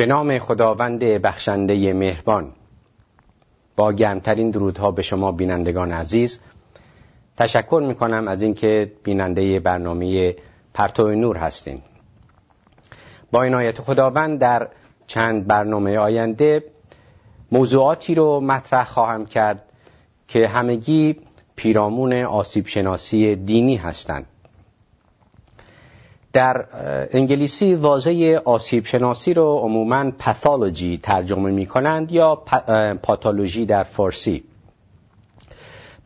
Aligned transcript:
به 0.00 0.06
نام 0.06 0.38
خداوند 0.38 0.98
بخشنده 0.98 1.92
مهربان. 1.92 2.52
با 3.76 3.92
گرمترین 3.92 4.50
درودها 4.50 4.90
به 4.90 5.02
شما 5.02 5.32
بینندگان 5.32 5.92
عزیز 5.92 6.40
تشکر 7.36 7.82
می 7.86 7.94
کنم 7.94 8.28
از 8.28 8.42
اینکه 8.42 8.92
بیننده 9.04 9.60
برنامه 9.60 10.36
پرتو 10.74 11.14
نور 11.14 11.36
هستین. 11.36 11.82
با 13.32 13.42
عنایت 13.42 13.80
خداوند 13.80 14.38
در 14.38 14.68
چند 15.06 15.46
برنامه 15.46 15.98
آینده 15.98 16.64
موضوعاتی 17.52 18.14
رو 18.14 18.40
مطرح 18.40 18.84
خواهم 18.84 19.26
کرد 19.26 19.62
که 20.28 20.48
همگی 20.48 21.16
پیرامون 21.56 22.12
آسیب 22.12 22.66
شناسی 22.66 23.36
دینی 23.36 23.76
هستند. 23.76 24.26
در 26.32 26.66
انگلیسی 27.12 27.74
واژه 27.74 28.38
آسیب 28.38 28.86
شناسی 28.86 29.34
رو 29.34 29.58
عموما 29.62 30.10
پاتولوژی 30.18 31.00
ترجمه 31.02 31.50
می 31.50 31.66
کنند 31.66 32.12
یا 32.12 32.34
پاتولوژی 33.02 33.66
در 33.66 33.82
فارسی 33.82 34.44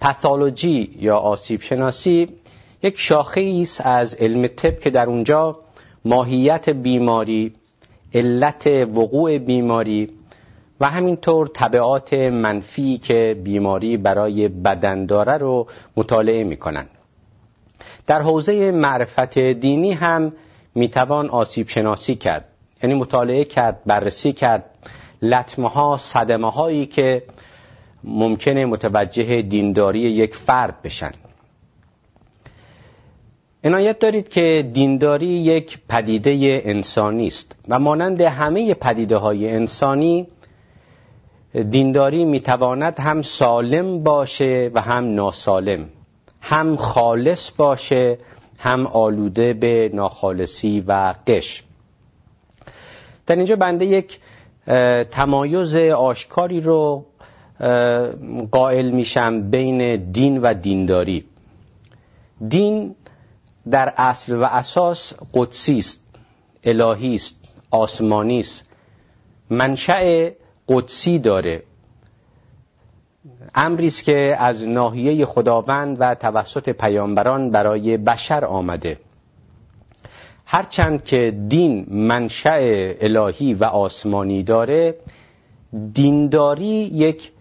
پاتولوژی 0.01 0.96
یا 1.01 1.16
آسیب 1.16 1.60
شناسی 1.60 2.29
یک 2.82 2.98
شاخه 2.98 3.59
است 3.62 3.80
از 3.87 4.15
علم 4.15 4.46
طب 4.46 4.79
که 4.79 4.91
در 4.91 5.06
اونجا 5.06 5.59
ماهیت 6.05 6.70
بیماری 6.70 7.52
علت 8.15 8.66
وقوع 8.66 9.38
بیماری 9.38 10.10
و 10.80 10.87
همینطور 10.91 11.46
طبعات 11.48 12.12
منفی 12.12 12.98
که 12.98 13.41
بیماری 13.45 13.96
برای 13.96 14.48
بدن 14.48 15.06
داره 15.06 15.32
رو 15.32 15.66
مطالعه 15.96 16.45
می 16.45 16.56
کنند. 16.56 16.88
در 18.07 18.23
حوزه 18.23 18.71
معرفت 18.71 19.39
دینی 19.39 19.93
هم 19.93 20.33
می‌توان 20.75 21.29
آسیب 21.29 21.69
شناسی 21.69 22.15
کرد. 22.15 22.45
یعنی 22.83 22.95
مطالعه 22.95 23.45
کرد 23.45 23.80
بررسی 23.87 24.33
کرد. 24.33 24.65
لطمه 25.23 25.69
ها 25.69 25.96
صدمه 25.96 26.51
هایی 26.51 26.87
که 26.87 27.23
ممکنه 28.05 28.65
متوجه 28.65 29.43
دینداری 29.43 30.01
یک 30.01 30.35
فرد 30.35 30.83
بشن. 30.83 31.13
عنایت 33.65 33.99
دارید 33.99 34.29
که 34.29 34.71
دینداری 34.73 35.27
یک 35.27 35.79
پدیده 35.89 36.63
انسانی 36.65 37.27
است 37.27 37.57
و 37.68 37.79
مانند 37.79 38.21
همه 38.21 38.74
پدیده 38.74 39.16
های 39.16 39.51
انسانی 39.51 40.27
دینداری 41.71 42.24
می‌تواند 42.24 43.01
هم 43.01 43.23
سالم 43.23 44.02
باشه 44.02 44.71
و 44.74 44.80
هم 44.80 45.15
ناسالم. 45.15 45.89
هم 46.46 46.76
خالص 46.76 47.50
باشه 47.50 48.18
هم 48.59 48.87
آلوده 48.87 49.52
به 49.52 49.90
ناخالصی 49.95 50.80
و 50.80 51.14
قش. 51.26 51.62
در 53.26 53.37
اینجا 53.37 53.56
بنده 53.56 53.84
یک 53.84 54.20
تمایز 55.10 55.76
آشکاری 55.76 56.60
رو 56.60 57.04
قائل 58.50 58.90
میشم 58.90 59.50
بین 59.50 60.10
دین 60.12 60.38
و 60.42 60.54
دینداری. 60.54 61.24
دین 62.48 62.95
در 63.70 63.95
اصل 63.96 64.37
و 64.37 64.44
اساس 64.44 65.12
قدسی 65.34 65.78
است 65.78 66.00
الهی 66.65 67.15
است 67.15 67.54
آسمانی 67.70 68.41
است. 68.41 68.65
منشأ 69.50 70.31
قدسی 70.69 71.19
داره. 71.19 71.62
امری 73.55 73.87
است 73.87 74.05
که 74.05 74.37
از 74.39 74.62
ناحیه 74.62 75.27
خداوند 75.27 75.97
و 76.00 76.15
توسط 76.15 76.69
پیامبران 76.69 77.50
برای 77.50 77.97
بشر 77.97 78.44
آمده. 78.44 78.99
هرچند 80.47 81.05
که 81.05 81.31
دین 81.49 81.87
منشأ 81.91 82.56
الهی 83.00 83.55
و 83.55 83.65
آسمانی 83.65 84.43
داره 84.43 84.95
دینداری 85.93 86.91
یک 86.95 87.33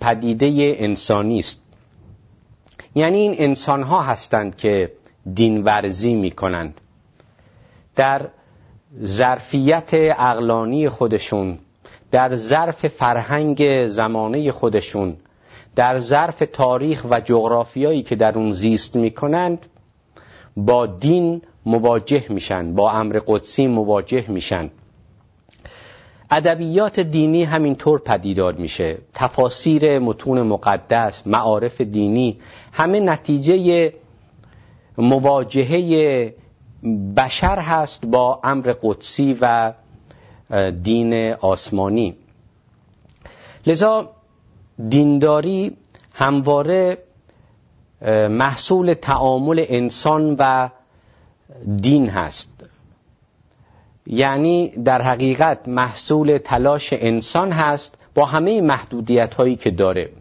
پدیده 0.00 0.74
انسانی 0.76 1.38
است. 1.38 1.60
یعنی 2.94 3.18
این 3.18 3.34
انسان 3.38 3.82
ها 3.82 4.02
هستند 4.02 4.56
که 4.56 4.92
دین 5.34 5.64
ورزی 5.64 6.14
می 6.14 6.30
کنند 6.30 6.80
در 7.96 8.28
ظرفیت 9.04 9.90
اقلانی 9.94 10.88
خودشون 10.88 11.58
در 12.12 12.34
ظرف 12.34 12.86
فرهنگ 12.86 13.86
زمانه 13.86 14.50
خودشون 14.50 15.16
در 15.76 15.98
ظرف 15.98 16.42
تاریخ 16.52 17.06
و 17.10 17.20
جغرافیایی 17.20 18.02
که 18.02 18.16
در 18.16 18.38
اون 18.38 18.52
زیست 18.52 18.96
می‌کنند 18.96 19.66
با 20.56 20.86
دین 20.86 21.42
مواجه 21.66 22.24
میشن 22.28 22.74
با 22.74 22.90
امر 22.90 23.20
قدسی 23.26 23.66
مواجه 23.66 24.30
میشن. 24.30 24.70
ادبیات 26.30 27.00
دینی 27.00 27.44
همینطور 27.44 27.98
پدیدار 27.98 28.54
میشه. 28.54 28.98
تفاسیر 29.14 29.98
متون 29.98 30.42
مقدس 30.42 31.26
معارف 31.26 31.80
دینی 31.80 32.40
همه 32.72 33.00
نتیجه 33.00 33.92
مواجهه 34.98 36.34
بشر 37.16 37.58
هست 37.58 38.06
با 38.06 38.40
امر 38.44 38.74
قدسی 38.82 39.38
و 39.40 39.72
دین 40.82 41.32
آسمانی. 41.32 42.16
لذا 43.66 44.10
دینداری 44.88 45.76
همواره 46.14 46.98
محصول 48.30 48.94
تعامل 48.94 49.64
انسان 49.68 50.36
و 50.38 50.68
دین 51.76 52.08
هست. 52.08 52.50
یعنی 54.06 54.68
در 54.68 55.02
حقیقت 55.02 55.68
محصول 55.68 56.38
تلاش 56.38 56.92
انسان 56.92 57.52
هست 57.52 57.98
با 58.14 58.24
همه 58.24 58.60
محدودیت 58.60 59.34
هایی 59.34 59.56
که 59.56 59.70
داره. 59.70 60.12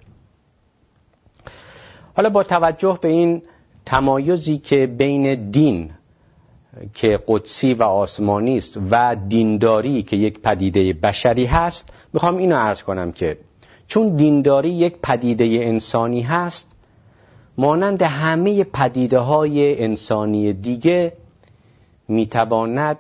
حالا 2.16 2.30
با 2.30 2.44
توجه 2.44 3.00
به 3.02 3.08
این 3.08 3.42
تمایزی 3.86 4.58
که 4.58 4.88
بین 4.88 5.50
دین 5.52 5.92
که 6.94 7.20
قدسی 7.28 7.74
و 7.74 7.84
آسمانی 7.84 8.58
است 8.58 8.80
و 8.92 9.16
دینداری 9.28 10.04
که 10.04 10.16
یک 10.16 10.40
پدیده 10.40 10.94
بشری 10.94 11.46
هست 11.46 11.90
می‌خوام 12.14 12.38
اینو 12.38 12.56
عرض 12.56 12.84
کنم 12.84 13.12
که 13.12 13.38
چون 13.88 14.16
دینداری 14.16 14.70
یک 14.70 14.96
پدیده 15.04 15.46
انسانی 15.46 16.22
هست 16.22 16.68
مانند 17.58 18.02
همه 18.02 18.64
پدیده 18.64 19.20
های 19.20 19.84
انسانی 19.84 20.54
دیگه 20.54 21.14
می‌تواند 22.08 22.98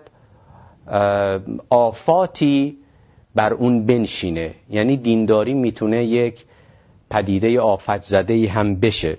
آفاتی 1.69 2.77
بر 3.35 3.53
اون 3.53 3.85
بنشینه. 3.85 4.55
یعنی 4.69 4.97
دینداری 4.97 5.53
می‌تونه 5.53 6.05
یک 6.05 6.45
پدیده 7.09 7.59
آفت 7.59 8.03
زده 8.03 8.49
هم 8.49 8.75
بشه. 8.75 9.17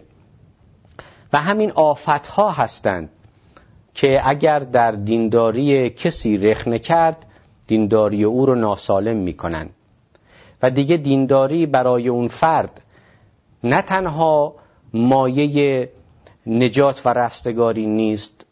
و 1.32 1.38
همین 1.38 1.70
آفت 1.70 2.26
ها 2.26 2.50
هستند 2.50 3.08
که 3.94 4.20
اگر 4.25 4.58
در 4.58 4.91
دینداری 4.91 5.91
کسی 5.91 6.36
رخنه 6.38 6.78
کرد 6.78 7.26
دینداری 7.66 8.25
او 8.25 8.47
رو 8.47 8.54
ناسالم 8.54 9.16
می‌کنند 9.16 9.70
و 10.62 10.70
دیگه 10.70 10.97
دینداری 10.97 11.66
برای 11.66 12.08
اون 12.08 12.28
فرد 12.28 12.81
نه 13.64 13.82
تنها 13.82 14.54
مایه 14.94 15.88
نجات 16.47 17.02
و 17.04 17.08
رستگاری 17.08 17.86
نیست 17.86 18.47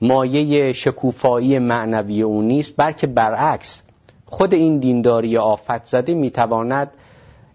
مایه 0.00 0.72
شکوفایی 0.72 1.58
معنوی 1.58 2.22
او 2.22 2.42
نیست 2.42 2.74
بلکه 2.76 3.06
برعکس 3.06 3.82
خود 4.26 4.54
این 4.54 4.78
دینداری 4.78 5.36
آفت 5.36 5.86
زده 5.86 6.14
می‌تواند 6.14 6.90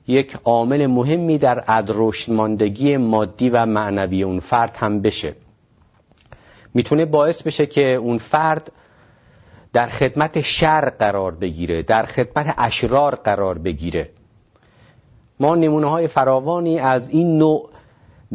یک 0.08 0.38
عامل 0.44 0.88
مهمی 0.88 1.38
در 1.38 1.64
ادرشت 1.68 2.30
ماندگی 2.30 2.98
مادی 2.98 3.50
و 3.50 3.66
معنوی 3.66 4.24
اون 4.24 4.40
فرد 4.40 4.78
هم 4.80 5.02
بشه. 5.02 5.36
می‌تونه 6.78 7.06
باعث 7.06 7.42
بشه 7.42 7.66
که 7.66 7.94
اون 7.94 8.18
فرد 8.18 8.72
در 9.74 9.88
خدمت 9.88 10.42
شر 10.42 10.90
قرار 10.90 11.32
بگیره 11.32 11.84
در 11.84 12.06
خدمت 12.06 12.54
اشرار 12.58 13.16
قرار 13.16 13.58
بگیره. 13.58 14.10
ما 15.40 15.56
نمونه 15.56 15.90
های 15.90 16.08
فراوانی 16.08 16.80
از 16.80 17.10
این 17.10 17.38
نوع 17.38 17.70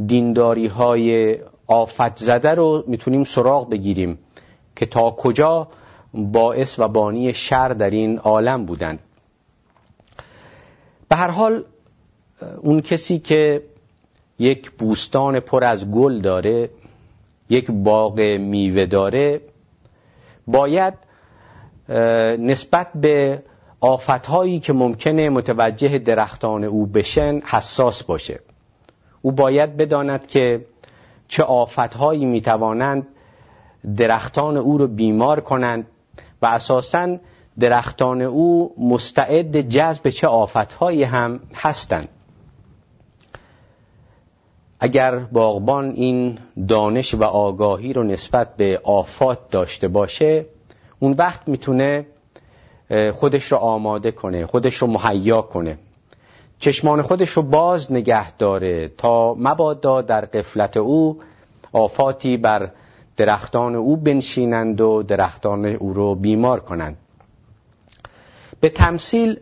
دینداری 0.07 0.67
های 0.67 1.39
آفت 1.67 2.17
زده 2.17 2.55
رو 2.55 2.85
می‌تونیم 2.87 3.25
سراغ 3.25 3.71
بگیریم 3.71 4.19
که 4.77 4.87
تا 4.87 5.11
کجا 5.11 5.69
باعث 6.15 6.79
و 6.79 6.89
بانی 6.89 7.35
شر 7.35 7.69
در 7.69 7.91
این 7.91 8.19
عالم 8.19 8.65
بودند. 8.67 8.99
به 11.09 11.17
هر 11.17 11.31
حال 11.31 11.65
اون 12.61 12.81
کسی 12.81 13.19
که 13.19 13.63
یک 14.39 14.71
بوستان 14.71 15.41
پر 15.41 15.65
از 15.65 15.91
گل 15.91 16.19
داره 16.21 16.71
یک 17.53 17.71
باغ 17.71 18.21
میوه 18.21 18.87
داره 18.87 19.41
باید 20.47 20.95
نسبت 22.39 22.89
به 22.95 23.43
آفتهایی 23.81 24.59
که 24.59 24.73
ممکنه 24.73 25.29
متوجه 25.29 25.99
درختان 25.99 26.65
او 26.65 26.87
بشن 26.87 27.41
حساس 27.45 28.03
باشه. 28.03 28.41
او 29.23 29.33
باید 29.33 29.77
بداند 29.77 30.27
که 30.27 30.67
چه 31.29 31.43
آفتهایی 31.43 32.25
می‌توانند 32.25 33.07
درختان 33.97 34.57
او 34.57 34.79
رو 34.79 34.87
بیمار 34.87 35.41
کنند 35.41 35.87
و 36.43 36.47
اساسا 36.47 37.17
درختان 37.61 38.23
او 38.23 38.75
مستعد 38.79 39.61
جذب 39.61 40.09
چه 40.09 40.27
آفتهایی 40.27 41.03
هم 41.03 41.41
هستند. 41.55 42.09
اگر 44.85 45.17
باغبان 45.17 45.91
این 45.91 46.39
دانش 46.69 47.15
و 47.15 47.25
آگاهی 47.25 47.93
رو 47.93 48.03
نسبت 48.03 48.57
به 48.57 48.81
آفات 48.85 49.51
داشته 49.51 49.89
باشه 49.89 50.47
اون 50.99 51.15
وقت 51.19 51.49
می‌تونه 51.49 52.07
خودش 53.13 53.53
رو 53.53 53.59
آماده 53.59 54.11
کنه 54.11 54.47
خودش 54.47 54.75
رو 54.75 54.87
مهیا 54.87 55.43
کنه. 55.43 55.79
چشمان 56.59 57.03
خودش 57.03 57.31
رو 57.31 57.43
باز 57.43 57.93
نگه 57.93 58.33
داره 58.33 58.89
تا 58.89 59.35
مبادا 59.35 60.03
در 60.03 60.25
قفلت 60.25 60.77
او 60.77 61.19
آفاتی 61.73 62.37
بر 62.37 62.71
درختان 63.17 63.75
او 63.75 63.97
بنشینند 63.97 64.81
و 64.81 65.03
درختان 65.03 65.67
او 65.67 65.93
رو 65.93 66.15
بیمار 66.15 66.61
کنند. 66.61 66.97
به 68.61 68.69
تمثیل 68.69 69.41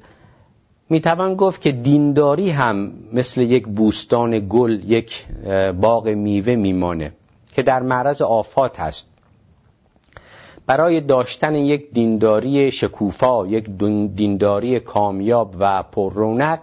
می‌توان 0.90 1.34
گفت 1.34 1.60
که 1.60 1.72
دینداری 1.72 2.50
هم 2.50 2.92
مثل 3.12 3.40
یک 3.42 3.66
بوستان 3.68 4.46
گل 4.48 4.80
یک 4.90 5.26
باغ 5.80 6.08
میوه 6.08 6.54
میمانه 6.56 7.12
که 7.52 7.62
در 7.62 7.82
معرض 7.82 8.22
آفات 8.22 8.80
هست. 8.80 9.06
برای 10.66 11.00
داشتن 11.00 11.54
یک 11.54 11.90
دینداری 11.92 12.70
شکوفا 12.70 13.46
یک 13.46 13.64
دینداری 14.14 14.80
کامیاب 14.80 15.54
و 15.58 15.82
پررونق 15.82 16.58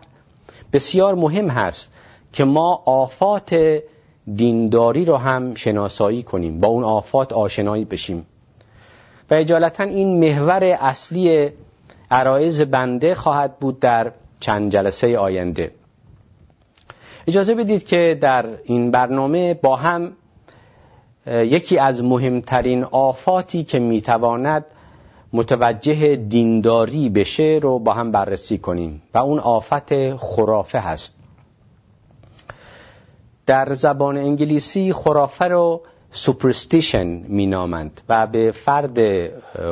بسیار 0.73 1.15
مهم 1.15 1.49
هست 1.49 1.91
که 2.33 2.43
ما 2.45 2.81
آفات 2.85 3.79
دینداری 4.35 5.05
رو 5.05 5.17
هم 5.17 5.55
شناسایی 5.55 6.23
کنیم 6.23 6.59
با 6.59 6.67
اون 6.67 6.83
آفات 6.83 7.33
آشنایی 7.33 7.85
بشیم. 7.85 8.25
و 9.29 9.33
اجالتا 9.33 9.83
این 9.83 10.19
محور 10.19 10.63
اصلی 10.63 11.49
عرایز 12.11 12.61
بنده 12.61 13.15
خواهد 13.15 13.59
بود 13.59 13.79
در 13.79 14.11
چند 14.39 14.71
جلسه 14.71 15.17
آینده. 15.17 15.71
اجازه 17.27 17.55
بدید 17.55 17.85
که 17.85 18.17
در 18.21 18.45
این 18.63 18.91
برنامه 18.91 19.53
با 19.53 19.75
هم 19.75 20.11
یکی 21.27 21.77
از 21.77 22.03
مهمترین 22.03 22.83
آفاتی 22.83 23.63
که 23.63 23.79
می‌تواند 23.79 24.65
متوجه 25.33 26.15
دینداری 26.15 27.09
بشه 27.09 27.59
رو 27.61 27.79
با 27.79 27.93
هم 27.93 28.11
بررسی 28.11 28.57
کنیم 28.57 29.01
و 29.13 29.17
اون 29.17 29.39
آفت 29.39 30.15
خرافه 30.15 30.79
هست. 30.79 31.13
در 33.45 33.73
زبان 33.73 34.17
انگلیسی 34.17 34.93
خرافه 34.93 35.45
رو 35.45 35.81
superstition 36.17 37.07
مینامند 37.07 38.01
و 38.09 38.27
به 38.27 38.51
فرد 38.51 38.97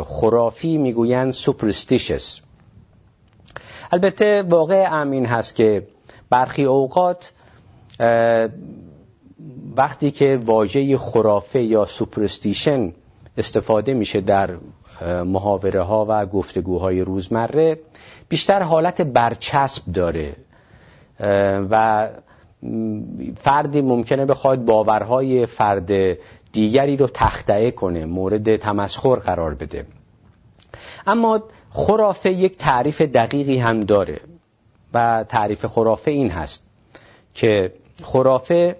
خرافی 0.03 0.77
می‌گویند 0.77 1.31
superstitious 1.33 2.39
البته 3.91 4.43
واقع 4.49 4.87
امر 4.91 5.08
این 5.08 5.25
هست 5.25 5.55
که 5.55 5.87
برخی 6.29 6.63
اوقات 6.63 7.31
وقتی 9.75 10.11
که 10.11 10.39
واژه 10.45 10.97
خرافه 10.97 11.63
یا 11.63 11.85
superstition 11.85 12.93
استفاده 13.37 13.93
میشه 13.93 14.21
در 14.21 14.57
محاوره 15.25 15.83
ها 15.83 16.05
و 16.09 16.25
گفتگوهای 16.25 17.01
روزمره 17.01 17.79
بیشتر 18.29 18.61
حالت 18.63 19.01
برچسب 19.01 19.83
داره. 19.93 20.35
و 21.69 22.07
فردی 23.37 23.81
ممکنه 23.81 24.25
بخواد 24.25 24.65
باورهای 24.65 25.45
فرد 25.45 26.17
دیگری 26.51 26.97
رو 26.97 27.07
تخته 27.07 27.71
کنه 27.71 28.05
مورد 28.05 28.55
تمسخر 28.55 29.15
قرار 29.15 29.53
بده. 29.53 29.85
اما 31.07 31.43
خرافه 31.69 32.31
یک 32.31 32.57
تعریف 32.57 33.01
دقیقی 33.01 33.57
هم 33.57 33.79
داره 33.79 34.19
و 34.93 35.25
تعریف 35.29 35.65
خرافه 35.65 36.11
این 36.11 36.29
هست 36.29 36.63
که 37.33 37.73
خرافه 38.03 38.75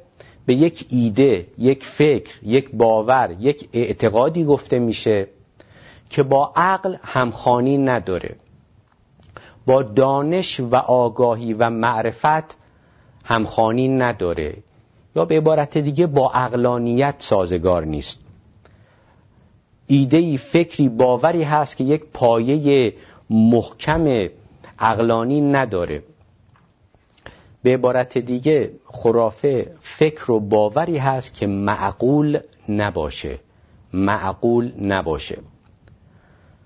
به 0.46 0.54
یک 0.54 0.86
ایده، 0.90 1.48
یک 1.58 1.84
فکر، 1.84 2.34
یک 2.44 2.70
باور، 2.74 3.36
یک 3.40 3.70
اعتقادی 3.74 4.44
گفته 4.44 4.80
میشه 4.80 5.28
که 6.10 6.24
با 6.24 6.54
عقل 6.56 6.96
همخانی 7.04 7.78
نداره. 7.78 8.36
با 9.66 9.84
دانش 9.84 10.60
و 10.60 10.76
آگاهی 10.76 11.54
و 11.54 11.70
معرفت 11.70 12.58
همخانی 13.26 13.88
نداره. 13.88 14.58
یا 15.16 15.26
به 15.26 15.38
عبارت 15.38 15.78
دیگه 15.78 16.08
با 16.08 16.32
اقلانیت 16.32 17.16
سازگار 17.18 17.86
نیست. 17.86 18.20
ایده 19.88 20.38
فکری 20.38 20.90
باوری 20.90 21.44
هست 21.44 21.78
که 21.78 21.84
یک 21.84 22.04
پایه 22.14 22.94
محکم 23.30 24.30
اقلانی 24.80 25.42
نداره. 25.42 26.04
به 27.64 27.74
عبارت 27.74 28.18
دیگه 28.18 28.72
خرافه 28.86 29.72
فکر 29.82 30.32
و 30.32 30.40
باوری 30.40 30.98
هست 30.98 31.34
که 31.34 31.48
معقول 31.48 32.40
نباشه. 32.70 33.40
معقول 33.94 34.72
نباشه. 34.82 35.38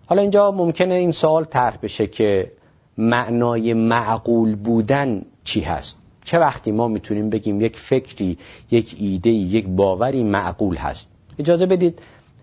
حالا 0.05 0.21
اینجا 0.21 0.51
ممکنه 0.51 0.93
این 0.93 1.11
سوال 1.11 1.45
طرح 1.45 1.77
بشه 1.81 2.07
که 2.07 2.51
معنای 2.97 3.73
معقول 3.73 4.55
بودن 4.55 5.21
چی 5.43 5.61
هست؟ 5.61 5.98
چه 6.23 6.39
وقتی 6.39 6.71
ما 6.71 6.87
می‌تونیم 6.87 7.29
بگیم 7.29 7.61
یک 7.61 7.77
فکری 7.77 8.37
یک 8.71 8.95
ایده 8.99 9.29
یک 9.29 9.67
باوری 9.67 10.23
معقول 10.23 10.75
هست؟ 10.75 11.07
اجازه 11.39 11.65
بدید 11.65 11.99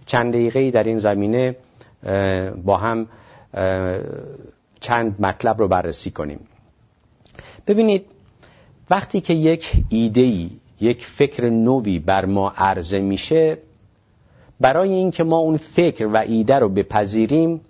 چند 0.06 0.32
دقیقه 0.32 0.70
در 0.70 0.84
این 0.84 0.99
زمینه 0.99 1.56
با 2.64 2.76
هم 2.76 3.06
چند 4.81 5.20
مطلب 5.20 5.58
رو 5.58 5.69
بررسی 5.69 6.11
کنیم. 6.11 6.40
ببینید 7.67 8.05
وقتی 8.90 9.20
که 9.20 9.34
یک 9.34 9.73
ایده 9.88 10.50
یک 10.81 11.06
فکر 11.06 11.49
نوی 11.50 11.99
بر 11.99 12.25
ما 12.25 12.52
عرضه 12.56 13.00
میشه 13.00 13.58
برای 14.61 14.93
اینکه 14.93 15.25
ما 15.25 15.37
اون 15.37 15.56
فکر 15.56 16.06
و 16.06 16.17
ایده 16.17 16.55
رو 16.55 16.69
بپذیریم 16.69 17.61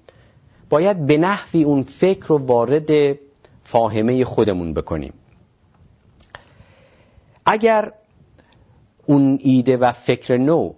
باید 0.71 1.07
به 1.07 1.17
نحوی 1.19 1.63
اون 1.63 1.83
فکر 1.83 2.27
رو 2.27 2.39
وارد 2.39 3.17
فاهمه 3.65 4.25
خودمون 4.25 4.75
بکنیم. 4.75 5.13
اگر 7.47 7.93
اون 9.07 9.39
ایده 9.43 9.77
و 9.77 9.93
فکر 9.93 10.37
نو 10.37 10.73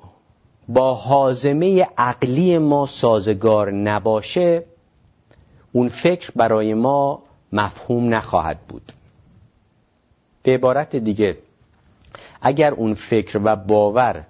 با 0.68 0.94
حازمه 0.94 1.86
عقلی 1.98 2.58
ما 2.58 2.86
سازگار 2.86 3.70
نباشه 3.72 4.64
اون 5.72 5.88
فکر 5.88 6.30
برای 6.36 6.74
ما 6.74 7.22
مفهوم 7.52 8.14
نخواهد 8.14 8.58
بود. 8.68 8.92
به 10.42 10.54
عبارت 10.54 10.96
دیگه 10.96 11.38
اگر 12.42 12.72
اون 12.72 12.94
فکر 12.94 13.40
و 13.44 13.56
باور 13.56 14.24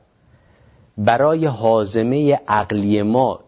برای 0.99 1.47
حازمه 1.47 2.41
عقلی 2.49 3.03
ما 3.03 3.41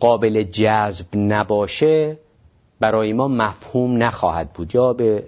قابل 0.00 0.42
جذب 0.42 1.06
نباشه 1.14 2.18
برای 2.80 3.12
ما 3.12 3.28
مفهوم 3.28 4.02
نخواهد 4.02 4.52
بود. 4.52 4.74
یا 4.74 4.92
به 4.92 5.24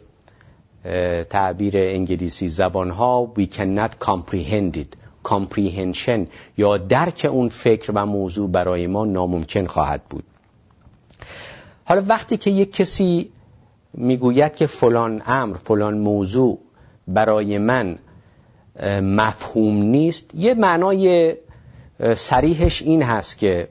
تعبیر 1.31 1.75
انگلیسی 1.77 2.49
زبان 2.49 2.91
ها 2.91 3.33
we 3.39 3.47
cannot 3.47 4.07
comprehend 4.07 4.77
it. 4.77 4.97
Comprehension 5.29 6.27
یا 6.59 6.77
درک 6.77 7.27
اون 7.31 7.49
فکر 7.49 7.93
و 7.95 8.07
موضوع 8.07 8.51
برای 8.51 8.87
ما 8.87 9.05
ناممکن 9.05 9.67
خواهد 9.67 10.03
بود. 10.11 10.25
حالا 11.85 12.05
وقتی 12.09 12.37
که 12.37 12.51
یک 12.51 12.73
کسی 12.73 13.31
می‌گوید 13.95 14.57
که 14.57 14.67
فلان 14.67 15.23
امر 15.27 15.57
فلان 15.57 15.99
موضوع 15.99 16.59
برای 17.09 17.59
من 17.59 17.99
مفهوم 19.03 19.83
نیست 19.83 20.35
یه 20.35 20.55
معنای 20.55 21.35
سریحش 22.17 22.83
این 22.83 23.03
هست 23.03 23.39
که 23.39 23.69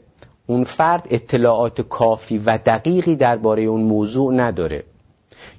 اون 0.48 0.64
فرد 0.64 1.08
اطلاعات 1.10 1.82
کافی 1.82 2.38
و 2.38 2.58
دقیقی 2.58 3.16
درباره 3.16 3.64
اون 3.64 3.82
موضوع 3.82 4.34
نداره. 4.34 4.84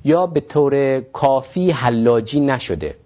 یا 0.04 0.26
به 0.26 0.40
طور 0.40 1.00
کافی 1.00 1.71
حلاجی 1.71 2.40
نشده. 2.40 2.97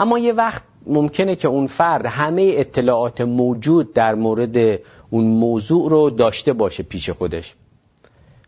اما 0.00 0.18
یه 0.18 0.32
وقت 0.32 0.62
ممکنه 0.86 1.36
که 1.36 1.48
اون 1.48 1.66
فرد 1.66 2.06
همه 2.06 2.52
اطلاعات 2.56 3.20
موجود 3.20 3.92
در 3.92 4.14
مورد 4.14 4.80
اون 5.10 5.24
موضوع 5.24 5.90
رو 5.90 6.10
داشته 6.10 6.52
باشه 6.52 6.82
پیش 6.82 7.10
خودش. 7.10 7.54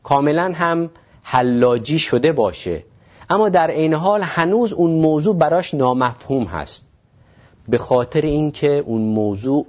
کاملا 0.02 0.52
هم 0.54 0.90
حلاجی 1.22 1.98
شده 1.98 2.32
باشه. 2.32 2.84
اما 3.30 3.48
در 3.48 3.70
این 3.70 3.94
حال 3.94 4.22
هنوز 4.22 4.72
اون 4.72 4.90
موضوع 4.90 5.36
براش 5.36 5.74
نامفهوم 5.74 6.44
هست. 6.44 6.84
به 7.68 7.78
خاطر 7.78 8.20
اینکه 8.20 8.68
اون 8.86 9.00
موضوع 9.00 9.66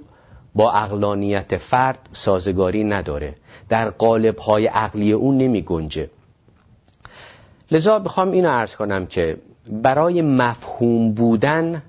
با 0.54 0.72
اقلانیت 0.72 1.56
فرد 1.56 2.08
سازگاری 2.12 2.84
نداره. 2.84 3.34
در 3.68 3.90
قالب 3.90 4.38
های 4.38 4.66
عقلی 4.66 5.12
اون 5.12 5.38
نمی 5.38 5.62
گنجه 5.62 6.10
لذا 7.70 7.98
بخوام 7.98 8.30
اینو 8.30 8.50
عرض 8.50 8.76
کنم 8.76 9.06
که 9.06 9.36
برای 9.70 10.22
مفهوم 10.22 11.12
بودن 11.12 11.82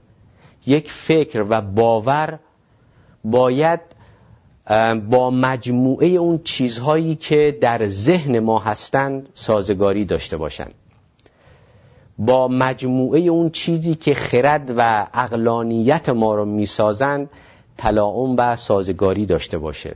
یک 0.65 0.91
فکر 0.91 1.45
و 1.49 1.61
باور 1.61 2.39
باید 3.23 3.79
با 5.09 5.29
مجموعه 5.29 6.07
اون 6.07 6.41
چیزهایی 6.43 7.15
که 7.15 7.57
در 7.61 7.87
ذهن 7.87 8.39
ما 8.39 8.59
هستند 8.59 9.29
سازگاری 9.33 10.05
داشته 10.05 10.37
باشند 10.37 10.73
با 12.17 12.47
مجموعه 12.47 13.19
اون 13.19 13.49
چیزی 13.49 13.95
که 13.95 14.13
خرد 14.13 14.73
و 14.77 15.07
اقلانیت 15.13 16.09
ما 16.09 16.35
رو 16.35 16.45
می‌سازند 16.45 17.29
تلاعم 17.77 18.35
و 18.37 18.55
سازگاری 18.55 19.25
داشته 19.25 19.57
باشه. 19.57 19.95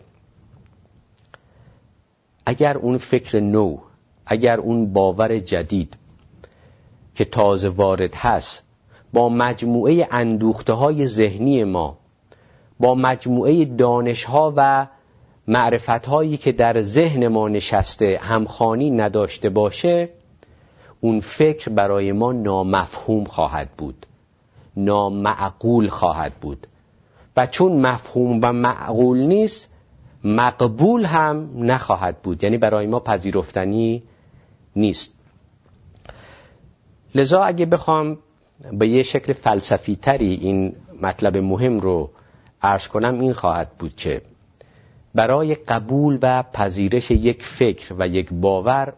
اگر 2.46 2.78
اون 2.78 2.98
فکر 2.98 3.40
نو 3.40 3.78
اگر 4.26 4.60
اون 4.60 4.94
باور 4.94 5.40
جدید 5.40 5.98
که 7.16 7.26
تازه 7.26 7.70
وارد 7.70 8.16
هست 8.16 8.64
با 9.14 9.30
مجموعه 9.30 10.08
اندوخته 10.12 10.74
های 10.74 11.08
ذهنی 11.08 11.64
ما 11.64 11.98
با 12.80 12.96
مجموعه 12.96 13.66
دانش 13.66 14.24
ها 14.24 14.54
و 14.56 14.88
معرفت 15.48 16.06
هایی 16.06 16.38
که 16.38 16.52
در 16.52 16.82
ذهن 16.82 17.28
ما 17.28 17.50
نشسته 17.50 18.20
همخانی 18.22 18.92
نداشته 18.92 19.50
باشه 19.50 20.10
اون 21.02 21.20
فکر 21.20 21.70
برای 21.70 22.12
ما 22.12 22.32
نامفهوم 22.32 23.24
خواهد 23.24 23.70
بود 23.78 24.06
نامعقول 24.78 25.88
خواهد 25.88 26.34
بود. 26.34 26.68
و 27.38 27.48
چون 27.48 27.82
مفهوم 27.82 28.40
و 28.44 28.54
معقول 28.54 29.20
نیست 29.20 29.68
مقبول 30.24 31.06
هم 31.06 31.50
نخواهد 31.56 32.22
بود. 32.22 32.44
یعنی 32.44 32.58
برای 32.58 32.88
ما 32.88 33.00
پذیرفتنی 33.00 34.04
نیست. 34.76 35.14
لذا 37.16 37.44
اگه 37.44 37.66
بخوام 37.66 38.18
به 38.72 38.88
یه 38.88 39.04
شکل 39.04 39.34
فلسفی 39.34 39.96
تری 39.96 40.34
این 40.34 40.76
مطلب 41.02 41.38
مهم 41.38 41.80
رو 41.80 42.10
عرض 42.62 42.88
کنم 42.88 43.20
این 43.20 43.34
خواهد 43.34 43.72
بود 43.80 43.96
که 43.96 44.22
برای 45.16 45.56
قبول 45.56 46.20
و 46.22 46.44
پذیرش 46.44 47.12
یک 47.12 47.44
فکر 47.44 47.96
و 48.00 48.08
یک 48.08 48.34
باور 48.34 48.94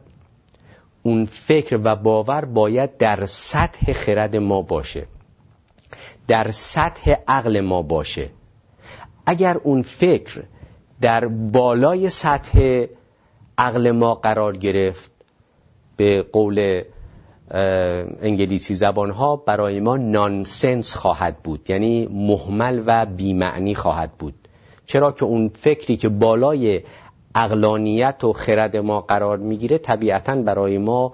اون 1.03 1.25
فکر 1.25 1.79
و 1.83 1.95
باور 1.95 2.45
باید 2.45 2.97
در 2.97 3.25
سطح 3.25 3.93
خرد 3.93 4.35
ما 4.35 4.61
باشه 4.61 5.07
در 6.27 6.51
سطح 6.51 7.15
عقل 7.27 7.61
ما 7.61 7.81
باشه. 7.81 8.29
اگر 9.25 9.57
اون 9.57 9.81
فکر 9.81 10.43
در 11.01 11.27
بالای 11.27 12.09
سطح 12.09 12.85
عقل 13.57 13.91
ما 13.91 14.15
قرار 14.15 14.57
گرفت 14.57 15.11
به 15.97 16.21
قول 16.21 16.81
انگلیسی 18.21 18.75
زبان 18.75 19.11
ها 19.11 19.35
برای 19.35 19.79
ما 19.79 19.97
نانسنس 19.97 20.95
خواهد 20.95 21.37
بود 21.43 21.69
یعنی 21.69 22.07
محمل 22.07 22.83
و 22.85 23.05
بیمعنی 23.05 23.75
خواهد 23.75 24.11
بود. 24.11 24.33
چرا 24.85 25.11
که 25.11 25.25
اون 25.25 25.49
فکری 25.49 25.97
که 25.97 26.09
بالای 26.09 26.81
اقلانیت 27.35 28.23
و 28.23 28.33
خرد 28.33 28.77
ما 28.77 29.01
قرار 29.01 29.37
می‌گیره 29.37 29.77
طبیعتا 29.77 30.35
برای 30.35 30.77
ما 30.77 31.11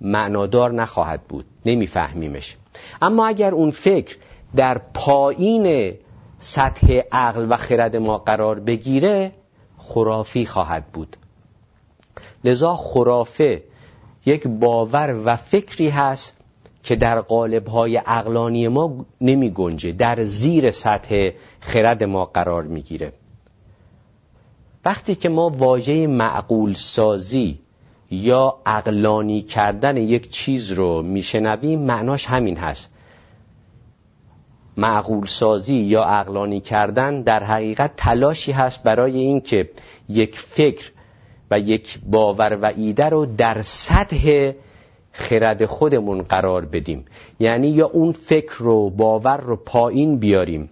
معنادار 0.00 0.72
نخواهد 0.72 1.22
بود 1.28 1.44
نمیفهمیمش. 1.66 2.56
اما 3.02 3.26
اگر 3.26 3.54
اون 3.54 3.70
فکر 3.70 4.16
در 4.56 4.80
پایین 4.94 5.94
سطح 6.38 7.00
عقل 7.12 7.46
و 7.50 7.56
خرد 7.56 7.96
ما 7.96 8.18
قرار 8.18 8.60
بگیره 8.60 9.32
خرافی 9.78 10.46
خواهد 10.46 10.84
بود. 10.92 11.16
لذا 12.44 12.74
خرافه 12.74 13.62
یک 14.26 14.48
باور 14.48 15.20
و 15.24 15.36
فکری 15.36 15.88
هست 15.88 16.34
که 16.82 16.96
در 16.96 17.20
قالب‌های 17.20 18.00
اقلانی 18.06 18.68
ما 18.68 19.06
نمی 19.20 19.50
گنجه 19.50 19.92
در 19.92 20.24
زیر 20.24 20.70
سطح 20.70 21.30
خرد 21.60 22.04
ما 22.04 22.24
قرار 22.24 22.62
می‌گیره 22.62 23.12
وقتی 24.84 25.14
که 25.14 25.28
ما 25.28 25.48
واژه 25.48 26.06
معقول 26.06 26.74
سازی 26.74 27.58
یا 28.10 28.58
اقلانی 28.66 29.42
کردن 29.42 29.96
یک 29.96 30.30
چیز 30.30 30.72
رو 30.72 31.02
میشنویم 31.02 31.80
معناش 31.80 32.26
همین 32.26 32.56
هست. 32.56 32.90
معقول 34.76 35.26
سازی 35.26 35.74
یا 35.74 36.04
اقلانی 36.04 36.60
کردن 36.60 37.22
در 37.22 37.44
حقیقت 37.44 37.90
تلاشی 37.96 38.52
هست 38.52 38.82
برای 38.82 39.18
اینکه 39.18 39.70
یک 40.08 40.38
فکر 40.38 40.92
و 41.50 41.58
یک 41.58 41.98
باور 42.06 42.58
و 42.62 42.72
ایده 42.76 43.08
رو 43.08 43.26
در 43.26 43.62
سطح 43.62 44.52
خرد 45.12 45.64
خودمون 45.64 46.22
قرار 46.22 46.64
بدیم. 46.64 47.04
یعنی 47.40 47.68
یا 47.68 47.86
اون 47.86 48.12
فکر 48.12 48.54
رو 48.58 48.90
باور 48.90 49.36
رو 49.36 49.56
پایین 49.56 50.18
بیاریم 50.18 50.70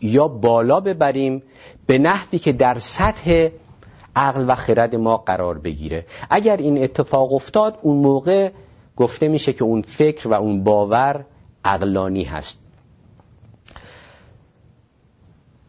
یا 0.00 0.28
بالا 0.28 0.80
ببریم 0.80 1.42
به 1.86 1.98
نحوی 1.98 2.38
که 2.38 2.52
در 2.52 2.78
سطح 2.78 3.48
عقل 4.16 4.44
و 4.48 4.54
خرد 4.54 4.96
ما 4.96 5.16
قرار 5.16 5.58
بگیره. 5.58 6.06
اگر 6.30 6.56
این 6.56 6.82
اتفاق 6.82 7.32
افتاد 7.32 7.78
اون 7.82 7.96
موقع 7.96 8.50
گفته 8.96 9.28
میشه 9.28 9.52
که 9.52 9.64
اون 9.64 9.82
فکر 9.82 10.28
و 10.28 10.32
اون 10.32 10.64
باور 10.64 11.24
عقلانی 11.64 12.24
هست. 12.24 12.58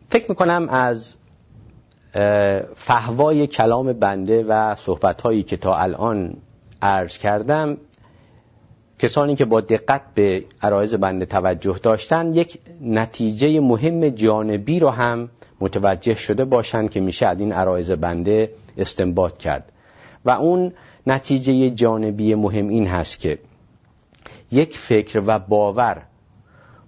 فکر 0.09 0.25
می‌کنم 0.29 0.67
از 0.69 1.15
فهوای 2.75 3.47
کلام 3.47 3.93
بنده 3.93 4.43
و 4.43 4.75
صحبتهایی 4.75 5.43
که 5.43 5.57
تا 5.57 5.77
الان 5.77 6.33
عرض 6.81 7.17
کردم 7.17 7.77
کسانی 8.99 9.35
که 9.35 9.45
با 9.45 9.61
دقت 9.61 10.01
به 10.15 10.43
عرایز 10.61 10.95
بنده 10.95 11.25
توجه 11.25 11.79
داشتن 11.83 12.33
یک 12.33 12.59
نتیجه 12.81 13.59
مهم 13.59 14.09
جانبی 14.09 14.79
رو 14.79 14.89
هم 14.89 15.29
متوجه 15.59 16.15
شده 16.15 16.45
باشند 16.45 16.89
که 16.89 16.99
میشه 16.99 17.25
از 17.25 17.39
این 17.39 17.51
عرایز 17.51 17.91
بنده 17.91 18.51
استنباط 18.77 19.37
کرد. 19.37 19.71
و 20.25 20.29
اون 20.29 20.73
نتیجه 21.07 21.69
جانبی 21.69 22.35
مهم 22.35 22.67
این 22.67 22.87
هست 22.87 23.19
که 23.19 23.39
یک 24.51 24.77
فکر 24.77 25.23
و 25.25 25.39
باور 25.39 26.01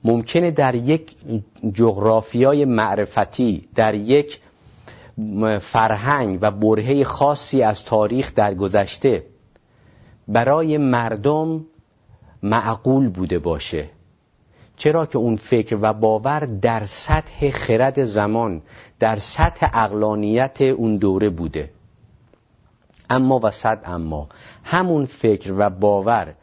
ممکنه 0.03 0.51
در 0.51 0.75
یک 0.75 1.15
جغرافیای 1.73 2.65
معرفتی 2.65 3.67
در 3.75 3.95
یک 3.95 4.39
فرهنگ 5.61 6.39
و 6.41 6.51
برهه 6.51 7.03
خاصی 7.03 7.61
از 7.61 7.85
تاریخ 7.85 8.33
در 8.35 8.53
گذشته 8.53 9.23
برای 10.27 10.77
مردم 10.77 11.65
معقول 12.43 13.09
بوده 13.09 13.39
باشه. 13.39 13.89
چرا 14.77 15.05
که 15.05 15.17
اون 15.17 15.35
فکر 15.35 15.77
و 15.81 15.93
باور 15.93 16.39
در 16.39 16.85
سطح 16.85 17.49
خرد 17.49 18.03
زمان 18.03 18.61
در 18.99 19.15
سطح 19.15 19.69
اقلانیت 19.73 20.61
اون 20.61 20.97
دوره 20.97 21.29
بوده. 21.29 21.69
اما 23.09 23.39
و 23.43 23.51
صد 23.51 23.81
اما 23.85 24.27
همون 24.63 25.05
فکر 25.05 25.53
و 25.57 25.69
باور 25.69 26.33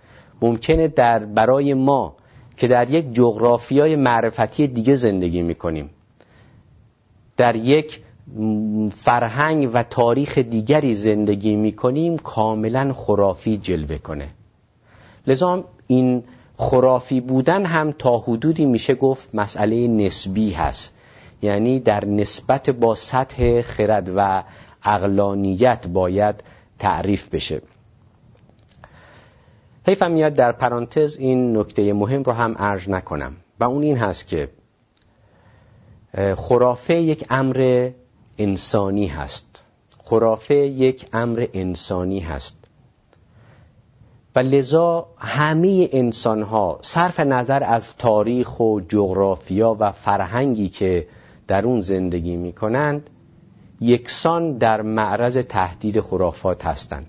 ممکنه 0.43 0.89
در 0.89 1.25
برای 1.25 1.75
ما 1.75 2.17
که 2.57 2.69
در 2.69 2.91
یک 2.91 3.13
جغرافیای 3.13 3.97
معرفتی 3.97 4.67
دیگه 4.67 4.95
زندگی 4.95 5.43
می‌کنیم. 5.43 5.91
در 7.37 7.57
یک 7.57 8.01
فرهنگ 8.93 9.71
و 9.73 9.83
تاریخ 9.83 10.39
دیگری 10.39 10.95
زندگی 10.95 11.57
می‌کنیم 11.57 12.19
کاملا 12.19 12.93
خرافی 12.93 13.57
جلوه 13.57 13.99
کنه. 13.99 14.29
لذا 15.27 15.65
این 15.87 16.25
خرافی 16.57 17.21
بودن 17.21 17.65
هم 17.65 17.93
تا 17.93 18.19
حدودی 18.19 18.67
میشه 18.67 18.95
گفت 18.95 19.35
مسئله 19.35 19.89
نسبی 19.89 20.51
هست. 20.51 20.95
یعنی 21.43 21.81
در 21.81 22.05
نسبت 22.05 22.71
با 22.71 22.95
سطح 22.95 23.63
خرد 23.63 24.13
و 24.17 24.43
اقلانیت 24.85 25.87
باید 25.87 26.45
تعریف 26.79 27.29
بشه. 27.29 27.63
حیفم 29.87 30.11
میاد 30.11 30.35
در 30.35 30.53
پرانتز 30.53 31.17
این 31.17 31.59
نکته 31.59 31.93
مهم 31.93 32.23
رو 32.23 32.33
هم 32.33 32.55
ارج 32.59 32.89
نکنم. 32.89 33.37
و 33.61 33.65
اون 33.65 33.83
این 33.83 33.97
هست 33.97 34.27
که 34.27 34.49
خرافه 36.37 36.95
یک 36.95 37.25
امر 37.31 37.91
انسانی 38.39 39.07
هست. 39.07 39.63
خرافه 39.99 40.55
یک 40.55 41.07
امر 41.13 41.47
انسانی 41.55 42.21
هست. 42.21 42.57
و 44.37 44.39
لذا 44.39 45.07
همه 45.19 45.89
انسان 45.93 46.43
ها 46.43 46.79
صرف 46.83 47.21
نظر 47.21 47.65
از 47.65 47.97
تاریخ 47.97 48.61
و 48.61 48.81
جغرافیا 48.89 49.77
و 49.81 49.93
فرهنگی 49.93 50.69
که 50.69 51.07
در 51.47 51.65
اون 51.65 51.81
زندگی 51.81 52.37
می 52.37 52.53
کنند 52.53 53.11
یکسان 53.81 54.59
در 54.59 54.83
معرض 54.83 55.37
تهدید 55.37 56.01
خرافات 56.01 56.67
هستند. 56.67 57.07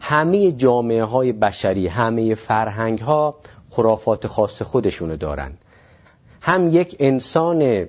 همه 0.00 0.52
جامعه 0.52 1.04
های 1.04 1.32
بشری 1.32 1.86
همه 1.86 2.34
فرهنگ 2.34 2.98
ها 2.98 3.36
خرافات 3.70 4.26
خاص 4.26 4.62
خودشونو 4.62 5.16
دارند. 5.16 5.58
هم 6.40 6.68
یک 6.68 6.96
انسان 6.98 7.88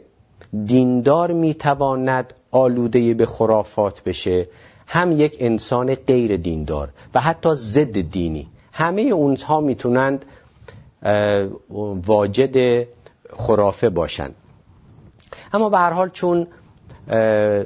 دیندار 0.65 1.31
می‌تواند 1.31 2.33
آلوده 2.51 3.13
به 3.13 3.25
خرافات 3.25 4.03
بشه. 4.03 4.47
هم 4.87 5.11
یک 5.11 5.37
انسان 5.39 5.95
غیر 5.95 6.37
دیندار 6.37 6.89
و 7.15 7.19
حتی 7.19 7.49
ضد 7.53 8.01
دینی. 8.01 8.47
همه 8.73 9.01
اونها 9.01 9.61
می‌تونند 9.61 10.25
واجد 12.05 12.87
خرافه 13.37 13.89
باشند. 13.89 14.35
اما 15.53 15.69
به 15.69 15.77
هر 15.77 15.93
حال 15.93 16.09
چون 16.09 16.47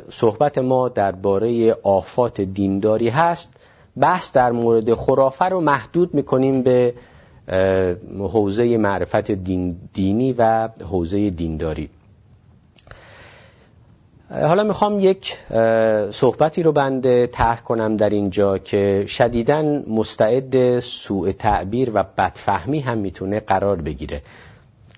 صحبت 0.09 0.57
ما 0.57 0.89
درباره 0.89 1.77
آفات 1.83 2.41
دینداری 2.41 3.09
هست 3.09 3.53
بحث 3.97 4.31
در 4.31 4.51
مورد 4.51 4.93
خرافه 4.93 5.45
رو 5.45 5.61
محدود 5.61 6.13
می‌کنیم 6.13 6.61
به 6.61 6.93
حوزه 8.19 8.77
معرفت 8.77 9.31
دین 9.31 9.77
دینی 9.93 10.33
و 10.33 10.69
حوزه 10.89 11.29
دینداری. 11.29 11.89
حالا 14.31 14.63
می‌خوام 14.63 14.99
یک 14.99 15.37
صحبتی 16.11 16.63
رو 16.63 16.71
بنده 16.71 17.27
طرح 17.27 17.61
کنم 17.61 17.97
در 17.97 18.09
اینجا 18.09 18.57
که 18.57 19.05
شدیدا 19.07 19.61
مستعد 19.87 20.79
سوء 20.79 21.31
تعبیر 21.31 21.91
و 21.93 22.03
بدفهمی 22.17 22.79
هم 22.79 22.97
می‌تونه 22.97 23.39
قرار 23.39 23.81
بگیره. 23.81 24.21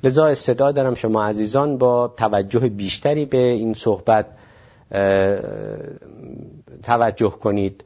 لذا 0.04 0.26
استعداد 0.28 0.76
دارم 0.76 0.96
شما 0.96 1.26
عزیزان 1.26 1.78
با 1.78 2.14
توجه 2.18 2.60
بیشتری 2.60 3.26
به 3.26 3.38
این 3.38 3.74
صحبت 3.74 4.26
توجه 6.84 7.30
کنید 7.30 7.84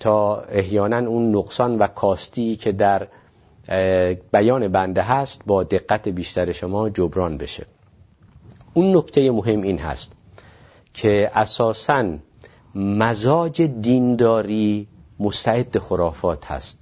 تا 0.00 0.36
احیانا 0.36 0.98
اون 0.98 1.36
نقصان 1.36 1.78
و 1.78 1.86
کاستی 1.86 2.56
که 2.56 2.72
در 2.72 3.06
بیان 4.32 4.68
بنده 4.68 5.02
هست 5.02 5.40
با 5.46 5.62
دقت 5.62 6.08
بیشتر 6.08 6.52
شما 6.52 6.90
جبران 6.90 7.36
بشه. 7.38 7.66
اون 8.74 8.96
نکته 8.96 9.30
مهم 9.30 9.62
این 9.62 9.78
هست. 9.78 10.12
که 10.94 11.30
اساسا 11.34 12.18
مزاج 12.74 13.62
دینداری 13.62 14.88
مستعد 15.20 15.78
خرافات 15.78 16.44
هست. 16.46 16.78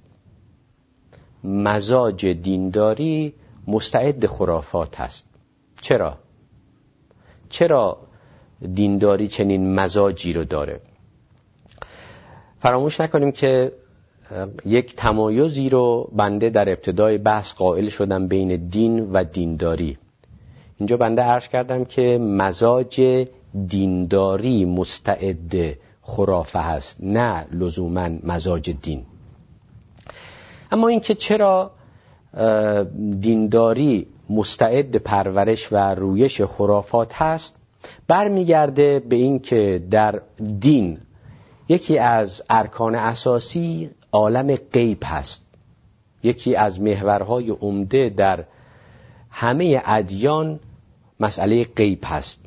مزاج 1.43 2.27
دینداری 2.27 3.33
مستعد 3.67 4.25
خرافات 4.25 4.99
هست. 4.99 5.25
چرا؟ 5.81 6.17
چرا 7.49 7.97
دینداری 8.73 9.27
چنین 9.27 9.75
مزاجی 9.75 10.33
رو 10.33 10.43
داره؟ 10.43 10.81
فراموش 12.59 13.01
نکنیم 13.01 13.31
که 13.31 13.71
یک 14.65 14.95
تمایزی 14.95 15.69
رو 15.69 16.09
بنده 16.15 16.49
در 16.49 16.69
ابتدای 16.69 17.17
بحث 17.17 17.53
قائل 17.53 17.89
شدم 17.89 18.27
بین 18.27 18.67
دین 18.67 19.11
و 19.11 19.23
دینداری. 19.23 19.97
اینجا 20.77 20.97
بنده 20.97 21.21
عرض 21.21 21.47
کردم 21.47 21.85
که 21.85 22.17
مزاج 22.17 23.01
دینداری 23.67 24.65
مستعد 24.65 25.77
خرافه 26.01 26.59
هست 26.59 26.97
نه 26.99 27.47
لزوما 27.51 28.09
مزاج 28.23 28.69
دین. 28.81 29.05
اما 30.71 30.87
اینکه 30.87 31.15
چرا 31.15 31.71
دینداری 33.19 34.07
مستعد 34.29 34.95
پرورش 34.95 35.71
و 35.71 35.75
رویش 35.75 36.41
خرافات 36.41 37.13
هست 37.13 37.55
برمیگرده 38.07 38.99
به 38.99 39.15
اینکه 39.15 39.83
در 39.91 40.21
دین 40.59 40.97
یکی 41.69 41.97
از 41.97 42.43
ارکان 42.49 42.95
اساسی 42.95 43.89
عالم 44.11 44.55
غیب 44.55 45.03
هست. 45.05 45.41
یکی 46.23 46.55
از 46.55 46.81
محورهای 46.81 47.49
عمده 47.49 48.09
در 48.09 48.43
همه 49.29 49.81
ادیان 49.85 50.59
مسئله 51.19 51.63
غیب 51.63 52.03
هست. 52.05 52.39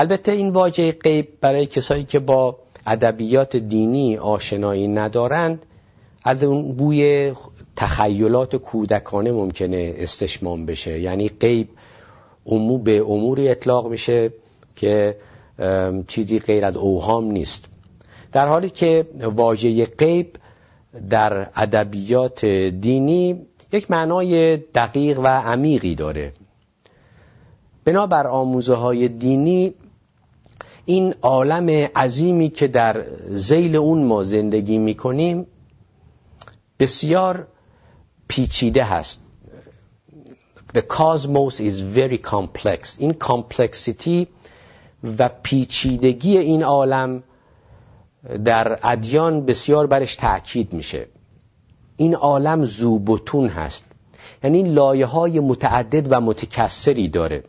البته 0.00 0.32
این 0.32 0.48
واژه 0.50 0.92
غیب 0.92 1.28
برای 1.40 1.66
کسایی 1.66 2.04
که 2.04 2.18
با 2.18 2.58
ادبیات 2.86 3.56
دینی 3.56 4.16
آشنایی 4.16 4.88
ندارند 4.88 5.66
از 6.24 6.44
اون 6.44 6.72
بوی 6.72 7.32
تخیلات 7.76 8.56
کودکانه 8.56 9.32
ممکنه 9.32 9.94
استشمام 9.98 10.66
بشه. 10.66 11.00
یعنی 11.00 11.28
غیب 11.28 11.68
امو 12.46 12.78
به 12.78 13.00
اموری 13.00 13.48
اطلاق 13.48 13.88
میشه 13.88 14.32
که 14.76 15.16
چیزی 16.08 16.38
غیر 16.38 16.64
از 16.64 16.76
اوهام 16.76 17.24
نیست. 17.24 17.64
در 18.32 18.48
حالی 18.48 18.70
که 18.70 19.04
واژه 19.22 19.84
غیب 19.84 20.36
در 21.10 21.46
ادبیات 21.56 22.44
دینی 22.80 23.46
یک 23.72 23.90
معنای 23.90 24.56
دقیق 24.56 25.18
و 25.18 25.26
عمیقی 25.26 25.94
داره. 25.94 26.32
بنابر 27.84 28.26
آموزه 28.26 28.74
های 28.74 29.08
دینی 29.08 29.74
این 30.86 31.14
عالم 31.22 31.68
عظیمی 31.96 32.48
که 32.48 32.66
در 32.68 33.04
زیل 33.28 33.76
اون 33.76 34.04
ما 34.04 34.22
زندگی 34.22 34.78
می‌کنیم 34.78 35.46
بسیار 36.78 37.46
پیچیده 38.28 38.84
هست. 38.84 39.20
The 40.74 40.82
cosmos 40.82 41.60
is 41.60 41.82
very 41.96 42.18
complex. 42.18 42.96
این 42.98 43.12
کامپلکسیتی 43.12 44.28
و 45.18 45.30
پیچیدگی 45.42 46.38
این 46.38 46.62
عالم 46.62 47.22
در 48.44 48.78
ادیان 48.82 49.46
بسیار 49.46 49.86
برش 49.86 50.16
تأکید 50.16 50.72
میشه. 50.72 51.06
این 51.96 52.14
عالم 52.14 52.64
زوبتون 52.64 53.48
هست. 53.48 53.84
یعنی 54.44 54.62
لایه 54.62 55.06
های 55.06 55.40
متعدد 55.40 56.12
و 56.12 56.20
متکسری 56.20 57.08
داره. 57.08 57.44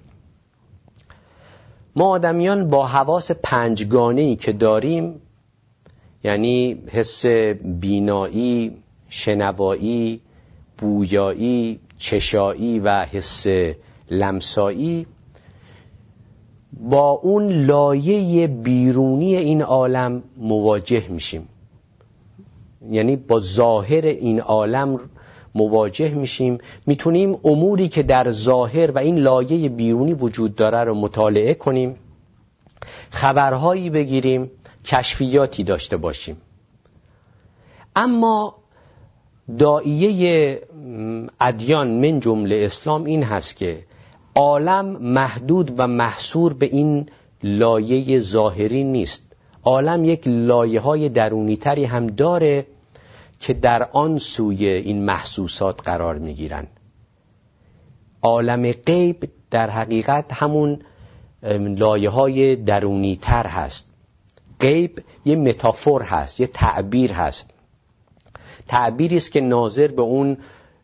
ما 1.95 2.05
آدمیان 2.05 2.69
با 2.69 2.87
حواس 2.87 3.31
پنجگانه 3.31 4.21
ای 4.21 4.35
که 4.35 4.53
داریم 4.53 5.21
یعنی 6.23 6.77
حس 6.87 7.25
بینایی، 7.63 8.77
شنوایی، 9.09 10.21
بویایی، 10.77 11.79
چشایی 11.97 12.79
و 12.79 13.05
حس 13.05 13.45
لمسایی 14.11 15.05
با 16.79 17.09
اون 17.09 17.51
لایه 17.51 18.47
بیرونی 18.47 19.35
این 19.35 19.61
عالم 19.61 20.23
مواجه 20.37 21.07
میشیم. 21.09 21.47
یعنی 22.91 23.15
با 23.15 23.39
ظاهر 23.39 24.05
این 24.05 24.39
عالم 24.39 24.99
مواجه 25.55 26.09
میشیم 26.09 26.57
می‌تونیم 26.85 27.37
اموری 27.43 27.87
که 27.87 28.03
در 28.03 28.31
ظاهر 28.31 28.91
و 28.91 28.97
این 28.97 29.19
لایه 29.19 29.69
بیرونی 29.69 30.13
وجود 30.13 30.55
داره 30.55 30.83
رو 30.83 30.95
مطالعه 30.95 31.53
کنیم 31.53 31.95
خبرهایی 33.09 33.89
بگیریم 33.89 34.51
کشفیاتی 34.85 35.63
داشته 35.63 35.97
باشیم. 35.97 36.37
اما 37.95 38.55
دائیه 39.57 40.61
ادیان 41.41 41.87
من 41.87 42.19
جمله 42.19 42.55
اسلام 42.55 43.03
این 43.03 43.23
هست 43.23 43.55
که 43.55 43.83
عالم 44.35 44.85
محدود 44.85 45.71
و 45.77 45.87
محصور 45.87 46.53
به 46.53 46.65
این 46.65 47.05
لایه 47.43 48.19
ظاهری 48.19 48.83
نیست. 48.83 49.23
عالم 49.63 50.05
یک 50.05 50.21
لایه 50.25 50.79
های 50.79 51.09
درونی 51.09 51.57
تری 51.57 51.85
هم 51.85 52.07
داره 52.07 52.65
که 53.41 53.53
در 53.53 53.83
آن 53.83 54.17
سوی 54.17 54.65
این 54.67 55.05
محسوسات 55.05 55.81
قرار 55.83 56.17
می 56.17 56.33
گیرن. 56.33 56.67
عالم 58.21 58.71
غیب 58.71 59.29
در 59.51 59.69
حقیقت 59.69 60.33
همون 60.33 60.79
لایه 61.77 62.09
های 62.09 62.55
درونی 62.55 63.15
تر 63.21 63.47
هست. 63.47 63.87
غیب 64.59 65.03
یه 65.25 65.35
متافور 65.35 66.01
هست 66.01 66.39
یه 66.39 66.47
تعبیر 66.47 67.11
هست. 67.11 67.49
تعبیری 68.67 69.17
است 69.17 69.31
که 69.31 69.41
ناظر 69.41 69.87
به 69.87 70.01
اون 70.01 70.37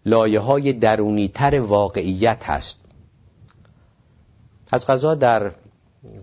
لایه 0.05 0.39
های 0.39 0.73
درونی 0.73 1.27
تر 1.27 1.59
واقعیت 1.59 2.49
هست. 2.49 2.79
از 4.71 4.87
غذا 4.87 5.15
در 5.15 5.51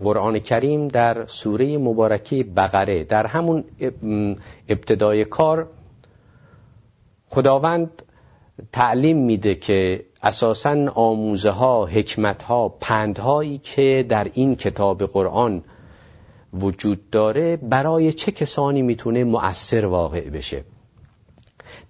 قرآن 0.03 0.39
کریم 0.39 0.87
در 0.87 1.25
سوره 1.25 1.77
مبارکه 1.77 2.43
بقره 2.43 3.03
در 3.03 3.27
همون 3.27 3.63
ابتدای 4.69 5.25
کار 5.25 5.67
خداوند 7.35 8.03
تعلیم 8.71 9.17
میده 9.17 9.55
که 9.55 10.05
اساسا 10.23 10.91
آموزه 10.95 11.49
ها 11.49 11.85
حکمت 11.85 12.43
ها 12.43 12.69
پند 12.69 13.17
هایی 13.17 13.57
که 13.57 14.05
در 14.09 14.27
این 14.33 14.55
کتاب 14.55 15.03
قرآن 15.03 15.63
وجود 16.53 17.09
داره 17.09 17.57
برای 17.57 18.13
چه 18.13 18.31
کسانی 18.31 18.81
می‌تونه 18.81 19.23
مؤثر 19.23 19.85
واقع 19.85 20.29
بشه؟ 20.29 20.63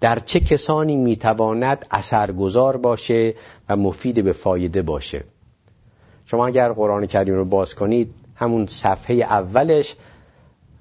در 0.00 0.18
چه 0.18 0.40
کسانی 0.40 0.96
می‌تواند 0.96 1.86
اثرگذار 1.90 2.76
باشه 2.76 3.34
و 3.68 3.76
مفید 3.76 4.24
به 4.24 4.32
فایده 4.32 4.82
باشه؟ 4.82 5.24
شما 6.24 6.46
اگر 6.46 6.72
قرآن 6.72 7.06
کریم 7.06 7.34
رو 7.34 7.44
باز 7.44 7.74
کنید 7.74 8.14
همون 8.34 8.66
صفحه 8.66 9.16
اولش 9.16 9.96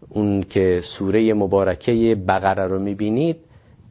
اون 0.10 0.44
که 0.44 0.82
سوره 0.84 1.34
مبارکه 1.34 2.16
بقره 2.28 2.64
رو 2.64 2.80
می‌بینید 2.80 3.45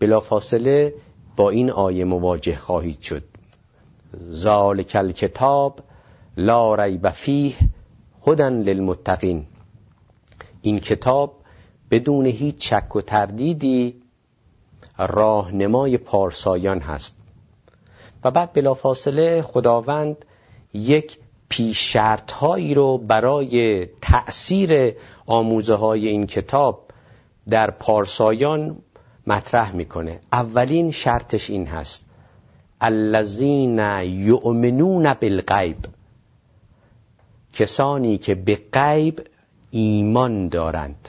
بلافاصله 0.05 0.95
با 1.37 1.51
این 1.51 1.71
آیه 1.71 2.05
مواجه 2.05 2.57
خواهید 2.57 3.01
شد. 3.01 3.23
ذالک 4.33 4.93
الکتاب 4.95 5.81
لا 6.37 6.75
ریب 6.75 7.11
فیه 7.11 7.55
هدن 8.27 8.62
للمتقین. 8.62 9.47
این 10.62 10.81
کتاب 10.81 11.35
بدون 11.90 12.27
هیچ 12.27 12.71
شک 12.71 12.97
و 12.97 13.01
تردیدی 13.01 13.95
راهنمای 14.99 15.99
پارسایان 15.99 16.81
هست. 16.81 17.17
و 18.25 18.31
بعد 18.31 18.53
بلافاصله 18.53 19.43
خداوند 19.43 20.25
یک 20.75 21.19
پیش 21.49 21.93
شرط 21.93 22.33
هایی 22.33 22.75
رو 22.75 22.99
برای 22.99 23.87
تأثیر 23.87 24.95
آموزه 25.27 25.75
های 25.75 26.09
این 26.09 26.27
کتاب 26.27 26.85
در 27.51 27.71
پارسایان 27.71 28.77
مطرح 29.27 29.73
می‌کنه. 29.73 30.21
اولین 30.33 30.91
شرطش 30.91 31.51
این 31.51 31.67
هست. 31.67 32.07
الذین 32.81 33.79
یؤمنون 34.03 35.13
بالغیب. 35.13 35.77
کسانی 37.53 38.19
که 38.19 38.35
به 38.35 38.59
غیب 38.73 39.27
ایمان 39.71 40.49
دارند. 40.49 41.09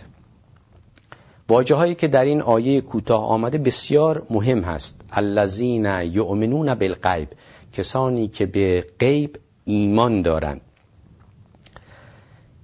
واجه 1.50 1.76
هایی 1.76 1.96
که 1.96 2.08
در 2.08 2.26
این 2.26 2.42
آیه 2.42 2.82
کوتاه 2.82 3.26
آمده 3.26 3.58
بسیار 3.58 4.28
مهم 4.30 4.62
هست. 4.62 5.02
الذین 5.12 5.86
یؤمنون 5.86 6.76
بالغیب. 6.76 7.30
کسانی 7.74 8.28
که 8.28 8.46
به 8.46 8.86
غیب 9.00 9.40
ایمان 9.66 10.22
دارند. 10.22 10.62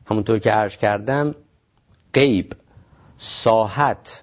همونطور 0.06 0.40
که 0.40 0.52
عرض 0.52 0.78
کردم 0.78 1.36
غیب 2.14 2.54
ساحت 3.18 4.21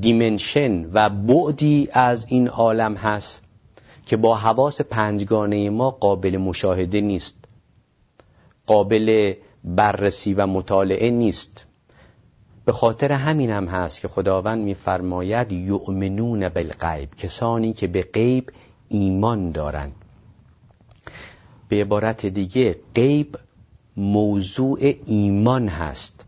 دیمنشن 0.00 0.90
و 0.92 1.10
بعدی 1.10 1.88
از 1.92 2.26
این 2.28 2.48
عالم 2.48 2.94
هست 2.94 3.40
که 4.06 4.16
با 4.16 4.36
حواس 4.36 4.80
پنجگانه 4.80 5.70
ما 5.70 5.90
قابل 5.90 6.36
مشاهده 6.36 7.00
نیست 7.00 7.34
قابل 8.66 9.34
بررسی 9.64 10.34
و 10.34 10.46
مطالعه 10.46 11.10
نیست. 11.10 11.64
به 12.64 12.72
خاطر 12.72 13.12
همین 13.12 13.50
هم 13.50 13.66
هست 13.66 14.00
که 14.00 14.08
خداوند 14.08 14.64
میفرماید 14.64 15.52
یؤمنون 15.52 16.48
بالغیب 16.48 17.14
کسانی 17.14 17.72
که 17.72 17.86
به 17.86 18.02
غیب 18.02 18.50
ایمان 18.88 19.50
دارند. 19.50 19.94
به 21.68 21.80
عبارت 21.80 22.26
دیگه 22.26 22.76
غیب 22.94 23.38
موضوع 23.96 24.78
ایمان 25.06 25.68
هست 25.68 26.24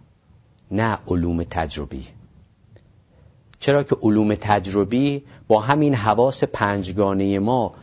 نه 0.70 0.98
علوم 1.08 1.42
تجربی. 1.42 2.06
چرا 3.58 3.82
که 3.82 3.96
علوم 4.02 4.34
تجربی 4.34 5.24
با 5.48 5.60
همین 5.60 5.94
حواس 5.94 6.44
پنجگانه 6.44 7.38
ما 7.38 7.74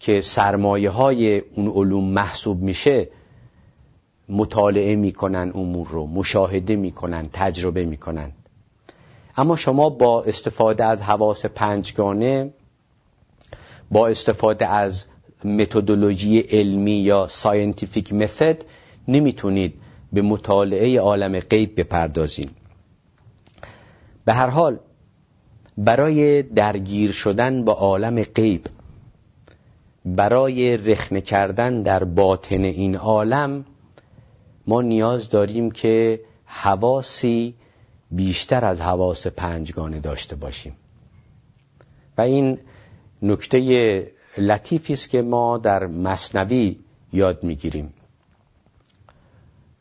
که 0.00 0.20
سرمایه 0.20 0.90
های 0.90 1.38
اون 1.38 1.68
علوم 1.68 2.04
محسوب 2.04 2.62
میشه 2.62 3.08
مطالعه 4.28 4.96
می‌کنن 4.96 5.52
امور 5.54 5.88
رو 5.88 6.06
مشاهده 6.06 6.76
می‌کنن 6.76 7.28
تجربه 7.32 7.84
می‌کنن. 7.84 8.32
اما 9.36 9.56
شما 9.56 9.88
با 9.88 10.22
استفاده 10.22 10.84
از 10.84 11.02
حواس 11.02 11.46
پنجگانه 11.46 12.52
با 13.90 14.08
استفاده 14.08 14.68
از 14.68 15.06
متدولوژی 15.44 16.38
علمی 16.40 16.92
یا 16.92 17.26
ساینتیفیک 17.28 18.12
متد 18.12 18.64
نمی‌تونید 19.08 19.74
به 20.12 20.22
مطالعه 20.22 21.00
عالم 21.00 21.40
غیب 21.40 21.80
بپردازید 21.80 22.50
به 24.24 24.32
هر 24.32 24.46
حال 24.46 24.78
برای 25.78 26.42
درگیر 26.42 27.12
شدن 27.12 27.64
با 27.64 27.72
عالم 27.72 28.22
غیب 28.22 28.66
برای 30.04 30.76
رخنه 30.76 31.20
کردن 31.20 31.82
در 31.82 32.04
باطن 32.04 32.64
این 32.64 32.96
عالم 32.96 33.64
ما 34.66 34.82
نیاز 34.82 35.28
داریم 35.28 35.70
که 35.70 36.20
حواسی 36.44 37.54
بیشتر 38.10 38.64
از 38.64 38.80
حواس 38.80 39.26
پنجگانه 39.26 40.00
داشته 40.00 40.36
باشیم. 40.36 40.76
و 42.18 42.20
این 42.20 42.58
نکته 43.22 44.12
لطیفی 44.38 44.92
است 44.92 45.10
که 45.10 45.22
ما 45.22 45.58
در 45.58 45.86
مصنوی 45.86 46.78
یاد 47.12 47.44
می‌گیریم. 47.44 47.94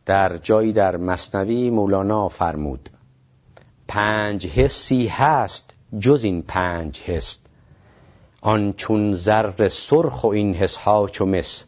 در 0.06 0.38
جایی 0.38 0.74
در 0.74 0.98
مصنوی 0.98 1.70
مولانا 1.70 2.30
فرمود 2.30 2.90
پنج 3.88 4.48
حسی 4.48 5.08
هست 5.08 5.73
جز 6.00 6.24
این 6.24 6.42
پنج 6.42 7.00
حس. 7.00 7.38
آن 8.42 8.74
چون 8.74 9.14
زر 9.14 9.68
سرخ 9.68 10.24
و 10.24 10.28
این 10.28 10.54
حسها 10.54 11.08
چو 11.08 11.26
مس. 11.26 11.64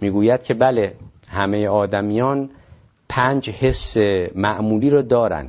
می‌گوید 0.00 0.42
که 0.42 0.54
بله 0.54 0.94
همه 1.28 1.68
آدمیان 1.68 2.50
پنج 3.08 3.50
حس 3.50 3.96
معمولی 4.34 4.90
رو 4.90 5.02
دارن. 5.02 5.48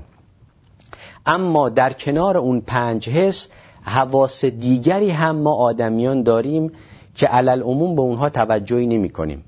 اما 1.25 1.69
در 1.69 1.93
کنار 1.93 2.37
اون 2.37 2.61
پنج 2.61 3.09
حس 3.09 3.47
حواس 3.81 4.45
دیگری 4.45 5.09
هم 5.09 5.35
ما 5.35 5.53
آدمیان 5.53 6.23
داریم 6.23 6.71
که 7.15 7.27
علل 7.27 7.61
عموم 7.61 7.95
به 7.95 8.01
اونها 8.01 8.29
توجهی 8.29 8.87
نمی 8.87 9.09
کنیم. 9.09 9.43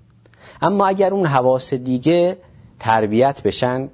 اما 0.62 0.88
اگر 0.88 1.14
اون 1.14 1.26
حواس 1.26 1.74
دیگه 1.74 2.38
تربیت 2.80 3.44
بشن 3.44 3.90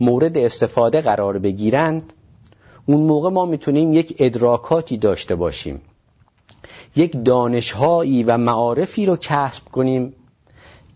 مورد 0.00 0.38
استفاده 0.38 1.00
قرار 1.00 1.38
بگیرند 1.38 2.12
اون 2.90 3.00
موقع 3.00 3.30
ما 3.30 3.46
می‌تونیم 3.46 3.92
یک 3.92 4.16
ادراکاتی 4.18 4.96
داشته 4.96 5.34
باشیم. 5.34 5.80
یک 6.96 7.24
دانشهایی 7.24 8.22
و 8.22 8.36
معارفی 8.36 9.06
رو 9.06 9.16
کسب 9.16 9.64
کنیم 9.64 10.14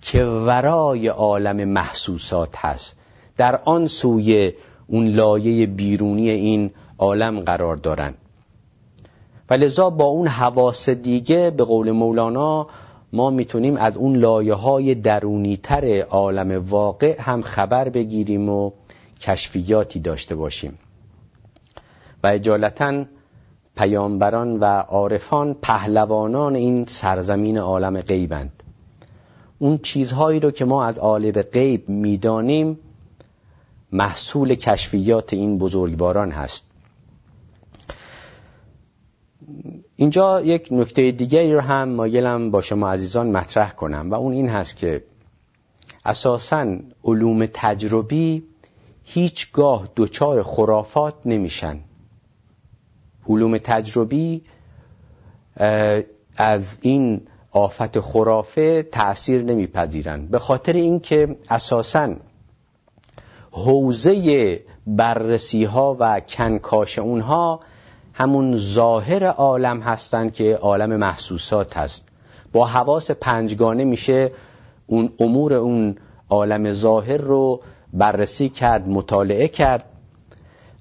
که 0.03 0.25
ورای 0.25 1.09
عالم 1.09 1.65
محسوسات 1.65 2.57
هست. 2.57 2.97
در 3.37 3.61
آن 3.65 3.87
سوی 3.87 4.53
اون 4.87 5.07
لایه 5.07 5.67
بیرونی 5.67 6.31
این 6.31 6.71
عالم 6.99 7.41
قرار 7.41 7.77
دارند 7.77 8.15
و 9.51 9.55
لذا 9.55 9.91
با 9.91 10.05
اون 10.05 10.27
حواس 10.27 10.89
دیگه 10.89 11.51
به 11.51 11.65
قول 11.65 11.91
مولانا 11.91 12.67
ما 13.13 13.31
می‌تونیم 13.31 13.77
از 13.77 13.97
اون 13.97 14.17
لایه 14.17 14.55
های 14.55 14.95
درونی 14.95 15.57
تر 15.57 16.01
عالم 16.01 16.65
واقع 16.69 17.21
هم 17.21 17.43
خبر 17.43 17.89
بگیریم 17.89 18.49
و 18.49 18.71
کشفیاتی 19.21 20.01
داشته 20.01 20.35
باشیم. 20.35 20.79
و 22.25 22.27
اجالتا 22.27 23.05
پیامبران 23.77 24.61
و 24.61 24.65
عارفان 24.65 25.55
پهلوانان 25.55 26.55
این 26.55 26.87
سرزمین 26.87 27.59
عالم 27.59 28.01
غیبند. 28.01 28.63
اون 29.59 29.79
چیزهایی 29.79 30.41
رو 30.41 30.51
که 30.51 30.65
ما 30.65 30.85
از 30.85 30.99
عالم 30.99 31.43
غیب 31.43 31.89
می‌دانیم 31.89 32.79
محصول 33.93 34.55
کشفیات 34.55 35.33
این 35.33 35.59
بزرگواران 35.59 36.31
هست. 36.31 36.65
اینجا 39.97 40.41
یک 40.41 40.69
نکته 40.71 41.11
دیگری 41.11 41.53
رو 41.53 41.61
هم 41.61 41.89
مایلم 41.89 42.51
با 42.51 42.61
شما 42.61 42.93
عزیزان 42.93 43.31
مطرح 43.31 43.71
کنم 43.73 44.11
و 44.11 44.15
اون 44.15 44.33
این 44.33 44.49
هست 44.49 44.77
که 44.77 45.05
اساسا 46.05 46.77
علوم 47.05 47.47
تجربی 47.47 48.45
هیچگاه 49.05 49.89
دچار 49.97 50.43
خرافات 50.43 51.15
نمیشن. 51.25 51.81
علوم 53.29 53.59
تجربی 53.59 54.43
از 56.37 56.79
این 56.81 57.21
آفت 57.51 58.01
خرافه 58.01 58.83
تأثیر 58.83 59.43
نمیپذیرند 59.43 60.31
به 60.31 60.39
خاطر 60.39 60.73
اینکه 60.73 61.37
اساسا 61.51 62.15
حوزه 63.51 64.61
بررسی 64.87 65.65
ها 65.65 65.97
و 66.01 66.21
کنکاش 66.21 66.99
اونها 66.99 67.61
همون 68.15 68.57
ظاهر 68.57 69.25
عالم 69.25 69.81
هستند 69.81 70.33
که 70.33 70.57
عالم 70.57 70.97
محسوسات 70.97 71.77
هست. 71.77 72.09
با 72.53 72.67
حواس 72.67 73.11
پنجگانه 73.11 73.85
میشه 73.85 74.31
اون 74.87 75.13
امور 75.21 75.55
اون 75.55 75.97
عالم 76.31 76.73
ظاهر 76.73 77.17
رو 77.17 77.61
بررسی 77.93 78.49
کرد 78.49 78.89
مطالعه 78.89 79.49
کرد. 79.49 79.85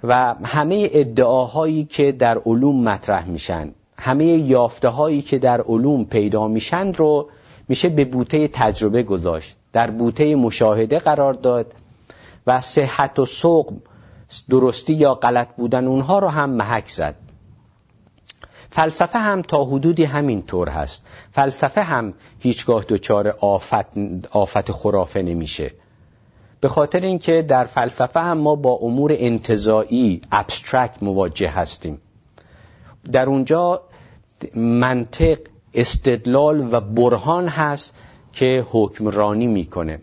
و 0.04 0.36
همه 0.44 0.90
ادعاهایی 0.92 1.84
که 1.84 2.12
در 2.12 2.38
علوم 2.38 2.84
مطرح 2.84 3.30
میشن 3.30 3.74
همه 3.98 4.26
یافته 4.26 4.90
هایی 4.90 5.22
که 5.22 5.40
در 5.40 5.62
علوم 5.62 6.06
پیدا 6.06 6.48
میشن 6.48 6.94
رو 6.94 7.30
میشه 7.68 7.90
به 7.90 8.06
بوته 8.06 8.48
تجربه 8.48 9.04
گذاشت 9.04 9.56
در 9.74 9.92
بوته 9.92 10.36
مشاهده 10.36 10.98
قرار 10.98 11.34
داد 11.34 11.74
و 12.48 12.62
صحت 12.62 13.20
و 13.20 13.26
سقم 13.26 13.82
درستی 14.50 14.94
یا 14.94 15.14
غلط 15.14 15.48
بودن 15.56 15.88
اونها 15.88 16.20
رو 16.20 16.28
هم 16.28 16.50
محک 16.50 16.90
زد. 16.90 17.16
فلسفه 18.70 19.20
هم 19.20 19.42
تا 19.42 19.64
حدودی 19.64 20.04
همین 20.04 20.42
طور 20.42 20.70
هست. 20.70 21.06
فلسفه 21.32 21.82
هم 21.82 22.14
هیچگاه 22.40 22.86
دچار 22.90 23.28
آفت, 23.28 23.98
آفت 24.32 24.72
خرافه 24.72 25.22
نمیشه. 25.22 25.72
به 26.64 26.70
خاطر 26.70 27.00
اینکه 27.00 27.42
در 27.42 27.66
فلسفه 27.66 28.20
هم 28.20 28.38
ما 28.38 28.56
با 28.56 28.72
امور 28.72 29.16
انتظایی 29.18 30.22
ابسترکت 30.32 31.04
مواجه 31.04 31.50
هستیم. 31.50 32.02
در 33.12 33.26
اونجا 33.26 33.82
منطق 34.56 35.38
استدلال 35.74 36.74
و 36.74 36.80
برهان 36.80 37.48
هست 37.48 37.94
که 38.34 38.66
حکمرانی 38.72 39.48
می‌کنه. 39.48 40.00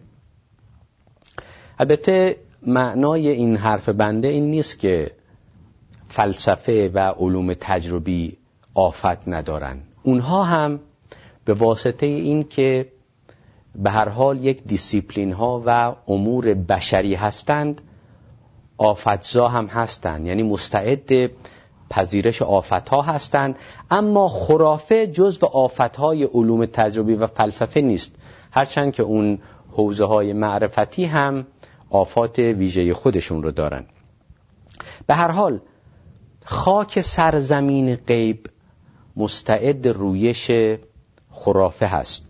البته 1.78 2.36
معنای 2.66 3.28
این 3.28 3.56
حرف 3.56 3.88
بنده 3.88 4.28
این 4.28 4.50
نیست 4.50 4.78
که 4.78 5.10
فلسفه 6.08 6.90
و 6.94 6.98
علوم 6.98 7.54
تجربی 7.54 8.36
آفت 8.74 9.28
ندارن. 9.28 9.80
اونها 10.02 10.44
هم 10.44 10.80
به 11.44 11.54
واسطه 11.54 12.06
این 12.06 12.48
که 12.48 12.86
به 13.80 13.90
هر 13.90 14.08
حال 14.08 14.44
یک 14.44 14.64
دیسیپلین 14.64 15.32
ها 15.32 15.62
و 15.66 15.94
امور 16.08 16.54
بشری 16.54 17.14
هستند 17.14 17.80
آفتزا 18.78 19.48
هم 19.48 19.66
هستند. 19.66 20.26
یعنی 20.26 20.42
مستعد 20.42 21.30
پذیرش 21.90 22.42
آفت 22.42 22.88
ها 22.88 23.02
هستند. 23.02 23.56
اما 23.90 24.28
خرافه 24.28 25.06
جزو 25.06 25.46
آفت 25.46 25.96
های 25.96 26.24
علوم 26.24 26.66
تجربی 26.66 27.14
و 27.14 27.26
فلسفه 27.26 27.80
نیست. 27.80 28.12
هرچند 28.50 28.92
که 28.92 29.02
اون 29.02 29.38
حوزه 29.72 30.04
های 30.04 30.32
معرفتی 30.32 31.04
هم 31.04 31.46
آفات 31.90 32.38
ویژه 32.38 32.94
خودشون 32.94 33.42
رو 33.42 33.50
دارن. 33.50 33.84
به 35.06 35.14
هر 35.14 35.30
حال 35.30 35.60
خاک 36.44 37.00
سرزمین 37.00 37.94
غیب 37.94 38.46
مستعد 39.16 39.88
رویش 39.88 40.50
خرافه 41.30 41.86
هست. 41.86 42.29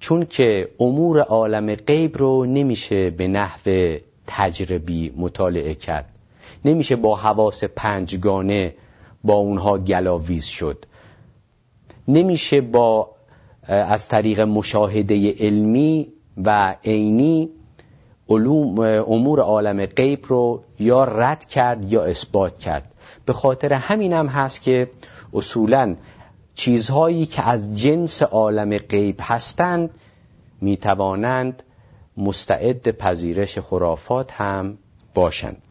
چون 0.00 0.26
که 0.26 0.68
امور 0.80 1.20
عالم 1.20 1.74
غیب 1.74 2.18
رو 2.18 2.46
نمیشه 2.46 3.10
به 3.10 3.28
نحو 3.28 3.96
تجربی 4.26 5.12
مطالعه 5.16 5.74
کرد. 5.74 6.08
نمیشه 6.64 6.96
با 6.96 7.16
حواس 7.16 7.64
پنجگانه 7.64 8.74
با 9.24 9.34
اونها 9.34 9.78
گلاویز 9.78 10.44
شد. 10.44 10.84
نمیشه 12.08 12.60
با 12.60 13.10
از 13.68 14.08
طریق 14.08 14.40
مشاهده 14.40 15.34
علمی 15.38 16.08
و 16.44 16.74
عینی 16.84 17.48
علوم 18.28 18.78
امور 19.08 19.40
عالم 19.40 19.86
غیب 19.86 20.24
رو 20.26 20.62
یا 20.78 21.04
رد 21.04 21.44
کرد 21.44 21.92
یا 21.92 22.04
اثبات 22.04 22.58
کرد. 22.58 22.92
به 23.26 23.32
خاطر 23.32 23.72
همین 23.72 24.12
هم 24.12 24.26
هست 24.26 24.62
که 24.62 24.90
اصولا 25.34 25.96
چیزهایی 26.58 27.26
که 27.26 27.48
از 27.48 27.78
جنس 27.78 28.22
عالم 28.22 28.78
غیب 28.78 29.16
هستند 29.20 29.90
می‌توانند 30.60 31.62
مستعد 32.16 32.90
پذیرش 32.90 33.58
خرافات 33.58 34.32
هم 34.32 34.78
باشند. 35.14 35.62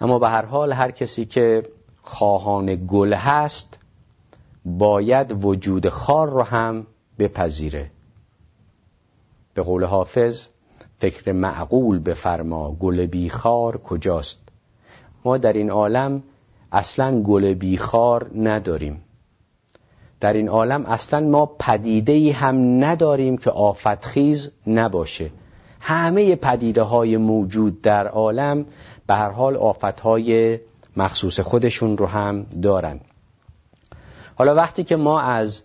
اما 0.00 0.18
به 0.18 0.28
هر 0.28 0.44
حال 0.44 0.72
هر 0.72 0.90
کسی 0.90 1.24
که 1.24 1.62
خواهان 2.02 2.86
گل 2.86 3.14
هست 3.14 3.78
باید 4.64 5.44
وجود 5.44 5.88
خار 5.88 6.30
رو 6.30 6.42
هم 6.42 6.86
بپذیره. 7.18 7.90
به 9.54 9.62
قول 9.62 9.84
حافظ 9.84 10.46
فکر 10.98 11.32
معقول 11.32 11.98
بفرما 11.98 12.72
گل 12.72 13.06
بیخار 13.06 13.78
کجاست؟ 13.78 14.38
ما 15.24 15.38
در 15.38 15.52
این 15.52 15.70
عالم 15.70 16.22
اصلا 16.72 17.22
گل 17.22 17.54
بیخار 17.54 18.30
نداریم. 18.34 19.02
در 20.20 20.32
این 20.32 20.48
عالم 20.48 20.86
اصلا 20.86 21.20
ما 21.20 21.46
پدیده 21.46 22.12
ای 22.12 22.30
هم 22.30 22.84
نداریم 22.84 23.38
که 23.38 23.50
آفتخیز 23.50 24.50
نباشه. 24.66 25.30
همه 25.80 26.36
پدیده 26.36 26.82
های 26.82 27.16
موجود 27.16 27.82
در 27.82 28.06
عالم 28.06 28.66
به 29.06 29.14
هر 29.14 29.30
حال 29.30 29.56
آفت 29.56 30.00
های 30.00 30.58
مخصوص 30.96 31.40
خودشون 31.40 31.98
رو 31.98 32.06
هم 32.06 32.46
دارن. 32.62 33.00
حالا 34.34 34.54
وقتی 34.54 34.84
که 34.84 34.96
ما 34.96 35.20
از 35.20 35.62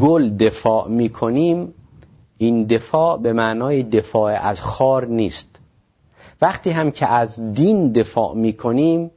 گل 0.00 0.28
دفاع 0.28 0.88
می 0.88 1.08
کنیم 1.08 1.74
این 2.38 2.64
دفاع 2.64 3.18
به 3.18 3.32
معنای 3.32 3.82
دفاع 3.82 4.32
از 4.32 4.60
خار 4.60 5.06
نیست. 5.06 5.48
وقتی 6.42 6.70
هم 6.70 6.90
که 6.90 7.06
از 7.06 7.54
دین 7.54 7.92
دفاع 7.92 8.34
می 8.34 8.52
کنیم 8.52 9.10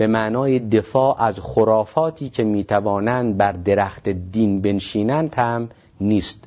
به 0.00 0.06
معنای 0.06 0.58
دفاع 0.58 1.22
از 1.22 1.40
خرافاتی 1.40 2.28
که 2.28 2.44
می‌توانند 2.44 3.36
بر 3.36 3.52
درخت 3.52 4.08
دین 4.08 4.60
بنشینند 4.60 5.34
هم 5.34 5.68
نیست. 6.00 6.44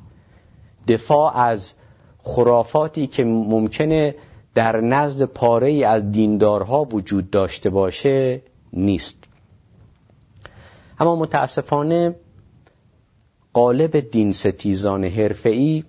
دفاع 0.88 1.36
از 1.36 1.74
خرافاتی 2.22 3.06
که 3.06 3.24
ممکنه 3.24 4.14
در 4.54 4.80
نزد 4.80 5.24
پاره 5.24 5.68
ای 5.68 5.84
از 5.84 6.12
دیندارها 6.12 6.84
وجود 6.84 7.30
داشته 7.30 7.70
باشه 7.70 8.42
نیست. 8.72 9.24
اما 10.98 11.16
متاسفانه 11.16 12.14
قالب 13.52 14.10
دین 14.10 14.32
ستیزان 14.32 15.04
حرفه‌ای 15.04 15.84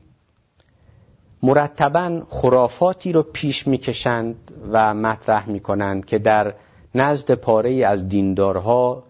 مرتبا 1.43 2.21
خرافاتی 2.29 3.11
رو 3.11 3.23
پیش 3.23 3.67
می‌کشند 3.67 4.51
و 4.71 4.93
مطرح 4.93 5.49
می‌کنند 5.49 6.05
که 6.05 6.19
در 6.19 6.53
نزد 6.95 7.31
پاره 7.31 7.85
از 7.85 8.09
دیندارها 8.09 9.03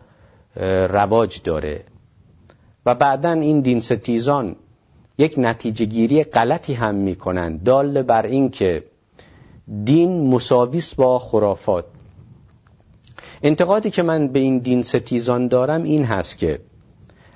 رواج 0.89 1.41
داره. 1.43 1.83
و 2.85 2.95
بعدا 2.95 3.31
این 3.31 3.61
دین 3.61 3.81
ستیزان 3.81 4.55
یک 5.17 5.35
نتیجه 5.37 5.85
گیری 5.85 6.23
غلطی 6.23 6.73
هم 6.73 6.95
می‌کنند 6.95 7.63
دال 7.63 8.01
بر 8.01 8.25
این 8.25 8.49
که 8.49 8.83
دین 9.83 10.27
مساویس 10.27 10.95
با 10.95 11.19
خرافات. 11.19 11.85
انتقادی 13.43 13.89
که 13.89 14.03
من 14.03 14.27
به 14.27 14.39
این 14.39 14.57
دین 14.57 14.83
ستیزان 14.83 15.47
دارم 15.47 15.83
این 15.83 16.05
هست 16.05 16.37
که 16.37 16.59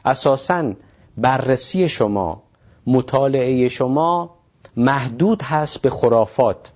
اساسا 0.05 0.73
بررسی 1.17 1.89
شما 1.89 2.43
مطالعه 2.87 3.69
شما 3.69 4.35
محدود 4.77 5.41
هست 5.41 5.81
به 5.81 5.89
خرافات. 5.89 6.71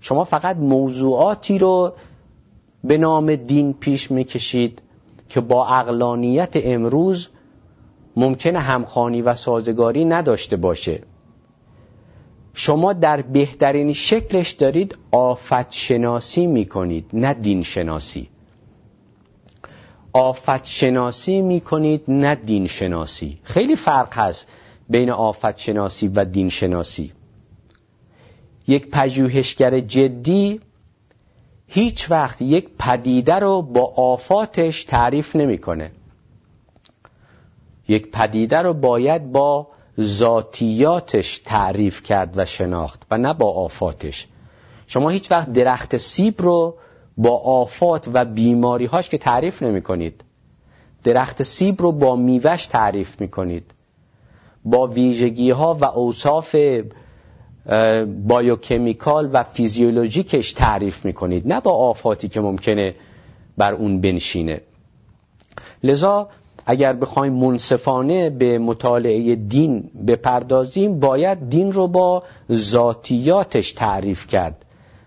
شما 0.00 0.24
فقط 0.24 0.56
موضوعاتی 0.56 1.58
رو 1.58 1.92
به 2.84 2.98
نام 2.98 3.36
دین 3.36 3.72
پیش 3.72 4.10
می‌کشید 4.10 4.82
که 5.28 5.40
با 5.40 5.66
اقلانیت 5.66 6.52
امروز 6.54 7.28
ممکنه 8.16 8.58
همخانی 8.58 9.22
و 9.22 9.34
سازگاری 9.34 10.04
نداشته 10.04 10.56
باشه. 10.56 11.02
شما 12.54 12.92
در 12.92 13.22
بهترین 13.22 13.92
شکلش 13.92 14.50
دارید 14.50 14.98
آفت 15.10 15.72
شناسی 15.72 16.46
می‌کنید 16.46 17.10
نه 17.12 17.34
دین 17.34 17.62
شناسی 17.62 18.28
آفت 20.12 20.64
شناسی 20.64 21.42
می‌کنید 21.42 22.04
نه 22.08 22.34
دین 22.34 22.66
شناسی 22.66 23.38
خیلی 23.42 23.76
فرق 23.76 24.18
هست 24.18 24.46
بین 24.88 25.10
آفت 25.10 25.58
شناسی 25.58 26.08
و 26.08 26.24
دین 26.24 26.48
شناسی 26.48 27.12
یک 28.66 28.90
پژوهشگر 28.90 29.80
جدی 29.80 30.60
هیچ 31.72 32.10
وقت 32.10 32.42
یک 32.42 32.68
پدیده 32.78 33.34
رو 33.34 33.62
با 33.62 33.92
آفاتش 33.96 34.84
تعریف 34.84 35.36
نمی‌کنه. 35.36 35.90
یک 37.88 38.10
پدیده 38.10 38.62
رو 38.62 38.74
باید 38.74 39.32
با 39.32 39.66
ذاتیاتش 40.00 41.38
تعریف 41.38 42.02
کرد 42.02 42.38
و 42.38 42.44
شناخت 42.44 43.06
و 43.10 43.18
نه 43.18 43.34
با 43.34 43.52
آفاتش. 43.52 44.28
شما 44.86 45.08
هیچ 45.08 45.30
وقت 45.30 45.52
درخت 45.52 45.96
سیب 45.96 46.42
رو 46.42 46.74
با 47.16 47.38
آفات 47.38 48.10
و 48.12 48.24
بیماریهاش 48.24 49.08
که 49.08 49.18
تعریف 49.18 49.62
نمی 49.62 49.82
کنید 49.82 50.24
درخت 51.04 51.42
سیب 51.42 51.82
رو 51.82 51.92
با 51.92 52.16
میوش 52.16 52.66
تعریف 52.66 53.20
می 53.20 53.28
کنید 53.28 53.74
با 54.64 54.86
ویژگی 54.86 55.50
ها 55.50 55.74
و 55.74 55.84
اوصاف 55.84 56.56
بایوکمیکال 58.28 59.30
و 59.32 59.42
فیزیولوژیکش 59.42 60.52
تعریف 60.52 61.04
می‌کنید. 61.04 61.52
نه 61.52 61.60
با 61.60 61.72
آفاتی 61.72 62.28
که 62.28 62.40
ممکنه 62.40 62.94
بر 63.56 63.72
اون 63.74 64.00
بنشینه. 64.00 64.60
لذا 65.82 66.28
اگر 66.66 66.92
بخوایم 66.92 67.32
منصفانه 67.32 68.30
به 68.30 68.58
مطالعه 68.58 69.34
دین 69.34 69.90
بپردازیم 70.06 71.00
باید 71.00 71.48
دین 71.48 71.72
رو 71.72 71.88
با 71.88 72.22
ذاتیاتش 72.52 73.72
تعریف 73.72 74.26
کرد 74.26 74.64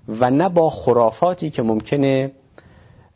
و 0.07 0.31
نه 0.31 0.49
با 0.49 0.69
خرافاتی 0.69 1.49
که 1.49 1.61
ممکنه 1.61 2.31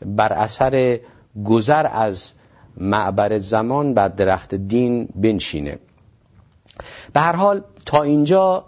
بر 0.05 0.33
اثر 0.33 0.99
گذر 1.45 1.87
از 1.91 2.33
معبر 2.77 3.37
زمان 3.37 3.93
بر 3.93 4.07
درخت 4.07 4.55
دین 4.55 5.09
بنشینه. 5.15 5.79
به 7.13 7.19
هر 7.19 7.35
حال 7.35 7.61
تا 7.85 8.03
اینجا 8.03 8.63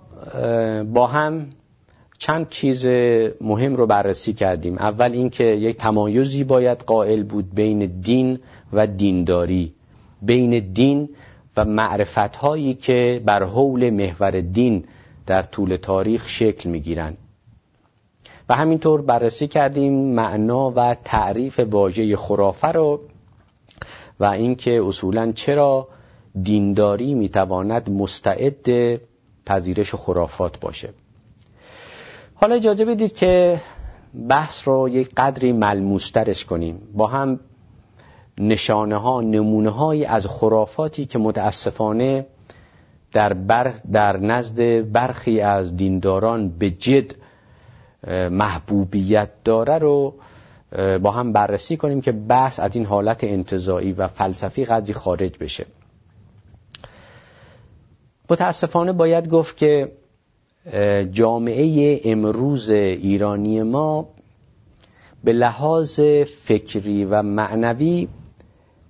با 0.93 1.07
هم 1.07 1.47
چند 2.17 2.49
چیز 2.49 2.85
مهم 3.41 3.75
رو 3.75 3.87
بررسی 3.87 4.33
کردیم 4.33 4.77
اول 4.77 5.11
اینکه 5.11 5.43
یک 5.43 5.77
تمایزی 5.77 6.43
باید 6.43 6.77
قائل 6.77 7.23
بود 7.23 7.55
بین 7.55 7.85
دین 8.01 8.39
و 8.73 8.87
دینداری 8.87 9.73
بین 10.21 10.59
دین 10.73 11.09
و 11.57 11.65
معرفت 11.65 12.35
هایی 12.35 12.73
که 12.73 13.21
بر 13.25 13.43
حول 13.43 13.89
محور 13.89 14.41
دین 14.41 14.83
در 15.25 15.43
طول 15.43 15.75
تاریخ 15.75 16.27
شکل 16.27 16.69
می 16.69 16.79
گیرن. 16.79 17.17
و 18.49 18.55
همینطور 18.55 19.01
بررسی 19.01 19.47
کردیم 19.47 19.93
معنا 19.93 20.73
و 20.75 20.95
تعریف 21.03 21.59
واژه 21.59 22.15
خرافه 22.15 22.67
رو 22.67 23.01
و 24.19 24.25
اینکه 24.25 24.81
اصولا 24.85 25.31
چرا 25.31 25.87
دینداری 26.43 27.13
می‌تواند 27.13 27.89
مستعد 27.89 28.67
پذیرش 29.49 29.95
خرافات 29.95 30.59
باشه. 30.59 30.89
حالا 32.35 32.55
اجازه 32.55 32.85
بدید 32.85 33.13
که 33.13 33.61
بحث 34.29 34.67
رو 34.67 34.89
یک 34.89 35.09
قدری 35.17 35.51
ملموسترش 35.51 36.45
کنیم. 36.45 36.81
با 36.93 37.07
هم 37.07 37.39
نشانه 38.37 38.95
ها 38.95 39.21
نمونه 39.21 39.69
های 39.69 40.05
از 40.05 40.25
خرافاتی 40.25 41.05
که 41.05 41.19
متاسفانه 41.19 42.25
در, 43.13 43.33
بر 43.33 43.73
در 43.91 44.17
نزد 44.17 44.91
برخی 44.91 45.41
از 45.41 45.77
دینداران 45.77 46.49
به 46.49 46.69
جد 46.69 47.15
محبوبیت 48.31 49.29
داره 49.43 49.77
رو 49.77 50.13
با 51.01 51.11
هم 51.11 51.33
بررسی 51.33 51.77
کنیم 51.77 52.01
که 52.01 52.11
بحث 52.11 52.59
از 52.59 52.75
این 52.75 52.85
حالت 52.85 53.23
انتظایی 53.23 53.93
و 53.93 54.07
فلسفی 54.07 54.65
قدری 54.65 54.93
خارج 54.93 55.37
بشه. 55.37 55.65
متاسفانه 58.29 58.93
باید 58.93 59.29
گفت 59.29 59.57
که 59.57 59.91
جامعه 61.11 62.01
امروز 62.03 62.69
ایرانی 62.69 63.63
ما 63.63 64.07
به 65.23 65.33
لحاظ 65.33 65.99
فکری 66.43 67.05
و 67.05 67.21
معنوی 67.21 68.07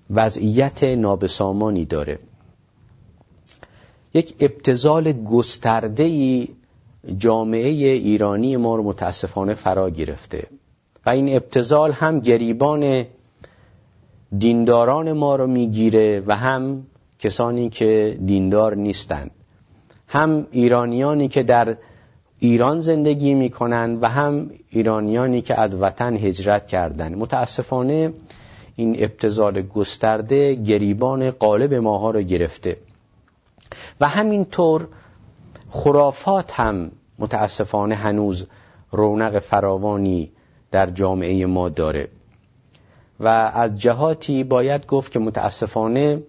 وضعیت 0.09 0.83
نابسامانی 0.83 1.85
داره. 1.85 2.19
یک 4.13 4.35
ابتزال 4.39 5.11
گسترده 5.11 6.03
ای 6.03 6.47
جامعه 7.17 7.69
ایرانی 7.93 8.57
ما 8.57 8.75
رو 8.75 8.83
متاسفانه 8.83 9.53
فرا 9.53 9.89
گرفته 9.89 10.47
و 11.05 11.09
این 11.09 11.35
ابتزال 11.35 11.91
هم 11.91 12.19
گریبان 12.19 13.05
دینداران 14.37 15.11
ما 15.11 15.35
رو 15.35 15.47
می‌گیره 15.47 16.23
و 16.27 16.35
هم 16.35 16.83
کسانی 17.19 17.69
که 17.69 18.17
دیندار 18.25 18.75
نیستند. 18.75 19.31
هم 20.07 20.47
ایرانیانی 20.51 21.27
که 21.27 21.43
در 21.43 21.77
ایران 22.39 22.81
زندگی 22.81 23.33
می‌کنند 23.33 24.03
و 24.03 24.07
هم 24.07 24.51
ایرانیانی 24.69 25.41
که 25.41 25.59
از 25.59 25.75
وطن 25.75 26.13
هجرت 26.13 26.67
کردند. 26.67 27.17
متاسفانه 27.17 28.13
این 28.75 28.95
ابتزال 28.99 29.61
گسترده 29.61 30.53
گریبان 30.53 31.31
قالب 31.31 31.73
ماها 31.73 32.11
رو 32.11 32.21
گرفته. 32.21 32.77
و 34.01 34.07
همینطور 34.07 34.87
خرافات 35.69 36.59
هم 36.59 36.91
متاسفانه 37.19 37.95
هنوز 37.95 38.47
رونق 38.91 39.39
فراوانی 39.39 40.31
در 40.71 40.89
جامعه 40.89 41.45
ما 41.45 41.69
داره. 41.69 42.07
و 43.19 43.27
از 43.27 43.79
جهاتی 43.79 44.43
باید 44.43 44.85
گفت 44.85 45.11
که 45.11 45.19
متاسفانه 45.19 46.21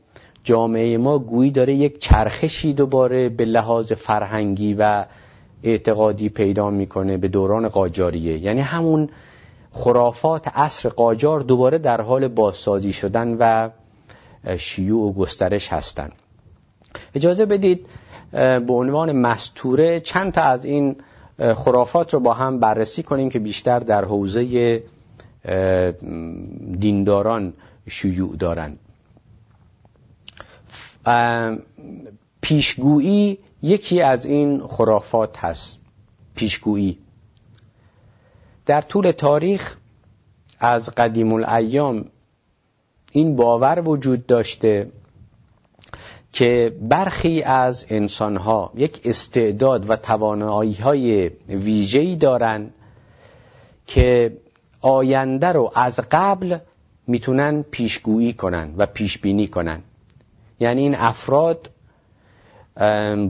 جامعه 0.51 0.99
ما 0.99 1.19
گویی 1.19 1.51
داره 1.51 1.75
یک 1.75 1.99
چرخشی 1.99 2.73
دوباره 2.73 3.29
به 3.29 3.45
لحاظ 3.45 3.93
فرهنگی 3.93 4.75
و 4.75 5.05
اعتقادی 5.63 6.29
پیدا 6.29 6.71
می‌کنه 6.71 7.17
به 7.17 7.29
دوران 7.29 7.69
قاجاریه. 7.69 8.39
یعنی 8.39 8.61
همون 8.61 9.09
خرافات 9.73 10.49
عصر 10.49 10.89
قاجار 10.89 11.41
دوباره 11.41 11.79
در 11.79 12.01
حال 12.01 12.29
بازسازی 12.29 12.93
شدن 12.93 13.37
و 13.41 13.71
شیوع 14.57 15.09
و 15.09 15.13
گسترش 15.13 15.73
هستند 15.73 16.13
اجازه 17.15 17.47
بدید 17.47 17.87
به 18.33 18.73
عنوان 18.73 19.13
مستوره 19.13 20.01
چند 20.01 20.33
تا 20.33 20.43
از 20.43 20.65
این 20.65 20.97
خرافات 21.39 22.15
رو 22.15 22.21
با 22.21 22.35
هم 22.35 22.61
بررسی 22.61 23.03
کنیم 23.03 23.31
که 23.31 23.39
بیشتر 23.39 23.79
در 23.79 24.05
حوزه 24.05 24.83
دینداران 26.79 27.53
شیوع 27.89 28.37
دارند. 28.37 28.79
پیشگویی 32.41 33.39
یکی 33.63 34.01
از 34.03 34.27
این 34.27 34.67
خرافات 34.67 35.39
هست. 35.39 35.81
پیشگویی. 36.35 36.99
در 38.67 38.81
طول 38.81 39.11
تاریخ 39.11 39.77
از 40.61 40.91
قدیم 40.91 41.33
الایام 41.33 42.05
این 43.13 43.37
باور 43.37 43.89
وجود 43.89 44.27
داشته 44.27 44.91
که 46.33 46.77
برخی 46.81 47.43
از 47.43 47.87
انسانها 47.89 48.73
یک 48.75 49.01
استعداد 49.05 49.91
و 49.91 49.97
توانایی 49.97 50.75
های 50.75 51.31
ویژه‌ای 51.49 52.17
دارند 52.17 52.75
که 53.87 54.37
آینده 54.81 55.47
رو 55.47 55.73
از 55.75 56.01
قبل 56.11 56.59
می‌تونن 57.07 57.63
پیشگویی 57.63 58.33
کنن 58.33 58.75
و 58.77 58.87
پیشبینی 58.87 59.47
کنن. 59.47 59.83
یعنی 60.61 60.83
این 60.83 60.95
افراد 60.95 61.71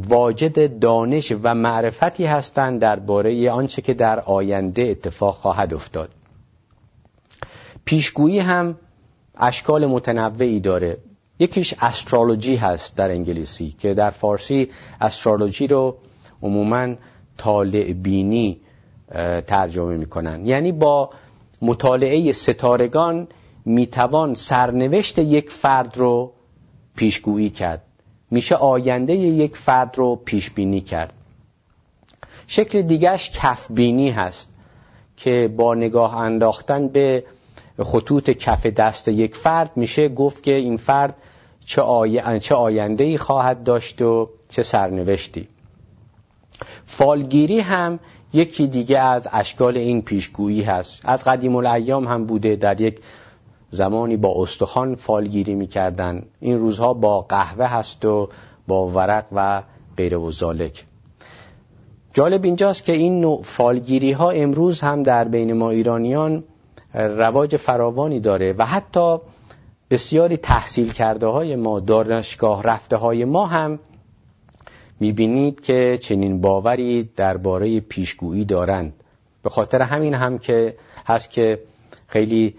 واجد 0.08 0.78
دانش 0.78 1.32
و 1.42 1.54
معرفتی 1.54 2.24
هستند 2.26 2.80
درباره 2.80 3.50
آنچه 3.50 3.82
که 3.82 3.94
در 3.94 4.20
آینده 4.20 4.82
اتفاق 4.82 5.34
خواهد 5.34 5.74
افتاد. 5.74 6.10
پیشگویی 7.84 8.38
هم 8.38 8.76
اشکال 9.36 9.86
متنوعی 9.86 10.60
داره. 10.60 10.98
یکیش 11.38 11.74
استرولوژی 11.80 12.56
هست 12.56 12.96
در 12.96 13.10
انگلیسی 13.10 13.74
که 13.78 13.94
در 13.94 14.10
فارسی 14.10 14.68
استرولوژی 15.00 15.66
رو 15.66 15.96
عموما 16.42 16.94
طالع 17.36 17.92
بینی 17.92 18.60
ترجمه 19.46 19.96
می‌کنن. 19.96 20.46
یعنی 20.46 20.72
با 20.72 21.10
مطالعه 21.62 22.32
ستارگان 22.32 23.28
می‌توان 23.64 24.34
سرنوشت 24.34 25.18
یک 25.18 25.50
فرد 25.50 25.98
رو 25.98 26.32
پیشگویی 26.96 27.50
کرد. 27.50 27.82
میشه 28.30 28.54
آینده 28.54 29.14
یک 29.14 29.56
فرد 29.56 29.98
رو 29.98 30.16
پیش 30.16 30.50
بینی 30.50 30.80
کرد. 30.80 31.12
شکل 32.46 32.82
دیگرش 32.82 33.30
کفبینی 33.30 34.10
هست 34.10 34.48
که 35.16 35.54
با 35.56 35.74
نگاه 35.74 36.16
انداختن 36.16 36.88
به 36.88 37.24
خطوط 37.78 38.30
کف 38.30 38.66
دست 38.66 39.08
یک 39.08 39.36
فرد 39.36 39.70
میشه 39.76 40.08
گفت 40.08 40.42
که 40.42 40.54
این 40.54 40.76
فرد 40.76 41.14
چه, 41.64 41.82
آی... 41.82 42.40
چه 42.40 42.54
آینده 42.54 43.04
ای 43.04 43.18
خواهد 43.18 43.64
داشت 43.64 44.02
و 44.02 44.30
چه 44.48 44.62
سرنوشتی. 44.62 45.48
فالگیری 46.86 47.60
هم 47.60 47.98
یکی 48.32 48.66
دیگه 48.66 48.98
از 48.98 49.28
اشکال 49.32 49.76
این 49.76 50.02
پیشگویی 50.02 50.62
هست. 50.62 51.00
از 51.04 51.24
قدیم 51.24 51.56
الایام 51.56 52.08
هم 52.08 52.24
بوده 52.24 52.56
در 52.56 52.80
یک 52.80 53.00
زمانی 53.70 54.16
با 54.16 54.42
استخوان 54.42 54.94
فالگیری 54.94 55.54
می‌کردن. 55.54 56.22
این 56.40 56.58
روزها 56.58 56.94
با 56.94 57.20
قهوه 57.20 57.66
هست 57.66 58.04
و 58.04 58.28
با 58.66 58.86
ورق 58.88 59.24
و 59.32 59.62
غیر 59.96 60.16
و 60.16 60.30
زالک. 60.30 60.84
جالب 62.14 62.44
اینجاست 62.44 62.84
که 62.84 62.92
این 62.92 63.20
نوع 63.20 63.42
فالگیری 63.42 64.12
ها 64.12 64.30
امروز 64.30 64.80
هم 64.80 65.02
در 65.02 65.24
بین 65.24 65.52
ما 65.52 65.70
ایرانیان 65.70 66.44
رواج 66.94 67.56
فراوانی 67.56 68.20
داره 68.20 68.52
و 68.58 68.66
حتی 68.66 69.18
بسیاری 69.90 70.36
تحصیل 70.36 70.92
کرده 70.92 71.26
های 71.26 71.56
ما 71.56 71.80
دانشگاه 71.80 72.62
رفته 72.62 72.96
های 72.96 73.24
ما 73.24 73.46
هم 73.46 73.78
می‌بینید 75.00 75.60
که 75.60 75.98
چنین 76.00 76.40
باوری 76.40 77.10
درباره 77.16 77.80
پیشگویی 77.80 78.44
دارند. 78.44 78.92
به 79.42 79.50
خاطر 79.50 79.82
همین 79.82 80.14
هم 80.14 80.38
که 80.38 80.76
هست 81.06 81.30
که 81.30 81.58
خیلی 82.06 82.54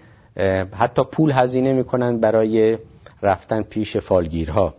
حتی 0.72 1.04
پول 1.04 1.32
هزینه 1.32 1.72
می‌کنند 1.72 2.20
برای 2.20 2.78
رفتن 3.22 3.62
پیش 3.62 3.96
فالگیرها. 3.96 4.74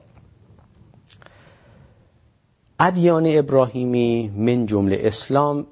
ادیان 2.80 3.24
ابراهیمی 3.28 4.32
من 4.38 4.66
جمله 4.66 4.98
اسلام 5.00 5.66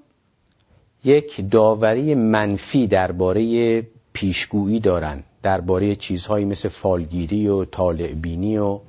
یک 1.03 1.51
داوری 1.51 2.15
منفی 2.15 2.87
درباره 2.87 3.81
پیشگویی 4.13 4.79
دارند 4.79 5.23
درباره 5.43 5.95
چیزهایی 5.95 6.45
مثل 6.45 6.69
فالگیری 6.69 7.47
و 7.47 7.65
طالعبینی 7.65 8.57
و 8.57 8.79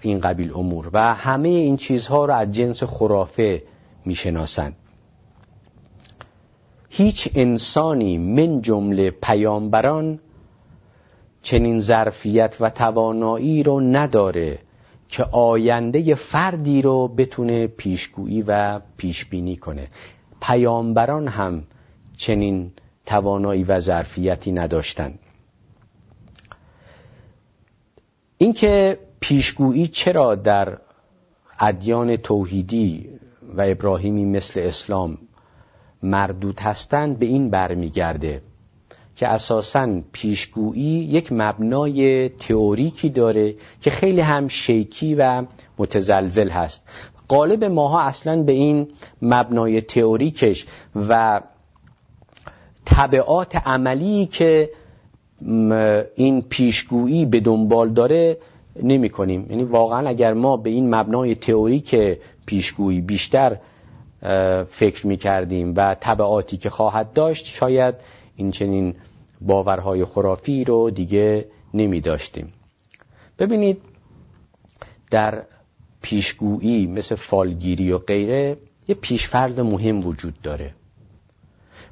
این 0.00 0.20
قبیل 0.20 0.52
امور 0.54 0.90
و 0.92 1.14
همه 1.14 1.48
این 1.48 1.76
چیزها 1.76 2.24
را 2.24 2.36
از 2.36 2.52
جنس 2.52 2.82
خرافه 2.82 3.62
می‌شناسند. 4.04 4.76
هیچ 6.96 7.28
انسانی 7.34 8.18
من 8.18 8.62
جمله 8.62 9.10
پیامبران 9.10 10.18
چنین 11.42 11.80
ظرفیت 11.80 12.56
و 12.60 12.70
توانایی 12.70 13.62
رو 13.62 13.80
نداره 13.80 14.58
که 15.08 15.24
آینده 15.24 16.14
فردی 16.14 16.82
رو 16.82 17.08
بتونه 17.08 17.66
پیشگویی 17.66 18.42
و 18.42 18.80
پیشبینی 18.96 19.56
کنه. 19.56 19.88
پیامبران 20.42 21.28
هم 21.28 21.64
چنین 22.16 22.72
توانایی 23.06 23.64
و 23.64 23.80
ظرفیتی 23.80 24.52
نداشتند 24.52 25.18
اینکه 28.38 28.98
پیشگویی 29.20 29.88
چرا 29.88 30.34
در 30.34 30.78
ادیان 31.60 32.16
توحیدی 32.16 33.08
و 33.56 33.62
ابراهیمی 33.62 34.24
مثل 34.24 34.60
اسلام 34.60 35.18
مردود 36.04 36.60
هستند 36.60 37.18
به 37.18 37.26
این 37.26 37.50
برمیگرده 37.50 38.42
که 39.16 39.28
اساسا 39.28 40.00
پیشگویی 40.12 41.04
یک 41.04 41.32
مبنای 41.32 42.28
تئوریکی 42.28 43.08
داره 43.08 43.54
که 43.80 43.90
خیلی 43.90 44.20
هم 44.20 44.48
شیکی 44.48 45.14
و 45.14 45.44
متزلزل 45.78 46.48
هست. 46.48 46.82
قالب 47.28 47.64
ماها 47.64 48.00
اصلا 48.00 48.42
به 48.42 48.52
این 48.52 48.88
مبنای 49.22 49.80
تئوریکش 49.80 50.66
و 51.08 51.40
طبعات 52.84 53.56
عملی 53.56 54.26
که 54.26 54.70
این 56.14 56.42
پیشگویی 56.42 57.26
به 57.26 57.40
دنبال 57.40 57.90
داره 57.90 58.38
نمی 58.82 59.10
کنیم 59.10 59.46
یعنی 59.50 59.64
واقعا 59.64 60.08
اگر 60.08 60.34
ما 60.34 60.56
به 60.56 60.70
این 60.70 60.94
مبنای 60.94 61.34
تئوریک 61.34 61.96
پیشگویی 62.46 63.00
بیشتر 63.00 63.56
فکر 64.68 65.06
می 65.06 65.16
کردیم 65.16 65.74
و 65.76 65.94
طبعاتی 65.94 66.56
که 66.56 66.70
خواهد 66.70 67.12
داشت 67.12 67.46
شاید 67.46 67.94
این 68.36 68.50
چنین 68.50 68.94
باورهای 69.40 70.04
خرافی 70.04 70.64
رو 70.64 70.90
دیگه 70.90 71.48
نمی 71.74 72.00
داشتیم 72.00 72.52
ببینید 73.38 73.82
در 75.10 75.44
پیشگویی 76.02 76.86
مثل 76.86 77.14
فالگیری 77.14 77.92
و 77.92 77.98
غیره 77.98 78.56
یه 78.88 78.94
پیشفرض 78.94 79.58
مهم 79.58 80.06
وجود 80.06 80.42
داره. 80.42 80.74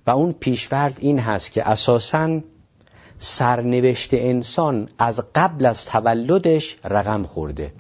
و 0.07 0.11
اون 0.11 0.33
پیشفرض 0.33 0.99
این 0.99 1.19
هست 1.19 1.53
که 1.53 1.69
اساساً 1.69 2.41
سرنوشت 3.19 4.15
انسان 4.15 4.89
از 4.99 5.21
قبل 5.35 5.67
از 5.67 5.87
تولدش 5.87 6.77
رقم 6.85 7.23
خورده. 7.23 7.73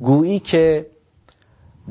گویی 0.00 0.38
که 0.38 0.86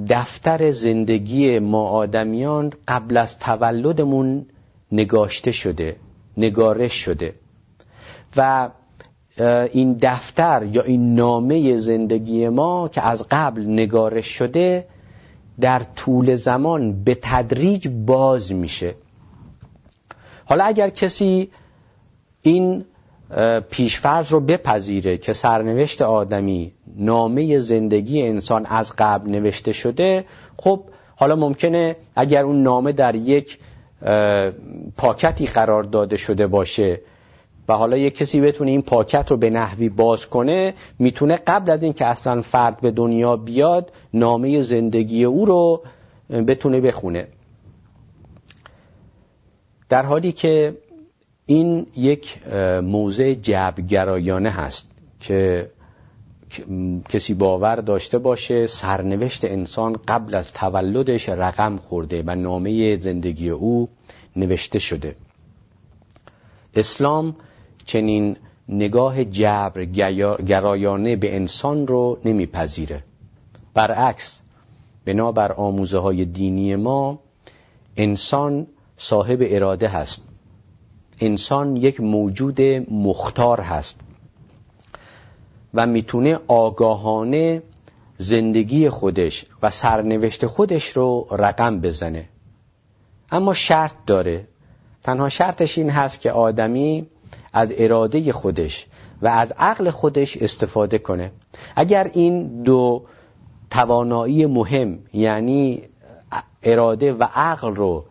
دفتر 0.09 0.71
زندگی 0.71 1.59
ما 1.59 1.87
آدمیان 1.87 2.73
قبل 2.87 3.17
از 3.17 3.39
تولدمون 3.39 4.45
نگاشته 4.91 5.51
شده 5.51 5.95
نگارش 6.37 6.93
شده. 6.93 7.33
و 8.37 8.69
این 9.73 9.97
دفتر 10.01 10.67
یا 10.71 10.81
این 10.81 11.15
نامه 11.15 11.77
زندگی 11.77 12.49
ما 12.49 12.87
که 12.87 13.01
از 13.01 13.27
قبل 13.31 13.65
نگارش 13.65 14.27
شده 14.27 14.87
در 15.59 15.79
طول 15.95 16.35
زمان 16.35 17.03
به 17.03 17.17
تدریج 17.21 17.87
باز 17.87 18.53
میشه. 18.53 18.95
حالا 20.45 20.63
اگر 20.63 20.89
کسی 20.89 21.49
این 22.41 22.85
پیشفرض 23.69 24.31
رو 24.31 24.39
بپذیره 24.39 25.17
که 25.17 25.33
سرنوشت 25.33 26.01
آدمی 26.01 26.71
نامه 26.95 27.59
زندگی 27.59 28.21
انسان 28.21 28.65
از 28.65 28.93
قبل 28.97 29.29
نوشته 29.29 29.71
شده 29.71 30.25
خب 30.57 30.83
حالا 31.15 31.35
ممکنه 31.35 31.95
اگر 32.15 32.43
اون 32.43 32.61
نامه 32.61 32.91
در 32.91 33.15
یک 33.15 33.59
پاکتی 34.97 35.45
قرار 35.45 35.83
داده 35.83 36.17
شده 36.17 36.47
باشه 36.47 37.01
و 37.67 37.73
حالا 37.73 37.97
یک 37.97 38.17
کسی 38.17 38.41
بتونه 38.41 38.71
این 38.71 38.81
پاکت 38.81 39.31
رو 39.31 39.37
به 39.37 39.49
نحوی 39.49 39.89
باز 39.89 40.25
کنه 40.29 40.73
می‌تونه 40.99 41.35
قبل 41.35 41.71
از 41.71 41.83
این 41.83 41.93
که 41.93 42.05
اصلا 42.05 42.41
فرد 42.41 42.81
به 42.81 42.91
دنیا 42.91 43.35
بیاد 43.35 43.91
نامه 44.13 44.61
زندگی 44.61 45.23
او 45.23 45.45
رو 45.45 45.83
بتونه 46.47 46.81
بخونه. 46.81 47.27
در 49.89 50.05
حالی 50.05 50.31
که 50.31 50.77
این 51.51 51.87
یک 51.95 52.47
موضع 52.83 53.33
جبگرایانه 53.33 54.49
هست 54.49 54.87
که 55.19 55.69
کسی 57.09 57.33
باور 57.33 57.75
داشته 57.75 58.17
باشه 58.17 58.67
سرنوشت 58.67 59.45
انسان 59.45 59.99
قبل 60.07 60.35
از 60.35 60.53
تولدش 60.53 61.29
رقم 61.29 61.77
خورده 61.77 62.23
و 62.27 62.35
نامه 62.35 62.99
زندگی 62.99 63.49
او 63.49 63.89
نوشته 64.35 64.79
شده. 64.79 65.15
اسلام 66.75 67.35
چنین 67.85 68.37
نگاه 68.69 69.25
جبر 69.25 69.85
گرایانه 70.45 71.15
به 71.15 71.35
انسان 71.35 71.87
رو 71.87 72.19
نمیپذیره. 72.25 73.03
برعکس 73.73 74.39
بنابر 75.05 75.51
آموزه 75.51 75.99
های 75.99 76.25
دینی 76.25 76.75
ما 76.75 77.19
انسان 77.97 78.67
صاحب 78.97 79.39
اراده 79.41 79.87
هست. 79.87 80.30
انسان 81.21 81.75
یک 81.75 82.01
موجود 82.01 82.61
مختار 82.91 83.61
هست 83.61 83.99
و 85.73 85.85
می‌تونه 85.85 86.39
آگاهانه 86.47 87.63
زندگی 88.17 88.89
خودش 88.89 89.45
و 89.61 89.69
سرنوشت 89.69 90.45
خودش 90.45 90.87
رو 90.87 91.27
رقم 91.31 91.79
بزنه. 91.79 92.29
اما 93.31 93.53
شرط 93.53 93.93
داره. 94.05 94.47
تنها 95.03 95.29
شرطش 95.29 95.77
این 95.77 95.89
هست 95.89 96.19
که 96.19 96.31
آدمی 96.31 97.07
از 97.53 97.73
اراده 97.77 98.31
خودش 98.31 98.87
و 99.21 99.27
از 99.27 99.53
عقل 99.57 99.89
خودش 99.89 100.37
استفاده 100.37 100.97
کنه. 100.97 101.31
اگر 101.75 102.11
این 102.13 102.63
دو 102.63 103.03
توانایی 103.69 104.45
مهم 104.45 104.99
یعنی 105.13 105.83
اراده 106.63 107.13
و 107.13 107.23
عقل 107.35 107.75
رو 107.75 108.05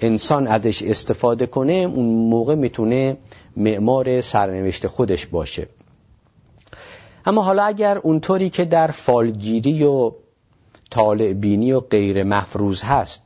انسان 0.00 0.46
ازش 0.46 0.82
استفاده 0.82 1.46
کنه 1.46 1.72
اون 1.72 2.06
موقع 2.06 2.54
می‌تونه 2.54 3.16
معمار 3.56 4.20
سرنوشت 4.20 4.86
خودش 4.86 5.26
باشه. 5.26 5.68
اما 7.26 7.42
حالا 7.42 7.64
اگر 7.64 7.98
اونطوری 7.98 8.50
که 8.50 8.64
در 8.64 8.86
فالگیری 8.86 9.84
و 9.84 10.12
طالع 10.90 11.32
بینی 11.32 11.72
و 11.72 11.80
غیر 11.80 12.24
مفروض 12.24 12.82
هست 12.82 13.22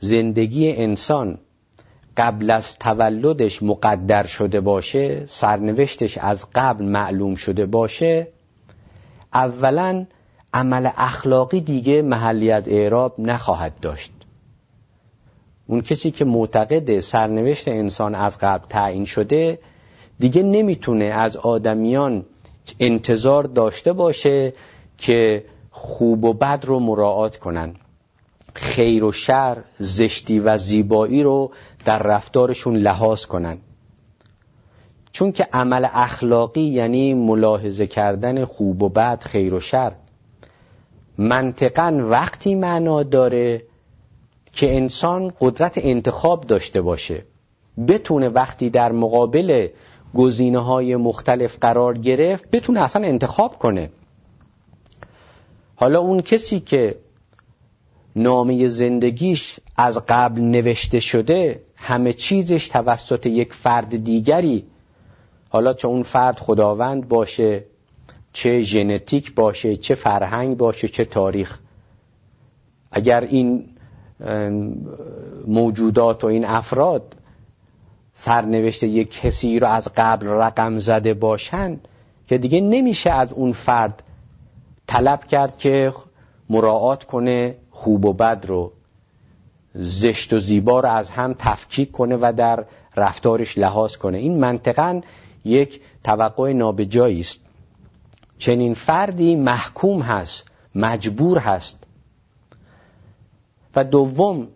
زندگی 0.00 0.72
انسان 0.72 1.38
قبل 2.16 2.50
از 2.50 2.78
تولدش 2.78 3.62
مقدر 3.62 4.26
شده 4.26 4.60
باشه 4.60 5.26
سرنوشتش 5.26 6.18
از 6.18 6.46
قبل 6.54 6.84
معلوم 6.84 7.34
شده 7.34 7.66
باشه 7.66 8.28
اولا 9.34 10.06
عمل 10.54 10.90
اخلاقی 10.96 11.60
دیگه 11.60 12.02
محلیت 12.02 12.68
اعراب 12.68 13.14
نخواهد 13.20 13.80
داشت. 13.80 14.17
اون 15.70 15.80
کسی 15.80 16.10
که 16.10 16.24
معتقد 16.24 17.00
سرنوشت 17.00 17.68
انسان 17.68 18.14
از 18.14 18.38
قبل 18.38 18.66
تعیین 18.68 19.04
شده 19.04 19.58
دیگه 20.18 20.42
نمی‌تونه 20.42 21.04
از 21.04 21.36
آدمیان 21.36 22.24
انتظار 22.80 23.44
داشته 23.44 23.92
باشه 23.92 24.52
که 24.98 25.44
خوب 25.70 26.24
و 26.24 26.32
بد 26.32 26.64
رو 26.66 26.80
مراعات 26.80 27.36
کنن. 27.36 27.74
خیر 28.54 29.04
و 29.04 29.12
شر 29.12 29.58
زشتی 29.78 30.40
و 30.40 30.58
زیبایی 30.58 31.22
رو 31.22 31.50
در 31.84 31.98
رفتارشون 31.98 32.76
لحاظ 32.76 33.26
کنن. 33.26 33.58
چون 35.12 35.32
که 35.32 35.48
عمل 35.52 35.86
اخلاقی 35.92 36.60
یعنی 36.60 37.14
ملاحظه 37.14 37.86
کردن 37.86 38.44
خوب 38.44 38.82
و 38.82 38.88
بد 38.88 39.22
خیر 39.22 39.54
و 39.54 39.60
شر. 39.60 39.92
منطقا 41.18 42.00
وقتی 42.02 42.54
معنا 42.54 43.02
داره 43.02 43.62
که 44.52 44.76
انسان 44.76 45.32
قدرت 45.40 45.78
انتخاب 45.78 46.46
داشته 46.46 46.80
باشه 46.80 47.24
بتونه 47.88 48.28
وقتی 48.28 48.70
در 48.70 48.92
مقابل 48.92 49.68
گزینه 50.14 50.58
های 50.58 50.96
مختلف 50.96 51.58
قرار 51.60 51.98
گرفت 51.98 52.50
بتونه 52.50 52.84
اصلا 52.84 53.06
انتخاب 53.06 53.58
کنه. 53.58 53.90
حالا 55.76 56.00
اون 56.00 56.20
کسی 56.20 56.60
که 56.60 56.98
نامه 58.16 58.68
زندگیش 58.68 59.60
از 59.76 59.98
قبل 60.08 60.40
نوشته 60.40 61.00
شده 61.00 61.60
همه 61.76 62.12
چیزش 62.12 62.68
توسط 62.68 63.26
یک 63.26 63.52
فرد 63.52 64.04
دیگری 64.04 64.64
حالا 65.48 65.72
چه 65.72 65.88
اون 65.88 66.02
فرد 66.02 66.38
خداوند 66.38 67.08
باشه 67.08 67.64
چه 68.32 68.60
ژنتیک 68.60 69.34
باشه 69.34 69.76
چه 69.76 69.94
فرهنگ 69.94 70.56
باشه 70.56 70.88
چه 70.88 71.04
تاریخ. 71.04 71.58
اگر 72.90 73.20
این 73.20 73.68
موجودات 75.46 76.24
و 76.24 76.26
این 76.26 76.44
افراد 76.44 77.16
سرنوشت 78.14 78.82
یک 78.82 79.20
کسی 79.20 79.58
رو 79.58 79.68
از 79.68 79.88
قبل 79.96 80.26
رقم 80.26 80.78
زده 80.78 81.14
باشند 81.14 81.88
که 82.26 82.38
دیگه 82.38 82.60
نمیشه 82.60 83.10
از 83.10 83.32
اون 83.32 83.52
فرد 83.52 84.02
طلب 84.86 85.26
کرد 85.26 85.58
که 85.58 85.92
مراعات 86.50 87.04
کنه 87.04 87.56
خوب 87.70 88.04
و 88.04 88.12
بد 88.12 88.44
رو. 88.48 88.72
زشت 89.74 90.32
و 90.32 90.38
زیبا 90.38 90.80
رو 90.80 90.88
از 90.88 91.10
هم 91.10 91.34
تفکیک 91.38 91.92
کنه 91.92 92.16
و 92.20 92.32
در 92.36 92.64
رفتارش 92.96 93.58
لحاظ 93.58 93.96
کنه. 93.96 94.18
این 94.18 94.38
منطقا 94.40 95.00
یک 95.44 95.80
توقع 96.04 96.52
نابجایی 96.52 97.20
است. 97.20 97.40
چنین 98.38 98.74
فردی 98.74 99.36
محکوم 99.36 100.02
هست 100.02 100.44
مجبور 100.74 101.38
هست 101.38 101.84
و 103.76 103.84
دوم 103.84 104.48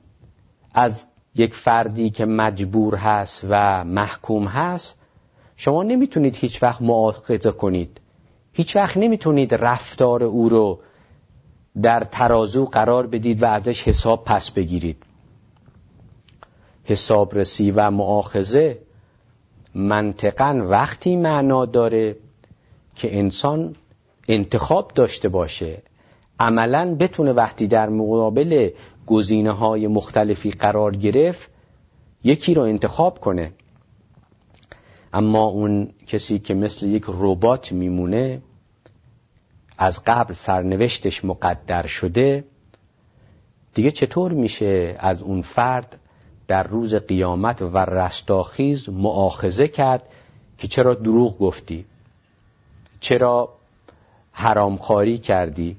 از 0.75 1.07
یک 1.35 1.55
فردی 1.55 2.11
که 2.11 2.25
مجبور 2.25 2.97
هست 2.97 3.45
و 3.49 3.85
محکوم 3.85 4.47
هست 4.47 4.95
شما 5.57 5.83
نمی‌تونید 5.83 6.37
هیچ 6.37 6.63
وقت 6.63 6.83
معاخذه 6.83 7.51
کنید. 7.51 8.01
هیچ 8.53 8.77
وقت 8.77 8.97
نمی‌تونید 8.97 9.55
رفتار 9.55 10.25
او 10.25 10.49
رو 10.49 10.81
در 11.83 12.05
ترازو 12.05 12.65
قرار 12.65 13.07
بدید 13.07 13.43
و 13.43 13.47
ازش 13.47 13.83
حساب 13.83 14.25
پس 14.25 14.51
بگیرید. 14.51 15.03
حسابرسی 16.85 17.71
و 17.71 17.91
معاخذه 17.91 18.79
منطقا 19.75 20.65
وقتی 20.69 21.17
معنا 21.17 21.67
داره 21.67 22.17
که 22.95 23.19
انسان 23.19 23.77
انتخاب 24.29 24.93
داشته 24.95 25.29
باشه 25.29 25.83
عملا 26.41 26.97
بتونه 27.01 27.33
وقتی 27.33 27.67
در 27.67 27.89
مقابل 27.89 28.71
گزینه 29.07 29.51
های 29.51 29.87
مختلفی 29.87 30.51
قرار 30.51 30.97
گرفت 30.97 31.51
یکی 32.25 32.55
رو 32.55 32.63
انتخاب 32.63 33.21
کنه. 33.21 33.53
اما 35.13 35.43
اون 35.43 35.91
کسی 36.07 36.39
که 36.39 36.55
مثل 36.55 36.87
یک 36.87 37.05
ربات 37.09 37.73
میمونه 37.73 38.43
از 39.79 40.03
قبل 40.07 40.35
سرنوشتش 40.35 41.25
مقدر 41.25 41.87
شده 41.87 42.45
دیگه 43.75 43.91
چطور 43.91 44.33
میشه 44.33 44.97
از 44.99 45.23
اون 45.23 45.43
فرد 45.43 45.99
در 46.49 46.63
روز 46.63 46.95
قیامت 46.95 47.63
و 47.63 47.79
رستاخیز 47.79 48.89
معاخزه 48.89 49.69
کرد 49.69 50.03
که 50.59 50.69
چرا 50.69 50.95
دروغ 50.95 51.39
گفتی؟ 51.39 51.85
چرا 53.01 53.49
حرامخواری 54.33 55.19
کردی؟ 55.19 55.77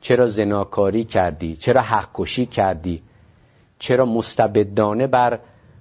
چرا 0.00 0.26
زناکاری 0.26 1.04
کردی؟ 1.04 1.56
چرا 1.56 1.80
حق 1.80 2.08
کشی 2.14 2.46
کردی؟ 2.46 3.02
چرا 3.78 4.04
مستبدانه 4.04 5.06
بر 5.06 5.38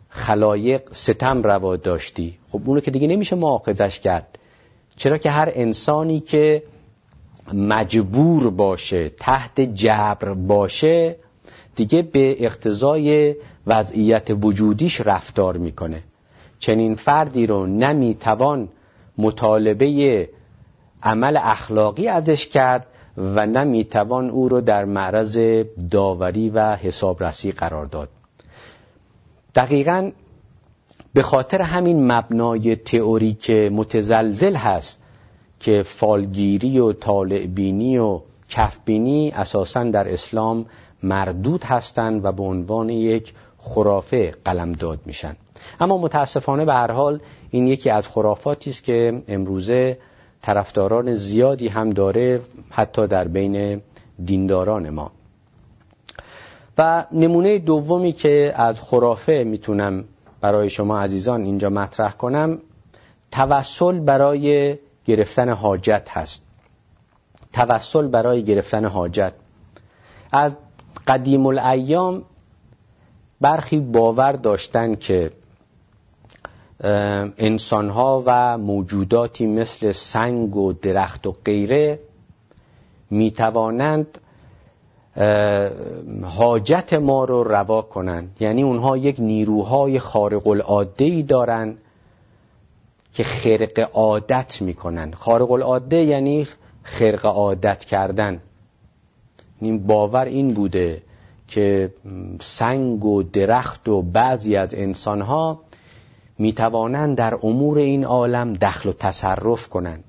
خلایق 0.09 0.93
ستم 0.93 1.43
روا 1.43 1.75
داشتی؟ 1.75 2.37
خب 2.51 2.61
اونو 2.65 2.79
که 2.79 2.91
دیگه 2.91 3.07
نمیشه 3.07 3.35
معاخذش 3.35 3.99
کرد. 3.99 4.37
چرا 4.95 5.17
که 5.17 5.29
هر 5.31 5.51
انسانی 5.53 6.19
که 6.19 6.63
مجبور 7.53 8.49
باشه 8.49 9.09
تحت 9.09 9.61
جبر 9.61 10.33
باشه 10.33 11.15
دیگه 11.75 12.01
به 12.01 12.45
اقتضای 12.45 13.35
وضعیت 13.67 14.31
وجودیش 14.41 15.01
رفتار 15.01 15.57
می‌کنه. 15.57 16.03
چنین 16.59 16.95
فردی 16.95 17.47
رو 17.47 17.65
نمی‌توان 17.67 18.69
مطالبه 19.17 20.29
عمل 21.03 21.37
اخلاقی 21.37 22.07
ازش 22.07 22.47
کرد. 22.47 22.87
و 23.17 23.45
نمی‌توان 23.45 24.29
او 24.29 24.49
رو 24.49 24.61
در 24.61 24.85
معرض 24.85 25.39
داوری 25.91 26.49
و 26.49 26.75
حسابرسی 26.75 27.51
قرار 27.51 27.85
داد. 27.85 28.09
دقیقا 29.55 30.11
به 31.13 31.21
خاطر 31.21 31.61
همین 31.61 32.11
مبنای 32.11 32.75
تئوری 32.75 33.33
که 33.33 33.69
متزلزل 33.73 34.55
هست 34.55 35.01
که 35.59 35.83
فالگیری 35.83 36.79
و 36.79 36.93
طالعبینی 36.93 37.97
و 37.97 38.21
کفبینی 38.49 39.31
اساسا 39.31 39.83
در 39.83 40.13
اسلام 40.13 40.65
مردود 41.03 41.63
هستند 41.63 42.25
و 42.25 42.31
به 42.31 42.43
عنوان 42.43 42.89
یک 42.89 43.33
خرافه 43.57 44.33
قلمداد 44.45 44.99
میشن. 45.05 45.35
اما 45.79 45.97
متاسفانه 45.97 46.65
به 46.65 46.73
هر 46.73 46.91
حال 46.91 47.19
این 47.51 47.67
یکی 47.67 47.89
از 47.89 48.07
خرافاتی 48.07 48.69
است 48.69 48.83
که 48.83 49.23
امروزه 49.27 49.97
طرفداران 50.41 51.13
زیادی 51.13 51.67
هم 51.67 51.89
داره 51.89 52.41
حتی 52.69 53.07
در 53.07 53.27
بین 53.27 53.81
دینداران 54.25 54.89
ما. 54.89 55.11
و 56.77 57.05
نمونه 57.11 57.59
دومی 57.59 58.11
که 58.11 58.53
از 58.55 58.81
خرافه 58.81 59.43
می‌تونم 59.47 60.05
برای 60.41 60.69
شما 60.69 60.99
عزیزان 60.99 61.41
اینجا 61.41 61.69
مطرح 61.69 62.11
کنم 62.11 62.57
توسل 63.31 63.99
برای 63.99 64.77
گرفتن 65.05 65.49
حاجت 65.49 66.09
هست. 66.09 66.41
توسل 67.53 68.07
برای 68.07 68.43
گرفتن 68.43 68.85
حاجت. 68.85 69.33
از 70.31 70.51
قدیم 71.07 71.45
الایام 71.45 72.23
برخی 73.41 73.79
باور 73.79 74.31
داشتن 74.31 74.95
که 74.95 75.31
انسانها 76.83 78.23
و 78.25 78.57
موجوداتی 78.57 79.47
مثل 79.47 79.91
سنگ 79.91 80.55
و 80.55 80.73
درخت 80.73 81.27
و 81.27 81.35
غیره 81.45 81.99
می‌توانند 83.09 84.17
حاجت 86.23 86.93
ما 86.93 87.23
رو 87.23 87.43
روا 87.43 87.81
کنند. 87.81 88.37
یعنی 88.39 88.63
اونها 88.63 88.97
یک 88.97 89.19
نیروهای 89.19 89.99
خارق 89.99 90.47
العاده 90.47 91.05
ای 91.05 91.23
دارن 91.23 91.77
که 93.13 93.23
خرق 93.23 93.89
عادت 93.93 94.61
می‌کنن 94.61 95.11
خارق 95.11 95.51
العاده 95.51 95.97
یعنی 95.97 96.47
خرق 96.83 97.25
عادت 97.25 97.85
کردن. 97.85 98.41
این 99.61 99.87
باور 99.87 100.25
این 100.25 100.53
بوده 100.53 101.01
که 101.47 101.93
سنگ 102.41 103.05
و 103.05 103.23
درخت 103.23 103.89
و 103.89 104.01
بعضی 104.01 104.55
از 104.55 104.73
انسانها 104.73 105.59
می‌توانند 106.39 107.17
در 107.17 107.39
امور 107.43 107.77
این 107.77 108.05
عالم 108.05 108.53
دخل 108.53 108.89
و 108.89 108.93
تصرف 108.93 109.69
کنند. 109.69 110.03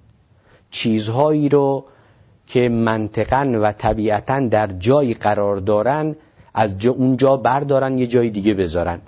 چیزهایی 0.70 1.48
رو 1.48 1.84
که 2.46 2.68
منطقا 2.68 3.58
و 3.62 3.72
طبیعتا 3.72 4.40
در 4.40 4.66
جایی 4.66 5.14
قرار 5.14 5.56
دارن 5.56 6.16
از 6.54 6.78
جا 6.78 6.92
اونجا 6.92 7.36
بردارن 7.36 7.98
یه 7.98 8.06
جای 8.06 8.30
دیگه 8.30 8.54
بذارن. 8.54 9.00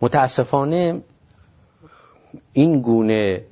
متاسفانه 0.00 1.00
این 2.52 2.80
گونه 2.80 3.44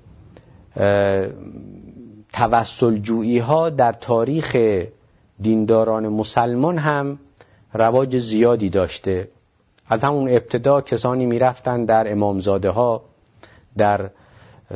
توسل 2.33 2.99
جویی 2.99 3.39
ها 3.39 3.71
در 3.71 3.93
تاریخ 3.93 4.57
دینداران 5.41 6.09
مسلمان 6.09 6.79
هم 6.79 7.19
رواج 7.75 8.19
زیادی 8.19 8.71
داشته. 8.71 9.29
از 9.89 10.05
همون 10.05 10.29
ابتدا 10.29 10.81
کسانی 10.81 11.27
می‌رفتند 11.27 11.89
در 11.89 12.13
امامزاده 12.13 12.71
ها 12.71 13.03
در 13.77 14.11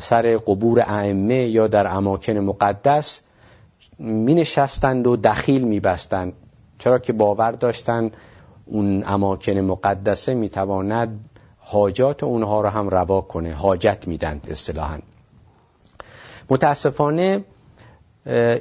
سر 0.01 0.37
قبور 0.37 0.81
ائمه 0.81 1.49
یا 1.49 1.67
در 1.67 1.87
اماکن 1.87 2.33
مقدس 2.33 3.21
می 3.99 4.35
نشستند 4.35 5.07
و 5.07 5.17
دخیل 5.17 5.65
می 5.65 5.81
بستند 5.81 6.33
چرا 6.79 6.99
که 6.99 7.13
باور 7.13 7.53
داشتند 7.53 8.17
اون 8.67 9.05
اماکن 9.07 9.53
مقدسه 9.53 10.35
می 10.35 10.49
تواند 10.49 11.21
حاجات 11.59 12.23
اونها 12.23 12.61
رو 12.61 12.69
هم 12.69 12.89
روا 12.89 13.21
کنه 13.21 13.53
حاجت 13.53 14.09
میدند 14.09 14.47
اصطلاحا. 14.51 14.99
متاسفانه 16.51 17.45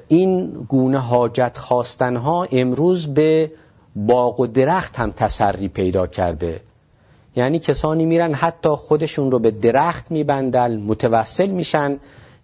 این 0.07 0.51
گونه 0.51 0.99
حاجت 0.99 1.57
خواستنها 1.57 2.47
امروز 2.51 3.13
به 3.13 3.51
باغ 3.95 4.39
و 4.39 4.47
درخت 4.47 4.95
هم 4.95 5.11
تسری 5.11 5.67
پیدا 5.67 6.07
کرده. 6.07 6.61
یعنی 7.35 7.59
کسانی 7.59 8.05
میرن 8.05 8.33
حتی 8.33 8.69
خودشون 8.69 9.31
رو 9.31 9.39
به 9.39 9.51
درخت 9.51 10.11
میبندن 10.11 10.77
متوسل 10.77 11.49
میشن 11.49 11.99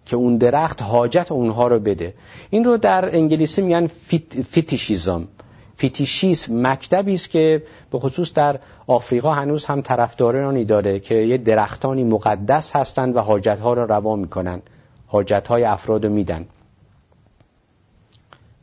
که 0.06 0.16
اون 0.16 0.36
درخت 0.36 0.82
حاجت 0.82 1.32
اونها 1.32 1.68
رو 1.68 1.78
بده. 1.78 2.14
این 2.50 2.64
رو 2.64 2.76
در 2.76 3.16
انگلیسی 3.16 3.62
میگن 3.62 3.86
fet، 3.86 4.42
fetishism. 4.42 5.28
fetishism 5.76 6.66
مکتبی 6.66 7.14
است 7.14 7.30
که 7.30 7.62
به 7.90 7.98
خصوص 7.98 8.32
در 8.32 8.58
آفریقا 8.86 9.32
هنوز 9.34 9.64
هم 9.64 9.80
طرفدارانی 9.80 10.64
داره 10.64 11.00
که 11.00 11.14
یه 11.14 11.36
درختانی 11.38 12.04
مقدس 12.04 12.76
هستند 12.76 13.16
و 13.16 13.20
حاجتها 13.20 13.72
رو 13.72 13.92
روا 13.92 14.16
می‌کنن. 14.16 14.62
حاجتهای 15.06 15.64
افراد 15.64 16.06
رو 16.06 16.12
میدن. 16.12 16.46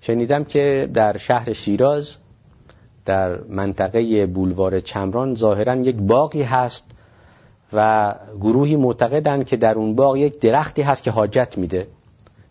شنیدم 0.01 0.43
که 0.43 0.89
در 0.93 1.17
شهر 1.17 1.53
شیراز 1.53 2.15
در 3.05 3.37
منطقه 3.37 4.25
بولوار 4.25 4.79
چمران 4.79 5.35
ظاهرا 5.35 5.75
یک 5.75 5.95
باغی 5.95 6.43
هست 6.43 6.85
و 7.73 8.13
گروهی 8.41 8.75
معتقدند 8.75 9.45
که 9.45 9.57
در 9.57 9.73
اون 9.75 9.95
باغ 9.95 10.17
یک 10.17 10.39
درختی 10.39 10.81
هست 10.81 11.03
که 11.03 11.11
حاجت 11.11 11.57
میده. 11.57 11.87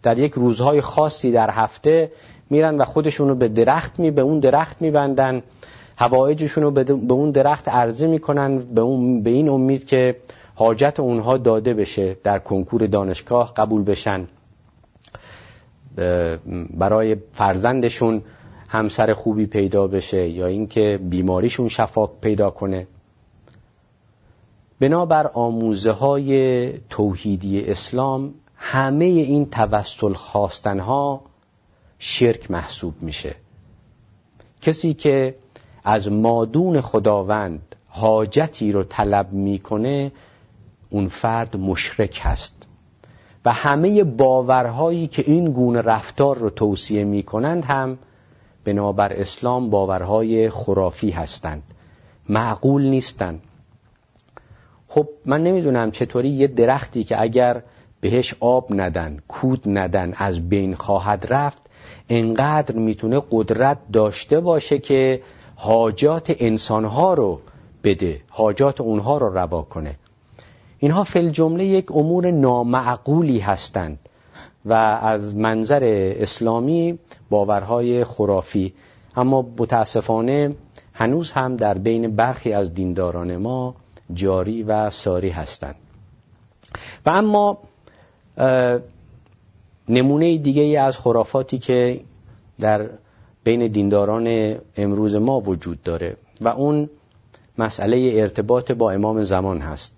در 0.03 0.19
یک 0.19 0.33
روزهای 0.33 0.81
خاصی 0.81 1.33
در 1.33 1.51
هفته 1.51 2.11
میرن 2.51 2.77
و 2.77 2.85
خودشون 2.85 3.29
رو 3.29 3.35
به 3.35 3.49
درخت 3.49 3.99
می 3.99 4.11
به 4.11 4.23
اون 4.23 4.41
درخت 4.41 4.83
میبندن. 4.83 5.43
هوایجشون 5.97 6.65
رو 6.65 6.71
به 6.71 7.15
اون 7.15 7.31
درخت 7.31 7.69
عرضه 7.69 8.07
می‌کنن 8.07 8.59
به, 8.59 8.81
اون 8.81 9.23
به 9.23 9.31
این 9.31 9.49
امید 9.49 9.87
که 9.87 10.17
حاجت 10.55 11.01
اونها 11.01 11.37
داده 11.37 11.75
بشه 11.75 12.17
در 12.23 12.39
کنکور 12.39 12.87
دانشگاه 12.87 13.55
قبول 13.57 13.85
بشن. 13.85 14.27
برای 16.71 17.17
فرزندشون 17.33 18.23
همسر 18.75 19.15
خوبی 19.15 19.47
پیدا 19.47 19.87
بشه 19.87 20.29
یا 20.29 20.47
اینکه 20.47 21.01
بیماریشون 21.03 21.69
شفا 21.69 22.07
پیدا 22.07 22.51
کنه. 22.51 22.87
بنابر 24.81 25.27
آموزه 25.27 25.91
های 25.91 26.73
توحیدی 26.91 27.61
اسلام 27.61 28.35
همه 28.57 29.05
این 29.05 29.51
توسل 29.51 30.13
خواستنها 30.13 31.21
شرک 31.99 32.51
محسوب 32.51 32.95
میشه. 33.01 33.37
کسی 34.63 34.95
که 34.95 35.35
از 35.85 36.13
مادون 36.13 36.81
خداوند 36.81 37.77
حاجتی 37.89 38.73
رو 38.73 38.83
طلب 38.83 39.33
می‌کنه 39.33 40.13
اون 40.91 41.09
فرد 41.09 41.57
مشرک 41.57 42.21
هست. 42.23 42.55
و 43.45 43.53
همه 43.53 44.05
باورهایی 44.05 45.07
که 45.07 45.25
این 45.27 45.53
گونه 45.53 45.81
رفتار 45.81 46.39
رو 46.39 46.51
توصیه 46.51 47.05
می‌کنند 47.05 47.65
هم 47.65 47.99
بنابر 48.65 49.13
اسلام 49.13 49.71
باورهای 49.71 50.51
خرافی 50.51 51.11
هستند. 51.11 51.63
معقول 52.29 52.83
نیستند. 52.83 53.43
خب 54.89 55.09
من 55.27 55.43
نمی‌دونم 55.43 55.91
چطوری 55.91 56.29
یه 56.29 56.47
درختی 56.47 57.05
که 57.05 57.23
اگر 57.23 57.63
بهش 58.01 58.35
آب 58.41 58.67
ندن 58.71 59.19
کود 59.29 59.63
ندن 59.67 60.13
از 60.17 60.49
بین 60.49 60.75
خواهد 60.75 61.27
رفت 61.31 61.63
انقدر 62.09 62.77
می‌تونه 62.77 63.23
قدرت 63.31 63.79
داشته 63.93 64.41
باشه 64.41 64.79
که 64.79 65.23
حاجات 65.57 66.37
انسانها 66.39 67.15
رو 67.15 67.41
بده 67.85 68.21
حاجات 68.29 68.81
اونها 68.81 69.19
رو 69.19 69.39
روا 69.39 69.63
کنه. 69.63 69.97
اینها 70.79 71.05
فل 71.05 71.29
جمله 71.29 71.65
یک 71.65 71.93
امور 71.93 72.31
نامعقولی 72.31 73.39
هستند 73.39 73.99
و 74.65 74.73
از 75.03 75.37
منظر 75.37 75.85
اسلامی 76.19 76.99
باورهای 77.35 78.05
خرافی. 78.05 78.75
اما 79.17 79.43
متاسفانه 79.59 80.55
هنوز 80.93 81.33
هم 81.33 81.57
در 81.57 81.79
بین 81.79 82.17
برخی 82.17 82.53
از 82.53 82.75
دینداران 82.75 83.37
ما 83.37 83.75
جاری 84.13 84.63
و 84.63 84.91
ساری 84.91 85.31
هستند. 85.31 85.75
و 87.07 87.11
اما 87.11 87.59
نمونه 89.89 90.39
دیگه 90.39 90.81
از 90.81 90.99
خرافاتی 90.99 91.59
که 91.59 92.01
در 92.59 92.91
بین 93.45 93.67
دینداران 93.67 94.57
امروز 94.77 95.15
ما 95.15 95.41
وجود 95.41 95.83
داره 95.83 96.17
و 96.41 96.49
اون 96.49 96.91
مسئله 97.59 98.13
ارتباط 98.15 98.73
با 98.73 98.91
امام 98.91 99.25
زمان 99.25 99.59
هست. 99.59 99.93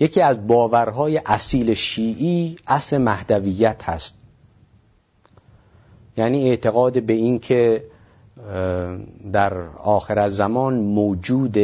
یکی 0.00 0.20
از 0.20 0.46
باورهای 0.46 1.20
اصیل 1.26 1.74
شیعی 1.74 2.56
اصل 2.66 2.98
مهدویت 2.98 3.82
هست. 3.84 4.19
یعنی 6.20 6.48
اعتقاد 6.48 7.02
به 7.02 7.12
این 7.12 7.38
که 7.38 7.84
در 9.32 9.52
آخر 9.84 10.18
از 10.18 10.36
زمان 10.36 10.74
موجود 10.74 11.58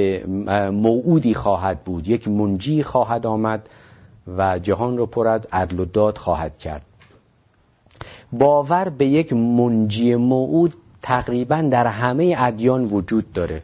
موعودی 0.85 1.35
خواهد 1.35 1.85
بود 1.85 2.09
یک 2.09 2.29
منجی 2.29 2.83
خواهد 2.83 3.27
آمد 3.27 3.69
و 4.37 4.59
جهان 4.59 4.99
رو 4.99 5.07
پر 5.07 5.29
از 5.29 5.41
عدل 5.53 5.81
و 5.81 5.85
داد 5.85 6.19
خواهد 6.19 6.59
کرد. 6.59 6.83
باور 8.33 8.89
به 8.89 9.07
یک 9.07 9.33
منجی 9.33 10.15
موعود 10.15 10.75
تقریبا 11.03 11.63
در 11.63 11.87
همه 11.87 12.35
ادیان 12.39 12.85
وجود 12.85 13.33
داره. 13.33 13.63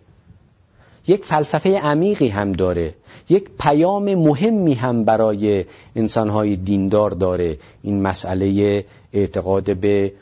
یک 1.07 1.24
فلسفه 1.24 1.78
عمیقی 1.78 2.28
هم 2.28 2.53
داره. 2.53 2.95
یک 3.28 3.51
پیام 3.61 4.14
مهمی 4.14 4.74
هم 4.74 5.05
برای 5.05 5.64
انسانهای 5.97 6.57
دیندار 6.57 7.11
داره. 7.11 7.59
این 7.82 8.03
مسئله 8.03 8.84
اعتقاد 9.12 9.76
به 9.76 10.12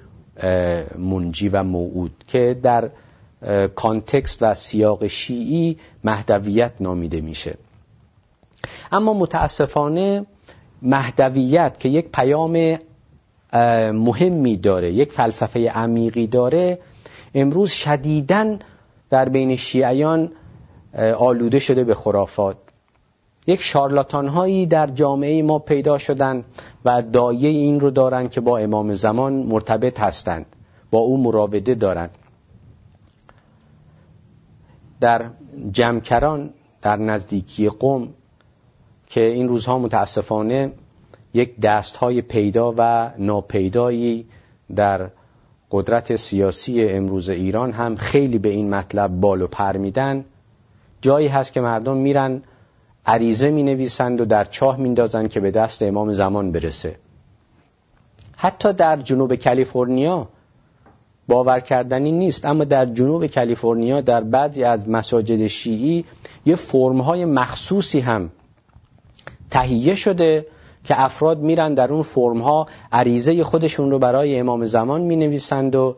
منجی 0.99 1.49
و 1.49 1.63
موعود 1.63 2.25
که 2.27 2.59
در 2.63 2.91
کانتکست 3.75 4.43
و 4.43 4.55
سیاق 4.55 5.07
شیعی 5.07 5.79
مهدویت 6.05 6.73
نامیده 6.81 7.21
میشه. 7.21 7.55
اما 8.93 9.15
متاسفانه 9.15 10.27
مهدویت 10.83 11.81
که 11.81 11.89
یک 11.89 12.09
پیام 12.13 12.79
مهمی 13.93 14.57
داره 14.57 14.93
یک 14.93 15.13
فلسفه 15.13 15.69
عمیقی 15.69 16.27
داره 16.27 16.79
امروز 17.35 17.71
شدیداً 17.71 18.57
در 19.11 19.29
بین 19.29 19.57
شیعیان 19.57 20.33
آلوده 21.19 21.59
شده 21.59 21.85
به 21.85 21.95
خرافات. 21.95 22.57
یک 23.51 23.63
شارلاتان 23.63 24.29
هایی 24.29 24.67
در 24.67 24.87
جامعه 24.87 25.43
ما 25.43 25.59
پیدا 25.59 25.99
شدن 25.99 26.45
و 26.85 27.03
دایه 27.03 27.49
این 27.49 27.81
رو 27.81 27.91
دارن 27.91 28.29
که 28.29 28.41
با 28.41 28.59
امام 28.59 28.95
زمان 28.95 29.33
مرتبط 29.33 30.01
هستند 30.01 30.47
با 30.91 30.99
او 30.99 31.23
مراوده 31.23 31.75
دارند. 31.75 32.11
در 35.01 35.31
جمکران 35.73 36.51
در 36.83 36.97
نزدیکی 36.97 37.69
قم 37.69 38.09
که 39.07 39.21
این 39.21 39.49
روزها 39.49 39.79
متاسفانه 39.79 40.73
یک 41.35 41.61
دست 41.61 41.97
های 41.97 42.23
پیدا 42.23 42.75
و 42.79 43.11
ناپیدایی 43.19 44.27
در 44.77 45.11
قدرت 45.71 46.17
سیاسی 46.17 46.85
امروز 46.85 47.29
ایران 47.29 47.73
هم 47.73 47.97
خیلی 47.97 48.39
به 48.39 48.49
این 48.49 48.71
مطلب 48.71 49.11
بال 49.21 49.43
و 49.43 49.47
پر 49.47 49.77
میدن. 49.77 50.25
جایی 51.01 51.29
هست 51.29 51.53
که 51.53 51.61
مردم 51.61 51.97
میرن 51.97 52.43
عریضه 53.11 53.51
می 53.51 53.63
نویسند 53.63 54.21
و 54.21 54.25
در 54.25 54.45
چاه 54.45 54.77
میندازند 54.77 55.31
که 55.31 55.41
به 55.41 55.51
دست 55.51 55.83
امام 55.83 56.13
زمان 56.13 56.53
برسه. 56.53 56.97
حتی 58.37 58.73
در 58.73 58.97
جنوب 58.97 59.35
کالیفرنیا 59.35 60.29
باور 61.29 61.61
کردنی 61.61 62.13
نیست 62.13 62.45
اما 62.45 62.65
در 62.65 62.87
جنوب 62.87 63.27
کالیفرنیا 63.27 64.01
در 64.01 64.21
بعضی 64.21 64.65
از 64.65 64.89
مساجد 64.89 65.47
شیعی 65.47 66.05
یه 66.47 66.57
فرمهای 66.57 67.25
مخصوصی 67.25 68.01
هم 68.01 68.31
تهیه 69.51 69.95
شده 69.95 70.47
که 70.85 71.01
افراد 71.01 71.39
میرن 71.39 71.75
در 71.75 71.93
اون 71.93 72.03
فرمها 72.03 72.67
عریضه 72.93 73.45
خودشون 73.45 73.91
رو 73.91 73.99
برای 73.99 74.39
امام 74.39 74.67
زمان 74.67 75.01
می 75.01 75.17
نویسند 75.17 75.75
و 75.75 75.97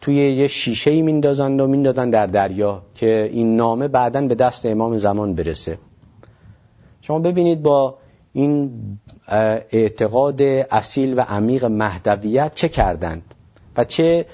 توی 0.00 0.36
یه 0.36 0.46
شیشه 0.48 0.90
ای 0.90 1.02
میندازند 1.02 1.60
و 1.60 1.66
میندازن 1.66 2.10
در 2.10 2.26
دریا 2.26 2.82
که 2.94 3.30
این 3.32 3.56
نامه 3.56 3.88
بعدا 3.88 4.20
به 4.20 4.34
دست 4.34 4.66
امام 4.66 4.98
زمان 4.98 5.34
برسه. 5.34 5.78
شما 7.02 7.18
ببینید 7.18 7.62
با 7.62 7.98
این 8.32 8.70
اعتقاد 9.72 10.42
اصیل 10.70 11.18
و 11.18 11.20
عمیق 11.20 11.64
مهدویت 11.64 12.54
چه 12.54 12.68
کردند 12.68 13.34
و 13.76 13.84
چه 13.84 14.26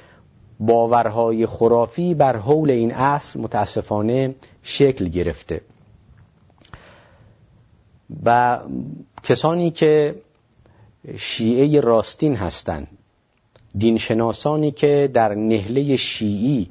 باورهای 0.60 1.46
خرافی 1.46 2.14
بر 2.14 2.36
حول 2.36 2.70
این 2.70 2.94
اصل 2.94 3.40
متاسفانه 3.40 4.34
شکل 4.62 5.08
گرفته. 5.08 5.60
و 8.24 8.58
کسانی 9.22 9.70
که 9.70 10.14
شیعه 11.16 11.80
راستین 11.80 12.36
هستند 12.36 12.88
دینشناسانی 13.74 14.70
که 14.70 15.10
در 15.14 15.34
نهله 15.34 15.96
شیعی 15.96 16.68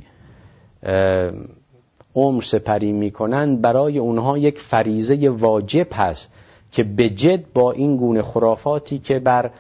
عمر 2.18 2.42
سپری 2.42 2.92
می‌کنند 2.92 3.62
برای 3.62 3.98
اونها 3.98 4.38
یک 4.38 4.60
فریزه 4.60 5.30
واجب 5.30 5.88
هست 5.94 6.30
که 6.72 6.84
به 6.84 7.10
جد 7.10 7.54
با 7.54 7.72
این 7.72 7.98
گونه 7.98 8.22
خرافاتی 8.22 9.00
که 9.00 9.20
بر 9.20 9.52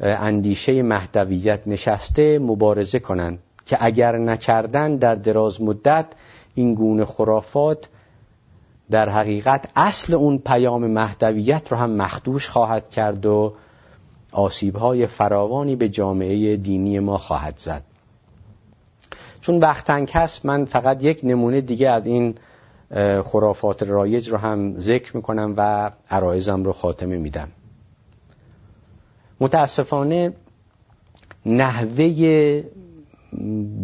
اندیشه 0.00 0.82
مهدویت 0.82 1.60
نشسته 1.66 2.38
مبارزه 2.38 2.98
کنند 2.98 3.38
که 3.66 3.76
اگر 3.80 4.18
نکردن 4.18 4.96
در 4.96 5.14
دراز 5.14 5.62
مدت 5.62 6.06
این 6.54 6.74
گونه 6.74 7.04
خرافات 7.04 7.88
در 8.90 9.08
حقیقت 9.08 9.68
اصل 9.76 10.14
اون 10.14 10.38
پیام 10.38 10.86
مهدویت 10.86 11.72
رو 11.72 11.78
هم 11.78 11.90
مخدوش 11.90 12.48
خواهد 12.48 12.90
کرد 12.90 13.26
و 13.26 13.52
آسیبهای 14.32 15.06
فراوانی 15.06 15.76
به 15.76 15.88
جامعه 15.88 16.56
دینی 16.56 16.98
ما 16.98 17.18
خواهد 17.18 17.54
زد. 17.58 17.82
چون 19.44 19.58
وقت 19.58 19.90
هست 19.90 20.46
من 20.46 20.64
فقط 20.64 21.02
یک 21.02 21.20
نمونه 21.22 21.60
دیگه 21.60 21.90
از 21.90 22.06
این 22.06 22.34
خرافات 23.24 23.82
رایج 23.82 24.28
رو 24.28 24.36
هم 24.36 24.80
ذکر 24.80 25.16
می‌کنم 25.16 25.54
و 25.56 25.90
عرایزم 26.10 26.64
رو 26.64 26.72
خاتمه 26.72 27.16
میدم. 27.16 27.48
متاسفانه 29.40 30.32
نحوه 31.46 32.62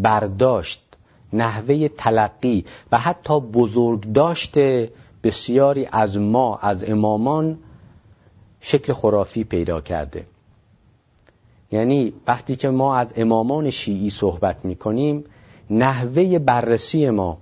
برداشت 0.02 0.96
نحوه 1.32 1.88
تلقی 1.88 2.64
و 2.92 2.98
حتی 2.98 3.40
بزرگ 3.40 4.12
داشته 4.12 4.92
بسیاری 5.22 5.88
از 5.92 6.16
ما 6.16 6.56
از 6.56 6.84
امامان 6.84 7.58
شکل 8.60 8.92
خرافی 8.92 9.44
پیدا 9.44 9.80
کرده. 9.80 10.26
یعنی 11.72 12.12
وقتی 12.26 12.56
که 12.56 12.68
ما 12.68 12.96
از 12.96 13.12
امامان 13.16 13.70
شیعی 13.70 14.10
صحبت 14.10 14.64
می 14.64 14.76
کنیم 14.76 15.24
نحوه 15.70 16.38
بررسی 16.38 17.10
ما 17.10 17.38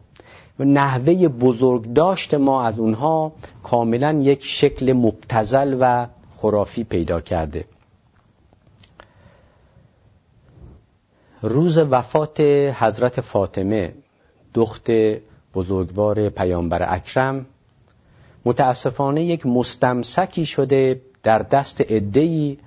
و 0.59 0.65
نحوه 0.65 1.29
بزرگداشت 1.29 2.35
ما 2.35 2.67
از 2.67 2.79
اونها 2.79 3.33
کاملا 3.63 4.13
یک 4.13 4.45
شکل 4.45 4.93
مبتزل 4.93 5.77
و 5.81 6.07
خرافی 6.37 6.85
پیدا 6.85 7.21
کرده. 7.21 7.65
روز 11.43 11.79
وفات 11.79 12.41
حضرت 12.81 13.21
فاطمه 13.21 13.95
دخت 14.55 14.91
بزرگوار 15.55 16.29
پیامبر 16.29 16.95
اکرم 16.95 17.47
متاسفانه 18.45 19.25
یک 19.25 19.47
مستمسکی 19.47 20.47
شده 20.47 21.01
در 21.23 21.39
دست 21.39 21.85
ادهی 21.89 22.59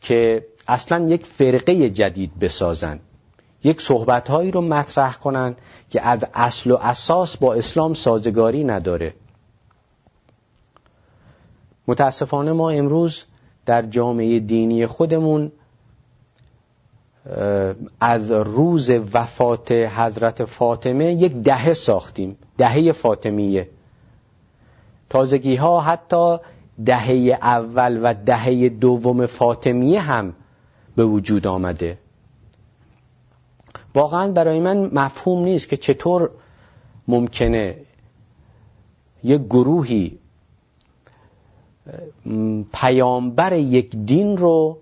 که 0.00 0.46
اصلا 0.68 1.06
یک 1.08 1.26
فرقه 1.26 1.90
جدید 1.90 2.38
بسازند. 2.38 3.00
یک 3.66 3.80
صحبتهایی 3.80 4.50
رو 4.50 4.60
مطرح 4.60 5.16
کنند 5.16 5.60
که 5.90 6.02
از 6.02 6.26
اصل 6.34 6.70
و 6.70 6.76
اساس 6.76 7.36
با 7.36 7.54
اسلام 7.54 7.94
سازگاری 7.94 8.64
نداره. 8.64 9.14
متاسفانه 11.88 12.52
ما 12.52 12.70
امروز 12.70 13.24
در 13.66 13.82
جامعه 13.82 14.40
دینی 14.40 14.86
خودمون 14.86 15.52
از 18.00 18.30
روز 18.32 18.90
وفات 18.90 19.72
حضرت 19.72 20.44
فاطمه 20.44 21.12
یک 21.12 21.32
دهه 21.32 21.72
ساختیم 21.74 22.36
دهه 22.58 22.92
فاطمیه. 22.92 23.68
تازگی 25.10 25.56
ها 25.56 25.80
حتی 25.80 26.38
دهه 26.84 27.38
اول 27.42 28.00
و 28.02 28.14
دهه 28.14 28.68
دوم 28.68 29.26
فاطمیه 29.26 30.00
هم 30.00 30.34
به 30.96 31.04
وجود 31.04 31.46
آمده. 31.46 31.98
واقعا 33.96 34.28
برای 34.32 34.60
من 34.60 34.90
مفهوم 34.92 35.44
نیست 35.44 35.68
که 35.68 35.76
چطور 35.76 36.30
ممکنه 37.08 37.76
یک 39.24 39.42
گروهی 39.42 40.18
پیامبر 42.72 43.52
یک 43.52 43.96
دین 43.96 44.36
رو 44.36 44.78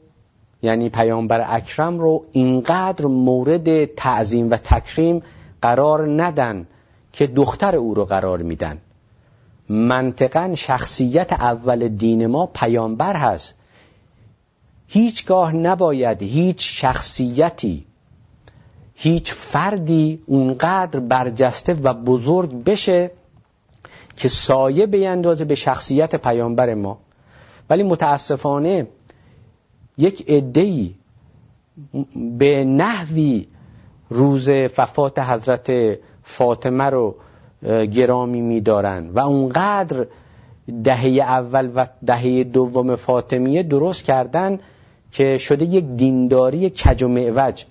یعنی 0.63 0.89
پیامبر 0.89 1.55
اکرم 1.57 1.99
رو 1.99 2.25
اینقدر 2.33 3.07
مورد 3.07 3.85
تعظیم 3.85 4.51
و 4.51 4.57
تکریم 4.57 5.23
قرار 5.63 6.23
ندن 6.23 6.67
که 7.13 7.27
دختر 7.27 7.77
او 7.77 7.95
رو 7.95 8.05
قرار 8.05 8.43
میدن. 8.43 8.79
منطقا 9.69 10.55
شخصیت 10.55 11.33
اول 11.33 11.89
دین 11.89 12.27
ما 12.27 12.47
پیامبر 12.47 13.17
هست. 13.17 13.55
هیچگاه 14.87 15.53
نباید 15.53 16.23
هیچ 16.23 16.81
شخصیتی 16.81 17.87
هیچ 18.95 19.33
فردی 19.33 20.23
اونقدر 20.27 21.01
برجسته 21.01 21.75
و 21.75 21.95
بزرگ 21.95 22.65
بشه 22.65 23.11
که 24.17 24.29
سایه 24.29 24.87
بیندازه 24.87 25.45
به 25.45 25.55
شخصیت 25.55 26.17
پیامبر 26.17 26.75
ما. 26.75 26.99
ولی 27.71 27.83
متاسفانه 27.83 28.87
یک 29.99 30.31
عده‌ای 30.31 30.95
به 32.39 32.65
نحوی 32.65 33.47
روز 34.11 34.49
وفات 34.49 35.19
حضرت 35.19 35.99
فاطمه 36.23 36.85
رو 36.85 37.15
گرامی 37.93 38.41
میدارن 38.41 39.11
و 39.11 39.19
اونقدر 39.19 40.07
دهه 40.85 41.23
اول 41.23 41.71
و 41.75 41.87
دهه 42.07 42.45
دوم 42.45 42.97
فاطمیه 42.97 43.63
درست 43.63 44.05
کردن 44.05 44.59
که 45.13 45.39
شده 45.39 45.65
یک 45.65 45.85
دینداری 45.85 46.71
کج 46.71 47.03
و 47.03 47.09
معوج 47.09 47.65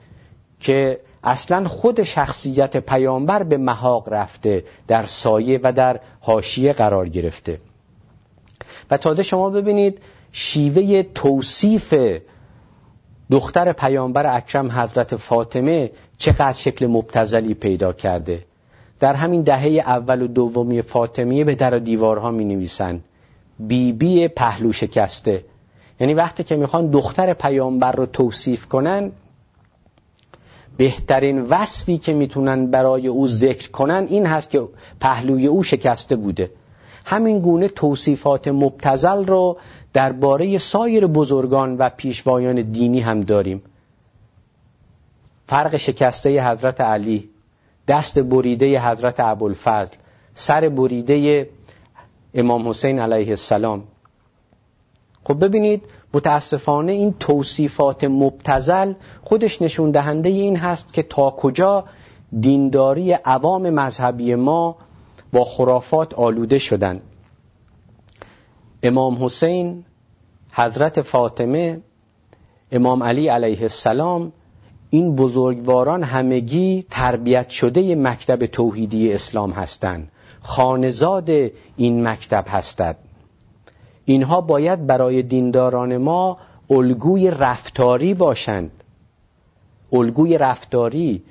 که 0.59 0.99
اصلا 1.23 1.67
خود 1.67 2.03
شخصیت 2.03 2.77
پیامبر 2.77 3.43
به 3.43 3.57
محاق 3.57 4.13
رفته 4.13 4.63
در 4.87 5.05
سایه 5.05 5.59
و 5.63 5.71
در 5.71 5.99
حاشیه 6.21 6.73
قرار 6.73 7.09
گرفته. 7.09 7.59
و 8.91 8.97
تازه 8.97 9.23
شما 9.23 9.49
ببینید 9.49 9.99
شیوه 10.31 11.03
توصیف 11.03 11.93
دختر 13.31 13.73
پیامبر 13.73 14.35
اکرم 14.35 14.71
حضرت 14.71 15.15
فاطمه 15.15 15.91
چقدر 16.17 16.53
شکل 16.53 16.87
مبتزلی 16.87 17.53
پیدا 17.53 17.93
کرده. 17.93 18.45
در 18.99 19.13
همین 19.13 19.41
دهه 19.41 19.83
اول 19.85 20.21
و 20.21 20.27
دومی 20.27 20.81
فاطمیه 20.81 21.43
به 21.43 21.55
در 21.55 21.75
و 21.75 21.79
دیوارها 21.79 22.31
می 22.31 22.45
نویسن 22.45 23.01
بی 23.59 23.93
بی 23.93 24.27
پهلو 24.27 24.71
شکسته. 24.71 25.45
یعنی 25.99 26.13
وقتی 26.13 26.43
که 26.43 26.55
می‌خوان 26.55 26.91
دختر 26.91 27.33
پیامبر 27.33 27.91
رو 27.91 28.05
توصیف 28.05 28.67
کنن 28.67 29.11
بهترین 30.77 31.41
وصفی 31.41 31.97
که 31.97 32.13
می‌تونن 32.13 32.67
برای 32.67 33.07
او 33.07 33.27
ذکر 33.27 33.71
کنن 33.71 34.07
این 34.09 34.25
هست 34.25 34.49
که 34.49 34.67
پهلوی 34.99 35.47
او 35.47 35.63
شکسته 35.63 36.15
بوده. 36.15 36.51
همین 37.05 37.39
گونه 37.39 37.67
توصیفات 37.67 38.47
مبتزل 38.47 39.25
رو 39.25 39.57
درباره 39.93 40.57
سایر 40.57 41.07
بزرگان 41.07 41.77
و 41.77 41.89
پیشوایان 41.89 42.61
دینی 42.61 42.99
هم 42.99 43.21
داریم. 43.21 43.61
فرق 45.47 45.77
شکسته 45.77 46.49
حضرت 46.51 46.81
علی 46.81 47.29
دست 47.87 48.19
بریده 48.19 48.79
حضرت 48.79 49.19
ابوالفضل 49.19 49.95
سر 50.35 50.69
بریده 50.69 51.49
امام 52.33 52.69
حسین 52.69 52.99
علیه 52.99 53.29
السلام. 53.29 53.83
خب 55.23 55.45
ببینید 55.45 55.83
متاسفانه 56.13 56.91
این 56.91 57.15
توصیفات 57.19 58.03
مبتزل 58.03 58.93
خودش 59.23 59.61
نشون 59.61 59.91
دهنده 59.91 60.29
این 60.29 60.55
هست 60.55 60.93
که 60.93 61.03
تا 61.03 61.29
کجا 61.29 61.85
دینداری 62.39 63.11
عوام 63.11 63.69
مذهبی 63.69 64.35
ما 64.35 64.75
با 65.33 65.43
خرافات 65.43 66.13
آلوده 66.13 66.57
شدند 66.57 67.01
امام 68.83 69.25
حسین 69.25 69.85
حضرت 70.51 71.01
فاطمه 71.01 71.81
امام 72.71 73.03
علی 73.03 73.27
علیه 73.27 73.61
السلام 73.61 74.31
این 74.89 75.15
بزرگواران 75.15 76.03
همگی 76.03 76.85
تربیت 76.89 77.49
شده 77.49 77.95
مکتب 77.95 78.45
توحیدی 78.45 79.13
اسلام 79.13 79.51
هستند. 79.51 80.11
خانزاد 80.41 81.29
این 81.77 82.07
مکتب 82.07 82.45
هستند 82.47 82.95
اینها 84.05 84.41
باید 84.41 84.87
برای 84.87 85.21
دینداران 85.21 85.97
ما 85.97 86.37
الگوی 86.69 87.31
رفتاری 87.31 88.13
باشند. 88.13 88.71
الگوی 89.91 90.37
رفتاری 90.37 91.23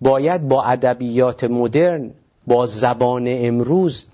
باید 0.00 0.48
با 0.48 0.64
ادبیات 0.64 1.44
مدرن 1.44 2.10
با 2.46 2.66
زبان 2.66 3.24
امروز 3.28 4.04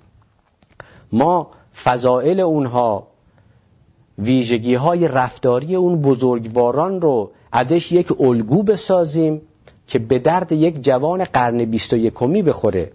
ما 1.12 1.50
فضائل 1.84 2.40
اونها 2.40 3.06
ویژگی 4.18 4.74
های 4.74 5.08
رفتاری 5.08 5.74
اون 5.76 6.02
بزرگواران 6.02 7.00
رو 7.00 7.30
ازش 7.52 7.92
یک 7.92 8.20
الگو 8.20 8.62
بسازیم 8.62 9.42
که 9.86 9.98
به 9.98 10.18
درد 10.18 10.52
یک 10.52 10.80
جوان 10.80 11.24
قرن 11.24 11.64
بیست 11.64 11.92
و 11.92 11.96
یکمی 11.96 12.42
بخوره. 12.42 12.92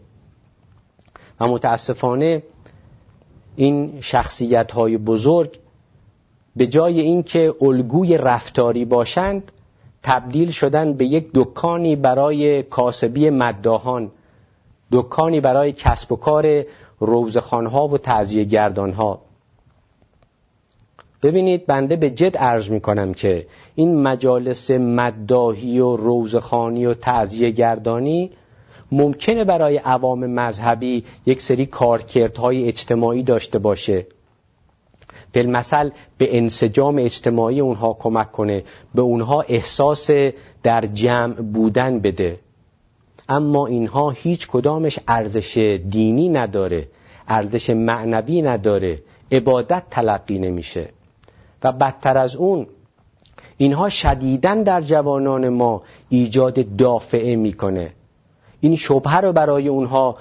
و 1.39 1.47
متاسفانه 1.47 2.43
این 3.59 3.97
شخصیت 4.01 4.71
های 4.71 4.97
بزرگ 4.97 5.59
به 6.55 6.67
جای 6.67 6.99
اینکه 6.99 7.55
الگوی 7.61 8.17
رفتاری 8.17 8.85
باشند 8.85 9.51
تبدیل 10.03 10.51
شدن 10.51 10.93
به 10.93 11.05
یک 11.05 11.29
دکانی 11.33 11.95
برای 11.95 12.63
کاسبی 12.63 13.29
مداهان 13.29 14.11
دکانی 14.91 15.41
برای 15.41 15.71
کسب 15.71 16.11
و 16.11 16.15
کار 16.15 16.65
روزخانها 16.99 17.87
و 17.87 17.97
تعذیه 17.97 18.43
گردانها. 18.43 19.21
ببینید 21.23 21.65
بنده 21.65 21.95
به 21.95 22.09
جد 22.09 22.37
عرض 22.37 22.69
می 22.69 22.81
کنم 22.81 23.13
که 23.13 23.47
این 23.75 24.01
مجالس 24.01 24.71
مداهی 24.71 25.79
و 25.79 25.95
روزخانی 25.95 26.85
و 26.85 26.93
تعذیه 26.93 27.51
گردانی 27.51 28.31
ممکنه 28.91 29.43
برای 29.43 29.77
عوام 29.77 30.25
مذهبی 30.25 31.03
یک 31.25 31.41
سری 31.41 31.65
کارکردهای 31.65 32.67
اجتماعی 32.67 33.23
داشته 33.23 33.59
باشه. 33.59 34.07
بالمثل 35.33 35.89
به 36.17 36.37
انسجام 36.37 36.97
اجتماعی 36.97 37.59
اونها 37.59 37.93
کمک 37.99 38.31
کنه 38.31 38.63
به 38.95 39.01
اونها 39.01 39.41
احساس 39.41 40.09
در 40.63 40.81
جمع 40.81 41.33
بودن 41.33 41.99
بده. 41.99 42.39
اما 43.29 43.67
اینها 43.67 44.09
هیچ 44.09 44.47
کدامش 44.47 44.99
ارزش 45.07 45.57
دینی 45.89 46.29
نداره 46.29 46.87
ارزش 47.27 47.69
معنوی 47.69 48.41
نداره 48.41 49.01
عبادت 49.31 49.83
تلقی 49.91 50.39
نمیشه. 50.39 50.89
و 51.63 51.71
بدتر 51.71 52.17
از 52.17 52.35
اون 52.35 52.67
اینها 53.57 53.89
شدیدن 53.89 54.63
در 54.63 54.81
جوانان 54.81 55.49
ما 55.49 55.81
ایجاد 56.09 56.75
دافعه 56.75 57.35
می‌کنه. 57.35 57.91
این 58.61 58.75
شبهه 58.75 59.17
رو 59.17 59.33
برای 59.33 59.67
اونها 59.67 60.17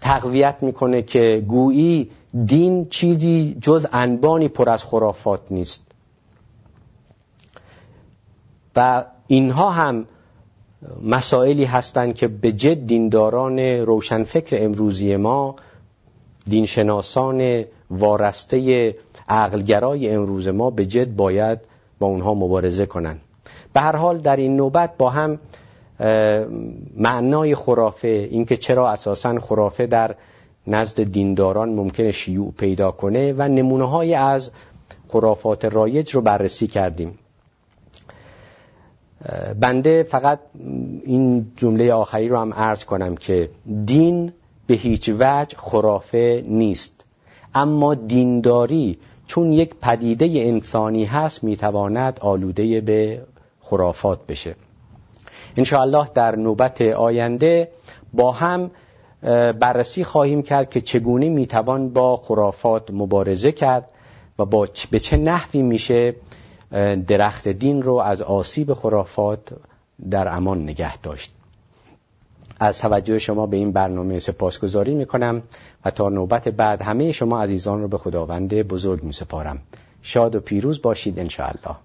تقویت 0.00 0.62
می‌کنه 0.62 1.02
که 1.02 1.44
گویی 1.48 2.10
دین 2.46 2.88
چیزی 2.88 3.58
جز 3.60 3.86
انبانی 3.92 4.48
پر 4.48 4.70
از 4.70 4.84
خرافات 4.84 5.40
نیست. 5.50 5.82
و 8.76 9.04
اینها 9.26 9.70
هم 9.70 10.04
مسائلی 11.02 11.64
هستند 11.64 12.14
که 12.14 12.28
به 12.28 12.52
جد 12.52 12.86
دینداران 12.86 13.58
روشنفکر 13.58 14.64
امروزی 14.64 15.16
ما 15.16 15.56
دینشناسان 16.46 17.64
وارسته 17.90 18.94
عقلگرای 19.28 20.10
امروز 20.14 20.48
ما 20.48 20.70
به 20.70 20.86
جد 20.86 21.16
باید 21.16 21.58
با 21.98 22.06
اونها 22.06 22.34
مبارزه 22.34 22.86
کنند. 22.86 23.20
به 23.72 23.80
هر 23.80 23.96
حال 23.96 24.18
در 24.18 24.36
این 24.36 24.56
نوبت 24.56 24.96
با 24.96 25.10
هم 25.10 25.38
معنای 26.96 27.54
خرافه 27.54 28.28
اینکه 28.30 28.56
چرا 28.56 28.90
اساسا 28.90 29.38
خرافه 29.38 29.86
در 29.86 30.14
نزد 30.66 31.02
دینداران 31.02 31.68
ممکنه 31.68 32.12
شیوع 32.12 32.52
پیدا 32.58 32.90
کنه 32.90 33.32
و 33.32 33.48
نمونه 33.48 33.88
های 33.88 34.14
از 34.14 34.50
خرافات 35.08 35.64
رایج 35.64 36.10
رو 36.10 36.20
بررسی 36.20 36.66
کردیم. 36.66 37.18
بنده 39.60 40.02
فقط 40.02 40.38
این 41.04 41.52
جمله 41.56 41.92
آخری 41.92 42.28
رو 42.28 42.38
هم 42.38 42.54
عرض 42.54 42.84
کنم 42.84 43.16
که 43.16 43.50
دین 43.84 44.32
به 44.66 44.74
هیچ 44.74 45.08
وجه 45.18 45.56
خرافه 45.56 46.44
نیست. 46.46 47.04
اما 47.54 47.94
دینداری 47.94 48.98
چون 49.26 49.52
یک 49.52 49.74
پدیده 49.82 50.26
انسانی 50.34 51.04
هست 51.04 51.44
می‌تواند 51.44 52.18
آلوده 52.20 52.80
به 52.80 53.22
خرافات 53.60 54.26
بشه. 54.26 54.54
انشاءالله 55.56 56.06
در 56.14 56.36
نوبت 56.36 56.80
آینده 56.80 57.68
با 58.12 58.32
هم 58.32 58.70
بررسی 59.60 60.04
خواهیم 60.04 60.42
کرد 60.42 60.70
که 60.70 60.80
چگونه 60.80 61.28
می‌توان 61.28 61.88
با 61.88 62.16
خرافات 62.16 62.90
مبارزه 62.90 63.52
کرد 63.52 63.88
و 64.38 64.44
با 64.44 64.68
به 64.90 64.98
چه 64.98 65.16
نحوی 65.16 65.62
میشه 65.62 66.14
درخت 67.06 67.48
دین 67.48 67.82
رو 67.82 67.94
از 67.94 68.22
آسیب 68.22 68.72
خرافات 68.74 69.40
در 70.10 70.28
امان 70.28 70.62
نگه 70.62 70.96
داشت. 70.96 71.32
از 72.60 72.78
توجه 72.78 73.18
شما 73.18 73.46
به 73.46 73.56
این 73.56 73.72
برنامه 73.72 74.18
سپاسگزاری 74.18 74.94
می 74.94 75.06
کنم 75.06 75.42
و 75.84 75.90
تا 75.90 76.08
نوبت 76.08 76.48
بعد 76.48 76.82
همه 76.82 77.12
شما 77.12 77.42
عزیزان 77.42 77.82
رو 77.82 77.88
به 77.88 77.98
خداوند 77.98 78.54
بزرگ 78.54 79.02
می 79.02 79.12
سپارم 79.12 79.58
شاد 80.02 80.34
و 80.34 80.40
پیروز 80.40 80.82
باشید 80.82 81.18
انشاءالله. 81.18 81.76